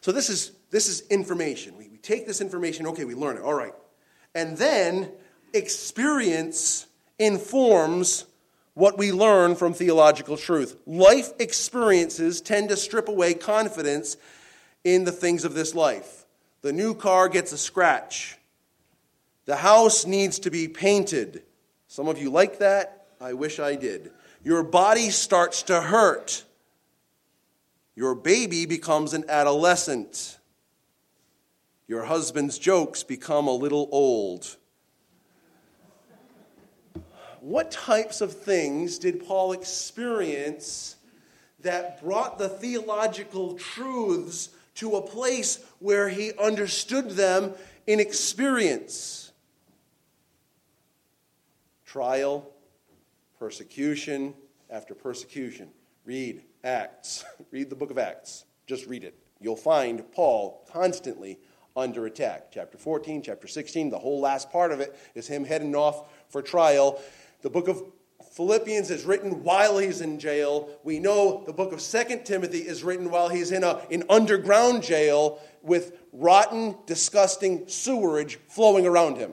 So 0.00 0.12
this 0.12 0.28
is 0.28 0.52
this 0.70 0.88
is 0.88 1.02
information. 1.08 1.76
We, 1.78 1.88
we 1.88 1.98
take 1.98 2.26
this 2.26 2.40
information, 2.40 2.86
okay, 2.88 3.04
we 3.04 3.14
learn 3.14 3.36
it, 3.36 3.42
all 3.42 3.54
right. 3.54 3.74
And 4.34 4.56
then 4.58 5.10
experience 5.52 6.86
informs 7.18 8.26
what 8.74 8.98
we 8.98 9.12
learn 9.12 9.54
from 9.54 9.72
theological 9.72 10.36
truth. 10.36 10.76
Life 10.86 11.30
experiences 11.38 12.40
tend 12.40 12.68
to 12.70 12.76
strip 12.76 13.08
away 13.08 13.34
confidence 13.34 14.16
in 14.82 15.04
the 15.04 15.12
things 15.12 15.44
of 15.44 15.54
this 15.54 15.74
life. 15.74 16.26
The 16.62 16.72
new 16.72 16.94
car 16.94 17.28
gets 17.28 17.52
a 17.52 17.58
scratch. 17.58 18.36
The 19.46 19.56
house 19.56 20.06
needs 20.06 20.40
to 20.40 20.50
be 20.50 20.66
painted. 20.66 21.42
Some 21.86 22.08
of 22.08 22.18
you 22.18 22.30
like 22.30 22.58
that. 22.58 23.03
I 23.24 23.32
wish 23.32 23.58
I 23.58 23.74
did. 23.74 24.12
Your 24.42 24.62
body 24.62 25.10
starts 25.10 25.62
to 25.64 25.80
hurt. 25.80 26.44
Your 27.96 28.14
baby 28.14 28.66
becomes 28.66 29.14
an 29.14 29.24
adolescent. 29.28 30.38
Your 31.88 32.04
husband's 32.04 32.58
jokes 32.58 33.02
become 33.02 33.48
a 33.48 33.54
little 33.54 33.88
old 33.90 34.56
what 37.44 37.70
types 37.70 38.22
of 38.22 38.32
things 38.32 38.98
did 38.98 39.26
Paul 39.26 39.52
experience 39.52 40.96
that 41.60 42.02
brought 42.02 42.38
the 42.38 42.48
theological 42.48 43.58
truths 43.58 44.48
to 44.76 44.96
a 44.96 45.02
place 45.02 45.62
where 45.78 46.08
he 46.08 46.32
understood 46.40 47.10
them 47.10 47.52
in 47.86 48.00
experience? 48.00 49.30
Trial, 51.84 52.50
persecution, 53.44 54.32
after 54.70 54.94
persecution. 54.94 55.68
Read 56.06 56.44
Acts. 56.64 57.26
read 57.50 57.68
the 57.68 57.76
book 57.76 57.90
of 57.90 57.98
Acts. 57.98 58.46
Just 58.66 58.86
read 58.86 59.04
it. 59.04 59.18
You'll 59.38 59.54
find 59.54 60.02
Paul 60.12 60.66
constantly 60.72 61.38
under 61.76 62.06
attack. 62.06 62.46
Chapter 62.50 62.78
14, 62.78 63.20
chapter 63.20 63.46
16, 63.46 63.90
the 63.90 63.98
whole 63.98 64.18
last 64.18 64.50
part 64.50 64.72
of 64.72 64.80
it 64.80 64.98
is 65.14 65.26
him 65.26 65.44
heading 65.44 65.76
off 65.76 66.10
for 66.30 66.40
trial. 66.40 66.98
The 67.42 67.50
book 67.50 67.68
of 67.68 67.82
Philippians 68.32 68.90
is 68.90 69.04
written 69.04 69.42
while 69.42 69.76
he's 69.76 70.00
in 70.00 70.18
jail. 70.18 70.70
We 70.82 70.98
know 70.98 71.42
the 71.44 71.52
book 71.52 71.74
of 71.74 71.82
Second 71.82 72.24
Timothy 72.24 72.60
is 72.60 72.82
written 72.82 73.10
while 73.10 73.28
he's 73.28 73.52
in 73.52 73.62
an 73.62 73.76
in 73.90 74.04
underground 74.08 74.82
jail 74.82 75.38
with 75.60 75.98
rotten, 76.14 76.76
disgusting 76.86 77.68
sewerage 77.68 78.38
flowing 78.48 78.86
around 78.86 79.18
him. 79.18 79.32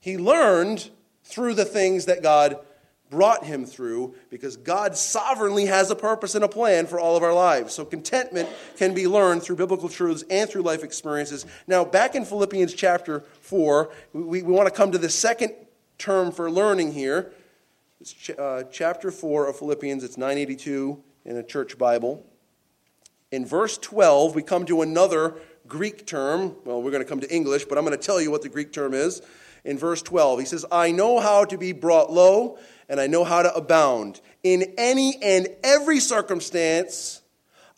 He 0.00 0.16
learned 0.16 0.88
through 1.22 1.52
the 1.52 1.66
things 1.66 2.06
that 2.06 2.22
God 2.22 2.64
brought 3.10 3.44
him 3.44 3.64
through 3.64 4.14
because 4.30 4.56
God 4.56 4.96
sovereignly 4.96 5.66
has 5.66 5.90
a 5.90 5.96
purpose 5.96 6.34
and 6.34 6.44
a 6.44 6.48
plan 6.48 6.86
for 6.86 7.00
all 7.00 7.16
of 7.16 7.22
our 7.22 7.32
lives. 7.32 7.74
So 7.74 7.84
contentment 7.84 8.48
can 8.76 8.94
be 8.94 9.06
learned 9.06 9.42
through 9.42 9.56
biblical 9.56 9.88
truths 9.88 10.24
and 10.30 10.48
through 10.48 10.62
life 10.62 10.84
experiences. 10.84 11.46
Now, 11.66 11.84
back 11.84 12.14
in 12.14 12.24
Philippians 12.24 12.74
chapter 12.74 13.20
4, 13.40 13.90
we, 14.12 14.42
we 14.42 14.52
want 14.52 14.68
to 14.68 14.74
come 14.74 14.92
to 14.92 14.98
the 14.98 15.08
second 15.08 15.54
term 15.98 16.32
for 16.32 16.50
learning 16.50 16.92
here. 16.92 17.32
It's 18.00 18.12
ch- 18.12 18.30
uh, 18.30 18.64
chapter 18.64 19.10
4 19.10 19.48
of 19.48 19.58
Philippians, 19.58 20.04
it's 20.04 20.16
982 20.16 21.02
in 21.24 21.36
a 21.36 21.42
church 21.42 21.78
Bible. 21.78 22.24
In 23.30 23.44
verse 23.44 23.76
12, 23.78 24.34
we 24.34 24.42
come 24.42 24.64
to 24.66 24.82
another 24.82 25.34
Greek 25.66 26.06
term. 26.06 26.56
Well, 26.64 26.80
we're 26.82 26.90
going 26.90 27.02
to 27.02 27.08
come 27.08 27.20
to 27.20 27.34
English, 27.34 27.66
but 27.66 27.76
I'm 27.76 27.84
going 27.84 27.96
to 27.96 28.02
tell 28.02 28.20
you 28.20 28.30
what 28.30 28.42
the 28.42 28.48
Greek 28.48 28.72
term 28.72 28.94
is. 28.94 29.20
In 29.64 29.76
verse 29.76 30.00
12, 30.00 30.40
he 30.40 30.46
says, 30.46 30.64
I 30.72 30.92
know 30.92 31.20
how 31.20 31.44
to 31.44 31.58
be 31.58 31.72
brought 31.72 32.10
low, 32.10 32.58
and 32.88 33.00
I 33.00 33.06
know 33.06 33.24
how 33.24 33.42
to 33.42 33.54
abound. 33.54 34.20
In 34.42 34.74
any 34.78 35.18
and 35.22 35.48
every 35.62 36.00
circumstance, 36.00 37.22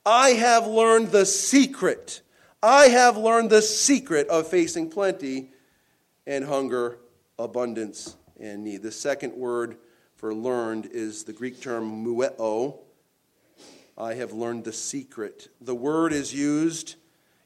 I 0.04 0.30
have 0.30 0.66
learned 0.66 1.11
the 1.11 1.26
secret. 1.26 2.22
I 2.62 2.88
have 2.88 3.16
learned 3.16 3.50
the 3.50 3.62
secret 3.62 4.28
of 4.28 4.46
facing 4.46 4.90
plenty 4.90 5.50
and 6.26 6.44
hunger, 6.44 6.98
abundance, 7.38 8.16
and 8.38 8.64
need. 8.64 8.82
The 8.82 8.92
second 8.92 9.34
word 9.34 9.76
for 10.16 10.34
learned 10.34 10.86
is 10.92 11.24
the 11.24 11.32
Greek 11.32 11.61
term 11.61 12.04
mueo. 12.04 12.80
I 13.96 14.14
have 14.14 14.32
learned 14.32 14.64
the 14.64 14.72
secret. 14.72 15.48
The 15.61 15.74
word 15.74 16.12
is 16.12 16.32
used 16.32 16.96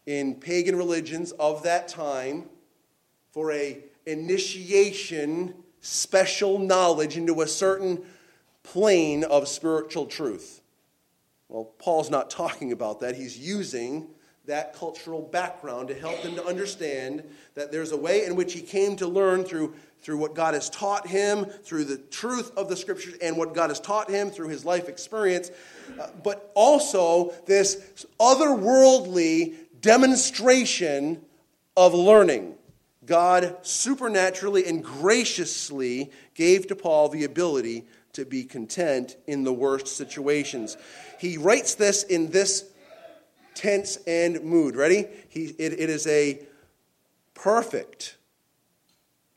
in 0.07 0.35
pagan 0.35 0.77
religions 0.77 1.33
of 1.33 1.63
that 1.63 1.89
time 1.89 2.49
for 3.33 3.51
a 3.51 3.79
initiation, 4.07 5.55
special 5.85 6.59
knowledge 6.59 7.17
into 7.17 7.43
a 7.43 7.47
certain 7.47 8.03
plane 8.63 9.23
of 9.25 9.47
spiritual 9.47 10.07
truth. 10.07 10.63
Well, 11.49 11.65
Paul's 11.79 12.11
not 12.11 12.31
talking 12.31 12.73
about 12.73 13.01
that. 13.01 13.15
He's 13.15 13.39
using 13.39 14.09
that 14.47 14.75
cultural 14.75 15.23
background 15.23 15.89
to 15.89 15.95
help 15.95 16.23
them 16.23 16.35
to 16.37 16.45
understand 16.45 17.23
that 17.55 17.71
there's 17.71 17.93
a 17.93 17.97
way 17.97 18.25
in 18.25 18.35
which 18.35 18.53
he 18.53 18.61
came 18.61 18.97
to 18.97 19.07
learn 19.07 19.45
through 19.45 19.75
through 20.01 20.19
what 20.19 20.35
God 20.35 20.53
has 20.53 20.69
taught 20.69 21.07
him, 21.07 21.47
through 21.47 21.85
the 21.85 21.97
truth 21.97 22.53
of 22.59 22.69
the 22.69 22.77
scriptures, 22.77 23.15
and 23.23 23.39
what 23.39 23.55
God 23.55 23.71
has 23.71 23.81
taught 23.81 24.11
him 24.11 24.29
through 24.29 24.49
his 24.49 24.63
life 24.63 24.87
experience, 24.87 25.51
uh, 25.99 26.09
but 26.23 26.53
also 26.55 27.33
this 27.47 28.05
otherworldly 28.21 29.55
demonstration 29.81 31.23
of 31.75 31.95
learning. 31.95 32.55
God 33.07 33.57
supernaturally 33.63 34.67
and 34.67 34.83
graciously 34.83 36.11
gave 36.35 36.67
to 36.69 36.77
Paul 36.77 37.09
the 37.09 37.25
ability 37.25 37.85
to 38.15 38.25
be 38.25 38.45
content 38.45 39.17
in 39.27 39.45
the 39.45 39.53
worst 39.53 39.89
situations. 39.89 40.77
He 41.19 41.37
writes 41.37 41.75
this 41.75 42.03
in 42.05 42.31
this 42.31 42.65
tense 43.55 43.99
and 44.07 44.43
mood. 44.43 44.77
Ready? 44.77 45.07
He, 45.29 45.47
it, 45.59 45.73
it 45.81 45.91
is 45.91 46.07
a 46.07 46.41
perfect 47.35 48.17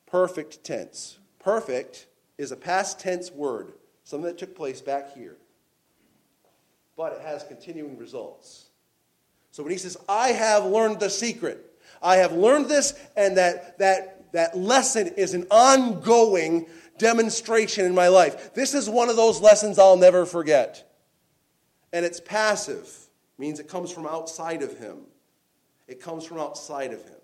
perfect 0.08 0.64
tense. 0.64 1.20
Perfect 1.38 2.08
is 2.40 2.52
a 2.52 2.56
past 2.56 3.00
tense 3.00 3.32
word, 3.32 3.74
something 4.04 4.26
that 4.26 4.40
took 4.40 4.56
place 4.56 4.82
back 4.82 5.14
here. 5.14 5.36
But 6.96 7.14
it 7.14 7.22
has 7.22 7.44
continuing 7.44 7.98
results. 7.98 8.70
So 9.52 9.62
when 9.62 9.72
he 9.72 9.78
says, 9.78 9.98
I 10.10 10.30
have 10.30 10.66
learned 10.66 11.00
the 11.00 11.10
secret, 11.10 11.77
I 12.02 12.18
have 12.18 12.32
learned 12.34 12.68
this, 12.68 12.94
and 13.16 13.38
that, 13.38 13.78
that, 13.80 14.32
that 14.34 14.58
lesson 14.58 15.08
is 15.18 15.34
an 15.34 15.48
ongoing 15.50 16.68
demonstration 16.98 17.86
in 17.86 17.96
my 17.96 18.08
life. 18.08 18.54
This 18.54 18.74
is 18.74 18.90
one 18.90 19.10
of 19.10 19.16
those 19.16 19.42
lessons 19.42 19.80
I'll 19.80 19.98
never 19.98 20.26
forget. 20.26 20.84
And 21.94 22.06
it's 22.06 22.20
passive, 22.20 22.92
means 23.38 23.60
it 23.60 23.68
comes 23.68 23.92
from 23.92 24.06
outside 24.06 24.62
of 24.62 24.78
him. 24.78 25.00
It 25.88 26.02
comes 26.02 26.26
from 26.26 26.40
outside 26.40 26.92
of 26.92 27.04
him. 27.04 27.16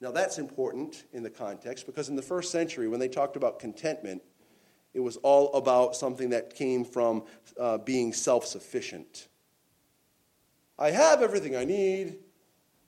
Now, 0.00 0.10
that's 0.10 0.38
important 0.38 1.04
in 1.12 1.22
the 1.22 1.30
context 1.30 1.86
because 1.86 2.08
in 2.08 2.16
the 2.16 2.22
first 2.22 2.50
century, 2.50 2.88
when 2.88 2.98
they 2.98 3.08
talked 3.08 3.36
about 3.36 3.60
contentment, 3.60 4.20
it 4.94 5.00
was 5.00 5.16
all 5.18 5.52
about 5.54 5.96
something 5.96 6.30
that 6.30 6.54
came 6.54 6.84
from 6.84 7.22
uh, 7.58 7.78
being 7.78 8.12
self 8.12 8.44
sufficient. 8.44 9.28
I 10.78 10.90
have 10.90 11.22
everything 11.22 11.56
I 11.56 11.64
need, 11.64 12.16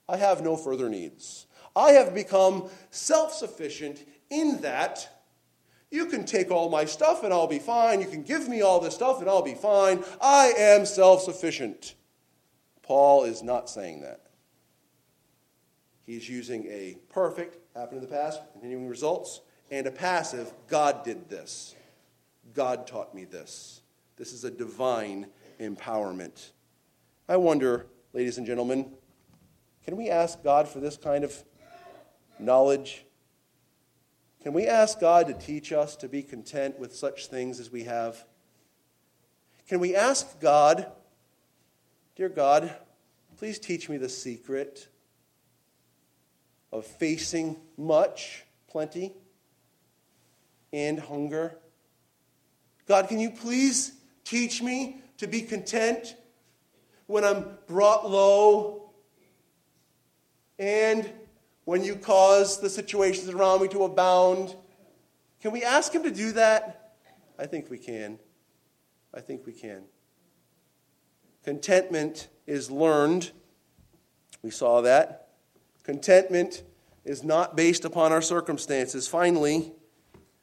I 0.09 0.17
have 0.17 0.43
no 0.43 0.57
further 0.57 0.89
needs. 0.89 1.47
I 1.77 1.93
have 1.93 2.15
become 2.15 2.69
self 2.91 3.33
sufficient 3.33 4.07
in 4.31 4.61
that 4.61 5.09
you 5.91 6.07
can 6.07 6.25
take 6.25 6.51
all 6.51 6.69
my 6.69 6.85
stuff 6.85 7.23
and 7.23 7.33
I'll 7.33 7.47
be 7.47 7.61
fine. 7.61 8.01
You 8.01 8.09
can 8.09 8.25
give 8.25 8.49
me 8.49 8.63
all 8.63 8.81
this 8.81 8.97
stuff 8.97 9.21
and 9.21 9.29
I'll 9.29 9.43
be 9.43 9.55
fine. 9.55 10.03
I 10.21 10.53
am 10.59 10.87
self 10.87 11.23
sufficient. 11.23 11.95
Paul 12.83 13.25
is 13.25 13.43
not 13.43 13.71
saying 13.71 14.03
that. 14.03 14.23
He's 16.05 16.29
using 16.29 16.67
a 16.67 16.99
perfect, 17.09 17.59
happened 17.77 18.03
in 18.03 18.09
the 18.09 18.15
past, 18.15 18.41
continuing 18.53 18.89
results, 18.89 19.41
and 19.71 19.87
a 19.87 19.91
passive, 19.91 20.53
God 20.67 21.05
did 21.05 21.29
this. 21.31 21.75
God 22.53 22.87
taught 22.87 23.15
me 23.15 23.25
this. 23.25 23.81
This 24.17 24.33
is 24.33 24.45
a 24.45 24.51
divine 24.51 25.29
empowerment. 25.61 26.51
I 27.29 27.37
wonder, 27.37 27.87
ladies 28.13 28.37
and 28.37 28.47
gentlemen, 28.47 28.93
can 29.85 29.97
we 29.97 30.11
ask 30.11 30.43
God 30.43 30.69
for 30.69 30.81
this 30.81 30.97
kind 30.97 31.25
of 31.25 31.35
knowledge? 32.39 33.05
Can 34.43 34.53
we 34.53 34.67
ask 34.67 35.01
God 35.01 35.27
to 35.29 35.35
teach 35.35 35.73
us 35.73 35.97
to 35.97 36.09
be 36.09 36.23
content 36.23 36.79
with 36.79 36.95
such 36.95 37.27
things 37.27 37.61
as 37.61 37.71
we 37.71 37.85
have? 37.85 38.25
Can 39.69 39.81
we 39.81 39.97
ask 39.97 40.41
God, 40.41 40.91
Dear 42.17 42.29
God, 42.29 42.73
please 43.39 43.59
teach 43.59 43.89
me 43.89 43.97
the 43.97 44.09
secret 44.09 44.89
of 46.73 46.87
facing 46.87 47.57
much, 47.77 48.45
plenty, 48.69 49.13
and 50.73 50.99
hunger. 50.99 51.59
God, 52.87 53.09
can 53.09 53.19
you 53.19 53.31
please 53.31 53.93
teach 54.25 54.63
me 54.63 54.99
to 55.19 55.27
be 55.27 55.41
content 55.41 56.17
when 57.07 57.25
I'm 57.25 57.47
brought 57.67 58.09
low 58.09 58.84
and 60.59 61.11
when 61.65 61.83
you 61.83 61.97
cause 61.97 62.61
the 62.61 62.71
situations 62.71 63.29
around 63.29 63.63
me 63.63 63.69
to 63.69 63.85
abound? 63.85 64.55
Can 65.41 65.53
we 65.53 65.63
ask 65.63 65.93
Him 65.93 66.03
to 66.03 66.11
do 66.11 66.33
that? 66.33 66.95
I 67.39 67.47
think 67.47 67.71
we 67.71 67.79
can. 67.79 68.19
I 69.13 69.21
think 69.21 69.47
we 69.47 69.53
can. 69.53 69.85
Contentment 71.43 72.29
is 72.47 72.71
learned. 72.71 73.33
We 74.43 74.51
saw 74.51 74.81
that. 74.83 75.29
Contentment 75.83 76.63
is 77.05 77.23
not 77.23 77.57
based 77.57 77.85
upon 77.85 78.13
our 78.13 78.23
circumstances. 78.23 79.09
Finally, 79.09 79.73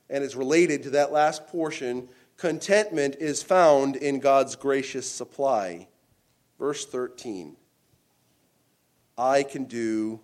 and 0.10 0.24
is 0.24 0.36
related 0.36 0.84
to 0.84 0.90
that 0.92 1.12
last 1.12 1.48
portion, 1.48 2.10
contentment 2.38 3.16
is 3.20 3.42
found 3.42 3.96
in 3.96 4.20
God's 4.20 4.56
gracious 4.56 5.10
supply. 5.10 5.88
Verse 6.60 6.86
13 6.86 7.56
I 9.18 9.44
can 9.44 9.66
do 9.66 10.22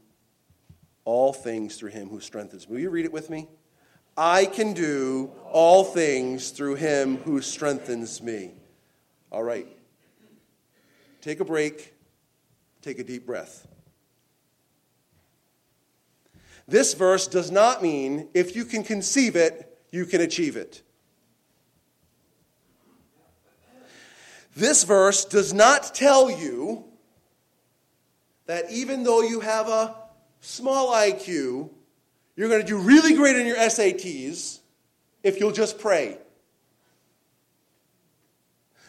all 1.05 1.33
things 1.33 1.77
through 1.77 1.91
him 1.91 2.09
who 2.09 2.19
strengthens 2.19 2.67
me. 2.67 2.75
Will 2.75 2.81
you 2.81 2.89
read 2.89 3.05
it 3.05 3.13
with 3.13 3.29
me? 3.29 3.47
I 4.17 4.45
can 4.45 4.73
do 4.73 5.31
all 5.51 5.83
things 5.83 6.49
through 6.49 6.75
him 6.75 7.17
who 7.17 7.39
strengthens 7.41 8.21
me. 8.21 8.53
All 9.31 9.43
right. 9.43 9.67
Take 11.21 11.39
a 11.39 11.45
break, 11.45 11.93
take 12.81 12.99
a 12.99 13.03
deep 13.03 13.25
breath. 13.25 13.67
This 16.67 16.93
verse 16.93 17.27
does 17.27 17.51
not 17.51 17.81
mean 17.81 18.27
if 18.33 18.55
you 18.55 18.65
can 18.65 18.83
conceive 18.83 19.35
it, 19.35 19.77
you 19.91 20.05
can 20.05 20.21
achieve 20.21 20.57
it. 20.57 20.81
This 24.55 24.83
verse 24.83 25.23
does 25.23 25.53
not 25.53 25.93
tell 25.93 26.31
you 26.31 26.86
that 28.47 28.71
even 28.71 29.03
though 29.03 29.21
you 29.21 29.41
have 29.41 29.67
a 29.67 29.95
small 30.41 30.93
IQ, 30.93 31.69
you're 32.35 32.49
going 32.49 32.61
to 32.61 32.67
do 32.67 32.77
really 32.77 33.13
great 33.13 33.35
in 33.35 33.45
your 33.45 33.57
SATs 33.57 34.59
if 35.23 35.39
you'll 35.39 35.51
just 35.51 35.79
pray. 35.79 36.17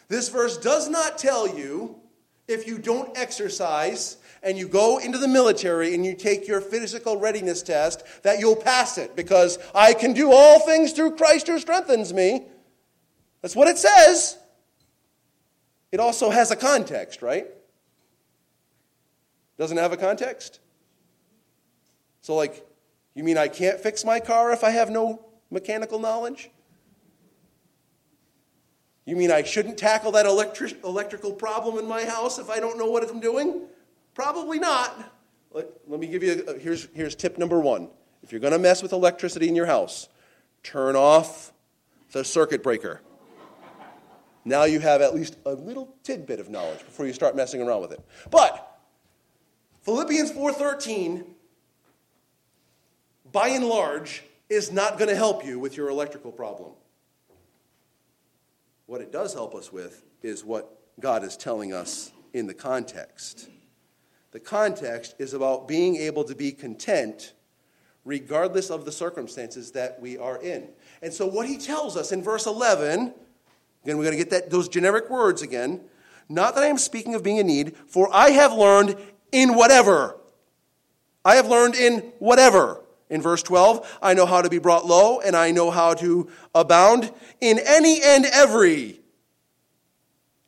This 0.07 0.29
verse 0.29 0.57
does 0.57 0.89
not 0.89 1.17
tell 1.17 1.57
you 1.57 1.99
if 2.47 2.67
you 2.67 2.79
don't 2.79 3.15
exercise 3.17 4.17
and 4.41 4.57
you 4.57 4.67
go 4.67 4.97
into 4.97 5.17
the 5.17 5.27
military 5.27 5.93
and 5.93 6.05
you 6.05 6.15
take 6.15 6.47
your 6.47 6.61
physical 6.61 7.17
readiness 7.17 7.61
test 7.61 8.03
that 8.23 8.39
you'll 8.39 8.55
pass 8.55 8.97
it 8.97 9.15
because 9.15 9.59
I 9.75 9.93
can 9.93 10.13
do 10.13 10.31
all 10.31 10.59
things 10.61 10.93
through 10.93 11.15
Christ 11.15 11.47
who 11.47 11.59
strengthens 11.59 12.13
me. 12.13 12.45
That's 13.41 13.55
what 13.55 13.67
it 13.67 13.77
says. 13.77 14.37
It 15.91 15.99
also 15.99 16.29
has 16.29 16.49
a 16.49 16.55
context, 16.55 17.21
right? 17.21 17.47
Doesn't 19.59 19.77
have 19.77 19.91
a 19.91 19.97
context? 19.97 20.61
So, 22.21 22.33
like, 22.33 22.65
you 23.13 23.25
mean 23.25 23.37
I 23.37 23.49
can't 23.49 23.77
fix 23.77 24.05
my 24.05 24.21
car 24.21 24.53
if 24.53 24.63
I 24.63 24.69
have 24.69 24.89
no 24.89 25.25
mechanical 25.51 25.99
knowledge? 25.99 26.49
You 29.05 29.17
mean 29.17 29.31
I 29.31 29.43
shouldn't 29.43 29.77
tackle 29.77 30.13
that 30.13 30.25
electric, 30.25 30.81
electrical 30.85 31.33
problem 31.33 31.77
in 31.77 31.87
my 31.87 32.05
house 32.05 32.39
if 32.39 32.49
I 32.49 32.61
don't 32.61 32.77
know 32.77 32.89
what 32.89 33.07
I'm 33.09 33.19
doing? 33.19 33.63
Probably 34.13 34.59
not. 34.59 35.11
Let, 35.51 35.67
let 35.87 35.99
me 35.99 36.07
give 36.07 36.23
you 36.23 36.45
a, 36.47 36.57
here's, 36.57 36.87
here's 36.93 37.15
tip 37.15 37.37
number 37.37 37.59
one. 37.59 37.89
If 38.23 38.31
you're 38.31 38.41
going 38.41 38.53
to 38.53 38.59
mess 38.59 38.81
with 38.81 38.93
electricity 38.93 39.49
in 39.49 39.55
your 39.55 39.65
house, 39.65 40.07
turn 40.63 40.95
off 40.95 41.51
the 42.13 42.23
circuit 42.23 42.63
breaker. 42.63 43.01
Now 44.45 44.63
you 44.63 44.79
have 44.79 45.01
at 45.01 45.13
least 45.13 45.35
a 45.45 45.53
little 45.53 45.95
tidbit 46.03 46.39
of 46.39 46.49
knowledge 46.49 46.79
before 46.79 47.07
you 47.07 47.13
start 47.13 47.35
messing 47.35 47.61
around 47.61 47.81
with 47.81 47.91
it. 47.91 47.99
But 48.31 48.68
Philippians 49.81 50.31
4:13 50.31 51.25
by 53.31 53.49
and 53.49 53.65
large 53.65 54.23
is 54.49 54.71
not 54.71 54.97
going 54.97 55.09
to 55.09 55.15
help 55.15 55.45
you 55.45 55.59
with 55.59 55.77
your 55.77 55.89
electrical 55.89 56.31
problem. 56.31 56.71
What 58.87 59.01
it 59.01 59.11
does 59.11 59.33
help 59.33 59.53
us 59.53 59.71
with 59.71 60.03
is 60.23 60.43
what 60.43 60.79
God 60.99 61.23
is 61.23 61.37
telling 61.37 61.73
us 61.73 62.11
in 62.33 62.47
the 62.47 62.53
context. 62.53 63.49
The 64.31 64.39
context 64.39 65.15
is 65.19 65.33
about 65.33 65.67
being 65.67 65.95
able 65.95 66.23
to 66.23 66.35
be 66.35 66.51
content 66.51 67.33
regardless 68.05 68.71
of 68.71 68.85
the 68.85 68.91
circumstances 68.91 69.71
that 69.71 69.99
we 70.01 70.17
are 70.17 70.41
in. 70.41 70.69
And 71.01 71.13
so, 71.13 71.27
what 71.27 71.47
he 71.47 71.57
tells 71.57 71.95
us 71.95 72.11
in 72.11 72.23
verse 72.23 72.45
11, 72.47 73.13
again, 73.83 73.97
we're 73.97 74.03
going 74.03 74.11
to 74.11 74.17
get 74.17 74.29
that, 74.31 74.49
those 74.49 74.67
generic 74.67 75.09
words 75.09 75.41
again. 75.41 75.81
Not 76.27 76.55
that 76.55 76.63
I 76.63 76.67
am 76.67 76.77
speaking 76.77 77.15
of 77.15 77.23
being 77.23 77.37
in 77.37 77.47
need, 77.47 77.75
for 77.87 78.09
I 78.13 78.31
have 78.31 78.53
learned 78.53 78.95
in 79.31 79.55
whatever. 79.55 80.15
I 81.23 81.35
have 81.35 81.47
learned 81.47 81.75
in 81.75 81.99
whatever. 82.19 82.81
In 83.09 83.21
verse 83.21 83.41
12, 83.41 83.99
I 84.01 84.13
know 84.13 84.25
how 84.25 84.41
to 84.41 84.49
be 84.49 84.59
brought 84.59 84.85
low, 84.85 85.19
and 85.19 85.35
I 85.35 85.51
know 85.51 85.71
how 85.71 85.95
to 85.95 86.29
abound 86.53 87.11
in 87.41 87.59
any 87.65 88.01
and 88.03 88.25
every. 88.25 88.99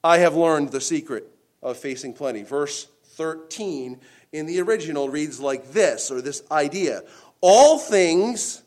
I 0.03 0.19
have 0.19 0.35
learned 0.35 0.69
the 0.69 0.81
secret 0.81 1.27
of 1.63 1.77
facing 1.77 2.13
plenty. 2.13 2.43
Verse 2.43 2.87
13 3.03 3.99
in 4.31 4.45
the 4.45 4.61
original 4.61 5.09
reads 5.09 5.39
like 5.39 5.71
this, 5.71 6.11
or 6.11 6.21
this 6.21 6.43
idea 6.51 7.03
All 7.41 7.77
things 7.77 8.61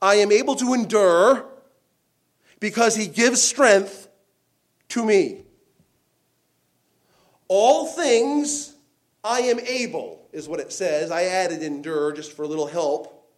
I 0.00 0.16
am 0.16 0.32
able 0.32 0.56
to 0.56 0.72
endure 0.72 1.46
because 2.58 2.94
he 2.96 3.06
gives 3.06 3.42
strength 3.42 4.08
to 4.90 5.04
me. 5.04 5.42
All 7.48 7.86
things 7.86 8.74
I 9.22 9.40
am 9.40 9.60
able 9.60 10.28
is 10.32 10.48
what 10.48 10.60
it 10.60 10.72
says. 10.72 11.10
I 11.10 11.24
added 11.24 11.62
endure 11.62 12.12
just 12.12 12.32
for 12.32 12.42
a 12.42 12.48
little 12.48 12.66
help. 12.66 13.28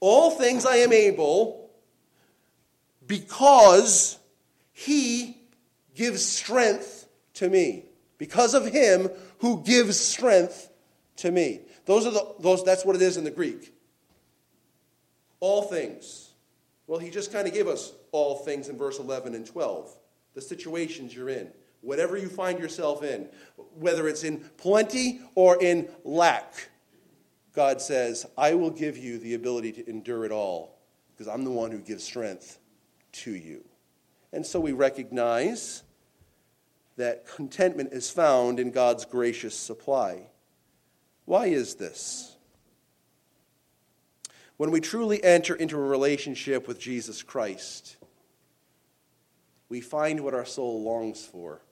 All 0.00 0.30
things 0.30 0.66
I 0.66 0.76
am 0.76 0.92
able 0.92 1.70
because 3.06 4.18
he 4.72 5.36
gives 5.94 6.24
strength 6.24 7.08
to 7.34 7.48
me. 7.48 7.84
Because 8.18 8.54
of 8.54 8.66
him 8.66 9.10
who 9.38 9.62
gives 9.62 9.98
strength 9.98 10.70
to 11.16 11.30
me. 11.30 11.60
Those 11.86 12.06
are 12.06 12.10
the 12.10 12.34
those 12.38 12.64
that's 12.64 12.84
what 12.84 12.96
it 12.96 13.02
is 13.02 13.16
in 13.16 13.24
the 13.24 13.30
Greek. 13.30 13.74
All 15.40 15.62
things. 15.62 16.30
Well, 16.86 16.98
he 16.98 17.08
just 17.10 17.32
kind 17.32 17.46
of 17.46 17.54
gave 17.54 17.66
us 17.66 17.92
all 18.12 18.36
things 18.36 18.68
in 18.68 18.76
verse 18.76 18.98
11 18.98 19.34
and 19.34 19.46
12. 19.46 19.90
The 20.34 20.40
situations 20.40 21.14
you're 21.14 21.30
in 21.30 21.50
whatever 21.80 22.16
you 22.16 22.28
find 22.28 22.58
yourself 22.58 23.02
in, 23.02 23.28
whether 23.74 24.08
it's 24.08 24.24
in 24.24 24.38
plenty 24.56 25.20
or 25.34 25.62
in 25.62 25.88
lack, 26.04 26.68
God 27.54 27.80
says, 27.80 28.26
I 28.38 28.54
will 28.54 28.70
give 28.70 28.96
you 28.96 29.18
the 29.18 29.34
ability 29.34 29.72
to 29.72 29.90
endure 29.90 30.24
it 30.24 30.32
all 30.32 30.78
because 31.12 31.28
I'm 31.28 31.44
the 31.44 31.50
one 31.50 31.70
who 31.70 31.80
gives 31.80 32.04
strength 32.04 32.58
to 33.12 33.32
you. 33.32 33.64
And 34.32 34.46
so 34.46 34.60
we 34.60 34.72
recognize 34.72 35.82
that 36.96 37.26
contentment 37.26 37.92
is 37.92 38.10
found 38.10 38.60
in 38.60 38.70
God's 38.70 39.04
gracious 39.04 39.56
supply. 39.56 40.28
Why 41.24 41.46
is 41.46 41.74
this? 41.74 42.36
When 44.56 44.70
we 44.70 44.80
truly 44.80 45.22
enter 45.24 45.54
into 45.54 45.76
a 45.76 45.80
relationship 45.80 46.68
with 46.68 46.78
Jesus 46.78 47.22
Christ, 47.22 47.96
we 49.70 49.80
find 49.80 50.20
what 50.20 50.34
our 50.34 50.44
soul 50.44 50.82
longs 50.82 51.24
for. 51.24 51.62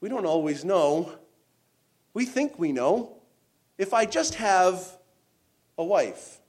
We 0.00 0.08
don't 0.08 0.26
always 0.26 0.64
know. 0.64 1.12
We 2.14 2.24
think 2.24 2.58
we 2.58 2.72
know. 2.72 3.16
If 3.78 3.94
I 3.94 4.04
just 4.04 4.34
have 4.34 4.98
a 5.78 5.84
wife, 5.84 6.40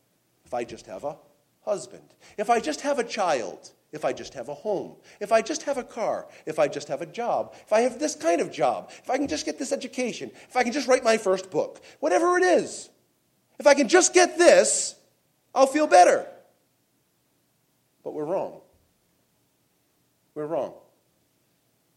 if 0.45 0.53
I 0.53 0.63
just 0.63 0.87
have 0.87 1.03
a 1.03 1.17
husband, 1.61 2.15
if 2.37 2.49
I 2.49 2.59
just 2.59 2.81
have 2.81 2.99
a 2.99 3.03
child, 3.03 3.71
if 3.91 4.05
I 4.05 4.13
just 4.13 4.33
have 4.33 4.49
a 4.49 4.53
home, 4.53 4.95
if 5.19 5.31
I 5.31 5.41
just 5.41 5.63
have 5.63 5.77
a 5.77 5.83
car, 5.83 6.27
if 6.45 6.59
I 6.59 6.67
just 6.67 6.87
have 6.87 7.01
a 7.01 7.05
job, 7.05 7.53
if 7.65 7.73
I 7.73 7.81
have 7.81 7.99
this 7.99 8.15
kind 8.15 8.41
of 8.41 8.51
job, 8.51 8.91
if 9.03 9.09
I 9.09 9.17
can 9.17 9.27
just 9.27 9.45
get 9.45 9.59
this 9.59 9.71
education, 9.71 10.31
if 10.49 10.55
I 10.55 10.63
can 10.63 10.71
just 10.71 10.87
write 10.87 11.03
my 11.03 11.17
first 11.17 11.51
book, 11.51 11.81
whatever 11.99 12.37
it 12.37 12.43
is, 12.43 12.89
if 13.59 13.67
I 13.67 13.73
can 13.73 13.87
just 13.87 14.13
get 14.13 14.37
this, 14.37 14.95
I'll 15.53 15.67
feel 15.67 15.87
better. 15.87 16.25
But 18.03 18.13
we're 18.13 18.25
wrong. 18.25 18.61
We're 20.33 20.47
wrong. 20.47 20.73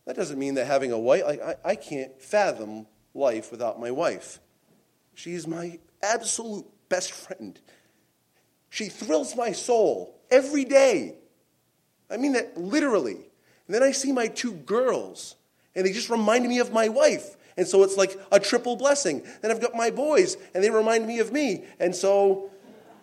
That 0.07 0.17
doesn't 0.17 0.39
mean 0.39 0.55
that 0.55 0.67
having 0.67 0.93
a 0.93 0.99
wife, 0.99 1.25
like, 1.25 1.41
I, 1.41 1.57
I 1.65 1.77
can't 1.77 2.21
fathom 2.21 2.87
life 3.15 3.51
without 3.51 3.81
my 3.81 3.91
wife. 3.91 4.41
She's 5.15 5.47
my 5.47 5.79
absolute 6.03 6.67
best 6.89 7.13
friend. 7.13 7.59
She 8.69 8.89
thrills 8.89 9.37
my 9.37 9.53
soul 9.53 10.21
every 10.31 10.65
day. 10.65 11.15
I 12.11 12.17
mean 12.17 12.33
that 12.33 12.59
literally. 12.59 13.31
And 13.67 13.75
then 13.75 13.83
I 13.83 13.93
see 13.93 14.13
my 14.13 14.27
two 14.27 14.53
girls, 14.53 15.37
and 15.75 15.87
they 15.87 15.93
just 15.93 16.11
remind 16.11 16.47
me 16.47 16.59
of 16.59 16.73
my 16.73 16.89
wife. 16.89 17.37
And 17.57 17.67
so 17.67 17.83
it's 17.83 17.97
like 17.97 18.19
a 18.31 18.39
triple 18.39 18.77
blessing. 18.77 19.23
Then 19.41 19.51
I've 19.51 19.61
got 19.61 19.75
my 19.75 19.91
boys, 19.91 20.37
and 20.55 20.63
they 20.63 20.71
remind 20.71 21.07
me 21.07 21.21
of 21.21 21.33
me. 21.33 21.65
And 21.79 21.95
so 21.95 22.51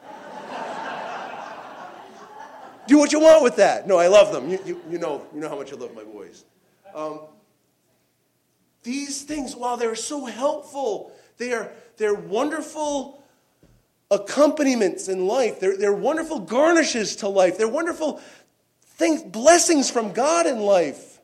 do 2.88 3.00
what 3.00 3.12
you 3.12 3.22
want 3.22 3.44
with 3.44 3.56
that. 3.56 3.88
No, 3.88 3.98
I 3.98 4.08
love 4.08 4.32
them. 4.32 4.50
You, 4.50 4.60
you, 4.66 4.82
you, 4.90 4.98
know, 5.00 5.26
you 5.34 5.40
know 5.40 5.50
how 5.50 5.56
much 5.56 5.74
I 5.74 5.78
love 5.78 5.96
my 5.96 6.04
boys. 6.04 6.46
Um, 6.96 7.22
these 8.84 9.24
things, 9.24 9.56
while 9.56 9.78
they're 9.78 9.96
so 9.96 10.26
helpful, 10.26 11.12
they 11.38 11.54
are, 11.54 11.72
they're 11.98 12.14
wonderful 12.14 13.24
accompaniments 14.10 15.08
in 15.08 15.28
life. 15.28 15.60
They're, 15.60 15.78
they're 15.78 15.94
wonderful 15.94 16.40
garnishes 16.40 17.18
to 17.18 17.28
life. 17.28 17.58
They're 17.58 17.68
wonderful 17.68 18.22
things, 18.82 19.24
blessings 19.24 19.90
from 19.90 20.14
God 20.14 20.46
in 20.46 20.60
life. 20.60 21.20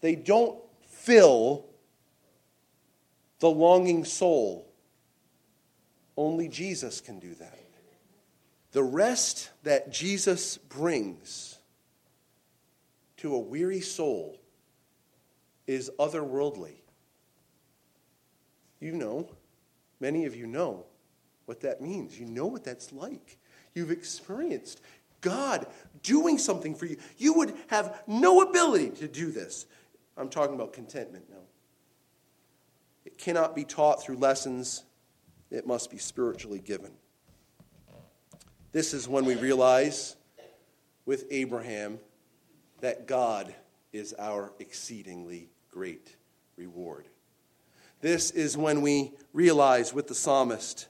They 0.00 0.14
don't 0.14 0.58
fill 0.88 1.64
the 3.40 3.50
longing 3.50 4.04
soul. 4.04 4.66
Only 6.16 6.48
Jesus 6.48 7.00
can 7.00 7.18
do 7.18 7.34
that. 7.34 7.54
The 8.72 8.82
rest 8.82 9.50
that 9.62 9.90
Jesus 9.90 10.58
brings 10.58 11.57
to 13.18 13.34
a 13.34 13.38
weary 13.38 13.80
soul 13.80 14.40
is 15.66 15.90
otherworldly. 15.98 16.76
You 18.80 18.92
know, 18.92 19.30
many 20.00 20.24
of 20.24 20.34
you 20.34 20.46
know 20.46 20.86
what 21.46 21.60
that 21.60 21.80
means. 21.80 22.18
You 22.18 22.26
know 22.26 22.46
what 22.46 22.64
that's 22.64 22.92
like. 22.92 23.38
You've 23.74 23.90
experienced 23.90 24.80
God 25.20 25.66
doing 26.02 26.38
something 26.38 26.74
for 26.74 26.86
you. 26.86 26.96
You 27.16 27.34
would 27.34 27.54
have 27.68 28.02
no 28.06 28.42
ability 28.42 28.90
to 28.90 29.08
do 29.08 29.30
this. 29.30 29.66
I'm 30.16 30.28
talking 30.28 30.54
about 30.54 30.72
contentment 30.72 31.24
now. 31.28 31.36
It 33.04 33.18
cannot 33.18 33.54
be 33.54 33.64
taught 33.64 34.02
through 34.02 34.16
lessons, 34.16 34.84
it 35.50 35.66
must 35.66 35.90
be 35.90 35.98
spiritually 35.98 36.60
given. 36.60 36.92
This 38.70 38.92
is 38.92 39.08
when 39.08 39.24
we 39.24 39.34
realize 39.34 40.14
with 41.06 41.24
Abraham 41.30 41.98
that 42.80 43.06
God 43.06 43.54
is 43.92 44.14
our 44.18 44.52
exceedingly 44.58 45.48
great 45.70 46.16
reward. 46.56 47.06
This 48.00 48.30
is 48.30 48.56
when 48.56 48.80
we 48.80 49.12
realize 49.32 49.92
with 49.92 50.06
the 50.06 50.14
psalmist 50.14 50.88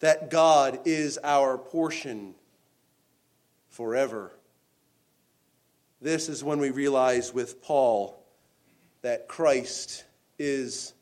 that 0.00 0.30
God 0.30 0.80
is 0.84 1.18
our 1.24 1.58
portion 1.58 2.34
forever. 3.70 4.32
This 6.00 6.28
is 6.28 6.44
when 6.44 6.60
we 6.60 6.70
realize 6.70 7.32
with 7.32 7.62
Paul 7.62 8.22
that 9.02 9.26
Christ 9.26 10.04
is 10.38 10.92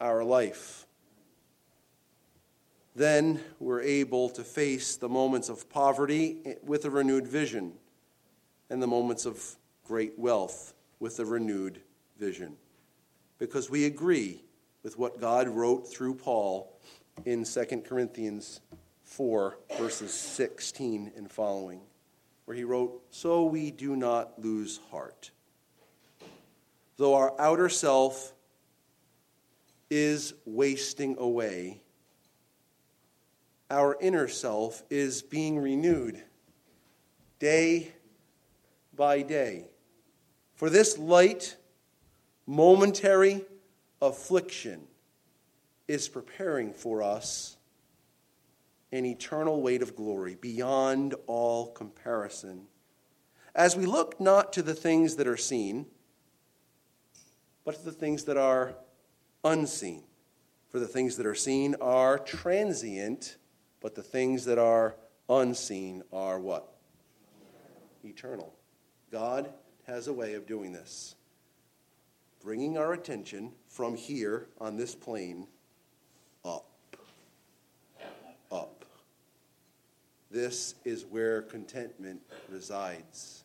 our 0.00 0.24
life. 0.24 0.86
Then 2.96 3.40
we're 3.58 3.82
able 3.82 4.30
to 4.30 4.44
face 4.44 4.96
the 4.96 5.08
moments 5.08 5.48
of 5.48 5.68
poverty 5.68 6.56
with 6.62 6.84
a 6.84 6.90
renewed 6.90 7.26
vision 7.26 7.72
and 8.70 8.82
the 8.82 8.86
moments 8.86 9.26
of 9.26 9.56
great 9.84 10.18
wealth 10.18 10.72
with 11.00 11.18
a 11.18 11.24
renewed 11.24 11.82
vision. 12.18 12.56
Because 13.38 13.68
we 13.68 13.84
agree 13.84 14.42
with 14.82 14.98
what 14.98 15.20
God 15.20 15.48
wrote 15.48 15.88
through 15.88 16.14
Paul 16.14 16.72
in 17.24 17.44
2 17.44 17.82
Corinthians 17.86 18.60
4, 19.04 19.58
verses 19.76 20.12
16 20.12 21.12
and 21.16 21.30
following 21.30 21.80
where 22.50 22.56
he 22.56 22.64
wrote, 22.64 23.00
So 23.10 23.44
we 23.44 23.70
do 23.70 23.94
not 23.94 24.36
lose 24.42 24.80
heart. 24.90 25.30
Though 26.96 27.14
our 27.14 27.32
outer 27.40 27.68
self 27.68 28.32
is 29.88 30.34
wasting 30.44 31.16
away, 31.18 31.80
our 33.70 33.96
inner 34.00 34.26
self 34.26 34.82
is 34.90 35.22
being 35.22 35.60
renewed 35.60 36.20
day 37.38 37.92
by 39.00 39.22
day. 39.22 39.64
For 40.56 40.68
this 40.68 40.98
light, 40.98 41.56
momentary 42.46 43.46
affliction 44.02 44.82
is 45.88 46.06
preparing 46.06 46.74
for 46.74 47.02
us 47.02 47.56
an 48.92 49.06
eternal 49.06 49.62
weight 49.62 49.80
of 49.80 49.96
glory 49.96 50.34
beyond 50.38 51.14
all 51.26 51.72
comparison. 51.72 52.66
As 53.54 53.74
we 53.74 53.86
look 53.86 54.20
not 54.20 54.52
to 54.52 54.62
the 54.62 54.74
things 54.74 55.16
that 55.16 55.26
are 55.26 55.34
seen, 55.38 55.86
but 57.64 57.76
to 57.76 57.82
the 57.82 57.92
things 57.92 58.24
that 58.24 58.36
are 58.36 58.74
unseen. 59.42 60.02
For 60.68 60.78
the 60.78 60.86
things 60.86 61.16
that 61.16 61.24
are 61.24 61.34
seen 61.34 61.74
are 61.80 62.18
transient, 62.18 63.38
but 63.80 63.94
the 63.94 64.02
things 64.02 64.44
that 64.44 64.58
are 64.58 64.96
unseen 65.26 66.02
are 66.12 66.38
what? 66.38 66.74
Eternal. 68.04 68.59
God 69.10 69.50
has 69.86 70.06
a 70.06 70.12
way 70.12 70.34
of 70.34 70.46
doing 70.46 70.72
this, 70.72 71.16
bringing 72.42 72.78
our 72.78 72.92
attention 72.92 73.52
from 73.66 73.96
here 73.96 74.46
on 74.60 74.76
this 74.76 74.94
plane 74.94 75.46
up. 76.44 76.66
Up. 78.52 78.84
This 80.30 80.76
is 80.84 81.04
where 81.04 81.42
contentment 81.42 82.20
resides. 82.48 83.44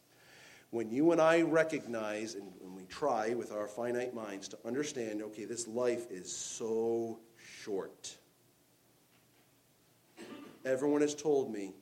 When 0.69 0.91
you 0.91 1.11
and 1.13 1.21
I 1.21 1.41
recognize 1.41 2.35
and 2.35 2.51
when 2.59 2.75
we 2.75 2.83
try 2.83 3.33
with 3.33 3.51
our 3.51 3.67
finite 3.67 4.13
minds 4.13 4.47
to 4.49 4.57
understand, 4.65 5.21
okay, 5.21 5.45
this 5.45 5.67
life 5.67 6.11
is 6.11 6.31
so 6.35 7.19
short. 7.63 8.17
Everyone 10.63 11.01
has 11.01 11.15
told 11.15 11.51
me 11.51 11.73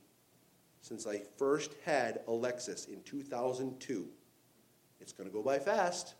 since 0.83 1.07
I 1.07 1.21
first 1.37 1.75
had 1.85 2.19
Alexis 2.27 2.85
in 2.85 3.01
2002, 3.03 4.05
it's 4.99 5.13
going 5.13 5.29
to 5.29 5.33
go 5.33 5.41
by 5.41 5.57
fast. 5.57 6.13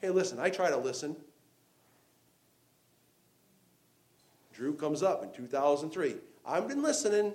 Hey, 0.00 0.10
listen, 0.10 0.40
I 0.40 0.50
try 0.50 0.68
to 0.68 0.76
listen. 0.76 1.14
Drew 4.52 4.74
comes 4.74 5.04
up 5.04 5.22
in 5.22 5.30
2003. 5.30 6.16
I've 6.44 6.66
been 6.66 6.82
listening. 6.82 7.34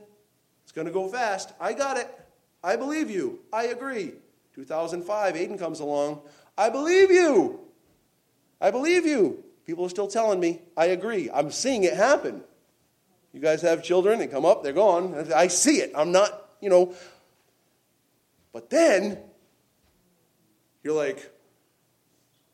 It's 0.64 0.74
going 0.74 0.86
to 0.86 0.94
go 0.94 1.08
fast. 1.08 1.54
I 1.62 1.72
got 1.72 1.96
it. 1.96 2.14
I 2.62 2.76
believe 2.76 3.10
you. 3.10 3.40
I 3.54 3.68
agree. 3.68 4.12
2005, 4.54 5.34
Aiden 5.34 5.58
comes 5.58 5.80
along. 5.80 6.20
I 6.58 6.70
believe 6.70 7.10
you. 7.10 7.62
I 8.60 8.70
believe 8.70 9.06
you. 9.06 9.46
People 9.66 9.86
are 9.86 9.90
still 9.90 10.10
telling 10.10 10.42
me, 10.42 10.62
I 10.76 10.88
agree. 10.88 11.30
I'm 11.34 11.52
seeing 11.52 11.86
it 11.86 11.94
happen. 11.94 12.44
You 13.38 13.44
guys 13.44 13.62
have 13.62 13.84
children, 13.84 14.18
they 14.18 14.26
come 14.26 14.46
up, 14.46 14.64
they're 14.64 14.74
gone. 14.74 15.32
I 15.32 15.46
see 15.46 15.76
it. 15.78 15.92
I'm 15.96 16.12
not, 16.12 16.50
you 16.60 16.72
know. 16.72 16.96
But 18.52 18.72
then, 18.72 19.20
you're 20.84 20.96
like, 20.96 21.32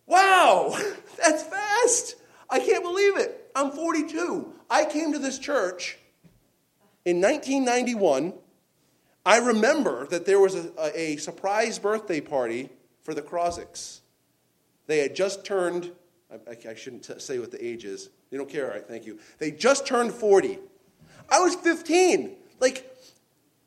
wow, 0.06 0.78
that's 1.18 1.42
fast. 1.44 2.16
I 2.50 2.60
can't 2.60 2.84
believe 2.84 3.16
it. 3.16 3.50
I'm 3.56 3.72
42. 3.72 4.54
I 4.70 4.84
came 4.84 5.14
to 5.14 5.20
this 5.20 5.40
church 5.40 5.98
in 7.06 7.22
1991, 7.22 8.34
I 9.26 9.38
remember 9.38 10.06
that 10.08 10.26
there 10.26 10.42
was 10.42 10.56
a, 10.56 11.00
a, 11.00 11.16
surprise 11.16 11.80
birthday 11.80 12.20
party 12.20 12.68
for 13.04 13.14
the 13.14 13.22
Crosicks. 13.22 14.02
They 14.88 14.98
had 14.98 15.16
just 15.16 15.46
turned, 15.46 15.94
I, 16.30 16.58
I 16.72 16.76
shouldn't 16.76 17.06
t- 17.06 17.20
say 17.20 17.40
what 17.40 17.52
the 17.52 17.66
age 17.66 17.86
is. 17.86 18.10
They 18.32 18.36
don't 18.36 18.50
care, 18.50 18.66
all 18.66 18.72
right, 18.72 18.86
thank 18.86 19.06
you. 19.06 19.18
They 19.38 19.50
just 19.50 19.88
turned 19.88 20.12
40. 20.12 20.60
I 21.34 21.40
was 21.40 21.56
15. 21.56 22.32
Like, 22.60 22.88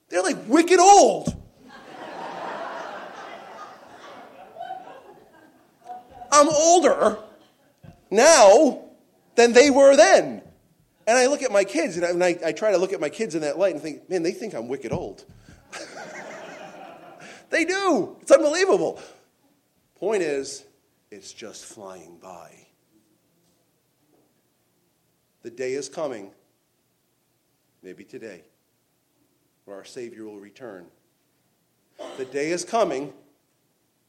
they're 0.08 0.22
like 0.22 0.36
wicked 0.46 0.78
old. 0.78 1.34
I'm 6.30 6.48
older 6.48 7.18
now 8.08 8.84
than 9.34 9.52
they 9.52 9.70
were 9.70 9.96
then. 9.96 10.42
And 11.08 11.18
I 11.18 11.26
look 11.26 11.42
at 11.42 11.50
my 11.50 11.64
kids, 11.64 11.96
and, 11.96 12.04
I, 12.04 12.10
and 12.10 12.22
I, 12.22 12.38
I, 12.46 12.52
try 12.52 12.70
to 12.70 12.78
look 12.78 12.92
at 12.92 13.00
my 13.00 13.08
kids 13.08 13.34
in 13.34 13.40
that 13.40 13.58
light 13.58 13.74
and 13.74 13.82
think, 13.82 14.08
man, 14.08 14.22
they 14.22 14.32
think 14.32 14.54
I'm 14.54 14.68
wicked 14.68 14.92
old. 14.92 15.24
they 17.50 17.64
do. 17.64 18.16
It's 18.20 18.30
unbelievable. 18.30 19.00
Point 19.98 20.22
is, 20.22 20.64
it's 21.10 21.32
just 21.32 21.64
flying 21.64 22.18
by. 22.22 22.66
The 25.42 25.50
day 25.50 25.72
is 25.72 25.88
coming, 25.88 26.32
maybe 27.86 28.02
today, 28.02 28.42
where 29.64 29.76
our 29.76 29.84
Savior 29.84 30.24
will 30.24 30.40
return. 30.40 30.86
The 32.16 32.24
day 32.24 32.50
is 32.50 32.64
coming, 32.64 33.12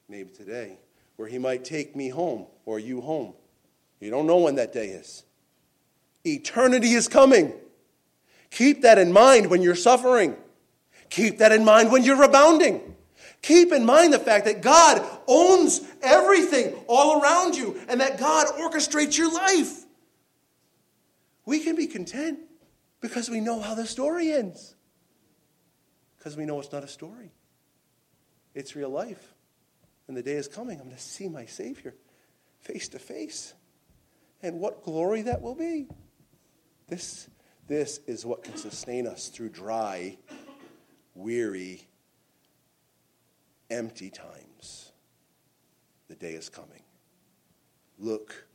maybe 0.09 0.31
today, 0.31 0.79
where 1.15 1.27
He 1.27 1.37
might 1.37 1.63
take 1.63 1.95
me 1.95 2.09
home 2.09 2.47
or 2.65 2.79
you 2.79 3.01
home. 3.01 3.35
You 3.99 4.09
don't 4.09 4.25
know 4.25 4.37
when 4.37 4.55
that 4.55 4.73
day 4.73 4.87
is. 4.87 5.25
Eternity 6.25 6.93
is 6.93 7.07
coming. 7.07 7.53
Keep 8.49 8.81
that 8.81 8.97
in 8.97 9.11
mind 9.11 9.51
when 9.51 9.61
you're 9.61 9.75
suffering. 9.75 10.35
Keep 11.11 11.37
that 11.37 11.51
in 11.51 11.63
mind 11.63 11.91
when 11.91 12.03
you're 12.03 12.19
rebounding. 12.19 12.95
Keep 13.43 13.71
in 13.73 13.85
mind 13.85 14.11
the 14.11 14.17
fact 14.17 14.45
that 14.45 14.63
God 14.63 15.07
owns 15.27 15.81
everything 16.01 16.73
all 16.87 17.21
around 17.21 17.55
you 17.55 17.79
and 17.87 18.01
that 18.01 18.17
God 18.17 18.47
orchestrates 18.57 19.19
your 19.19 19.31
life. 19.31 19.85
We 21.45 21.59
can 21.59 21.75
be 21.75 21.85
content 21.85 22.39
because 23.01 23.29
we 23.29 23.39
know 23.39 23.59
how 23.59 23.75
the 23.75 23.85
story 23.85 24.31
ends. 24.31 24.75
Because 26.17 26.35
we 26.35 26.45
know 26.45 26.59
it's 26.59 26.71
not 26.71 26.83
a 26.83 26.87
story, 26.87 27.31
it's 28.53 28.75
real 28.75 28.89
life. 28.89 29.33
And 30.07 30.15
the 30.15 30.23
day 30.23 30.33
is 30.33 30.47
coming. 30.47 30.79
I'm 30.79 30.85
going 30.85 30.95
to 30.95 31.01
see 31.01 31.27
my 31.27 31.45
Savior 31.45 31.93
face 32.61 32.87
to 32.89 32.99
face. 32.99 33.53
And 34.41 34.59
what 34.59 34.83
glory 34.83 35.23
that 35.23 35.41
will 35.41 35.55
be. 35.55 35.87
This, 36.87 37.27
this 37.67 37.99
is 38.07 38.25
what 38.25 38.43
can 38.43 38.55
sustain 38.55 39.05
us 39.05 39.27
through 39.27 39.49
dry, 39.49 40.17
weary, 41.13 41.87
empty 43.69 44.09
times. 44.09 44.93
The 46.07 46.15
day 46.15 46.31
is 46.31 46.47
coming. 46.47 46.83
Look 47.99 48.46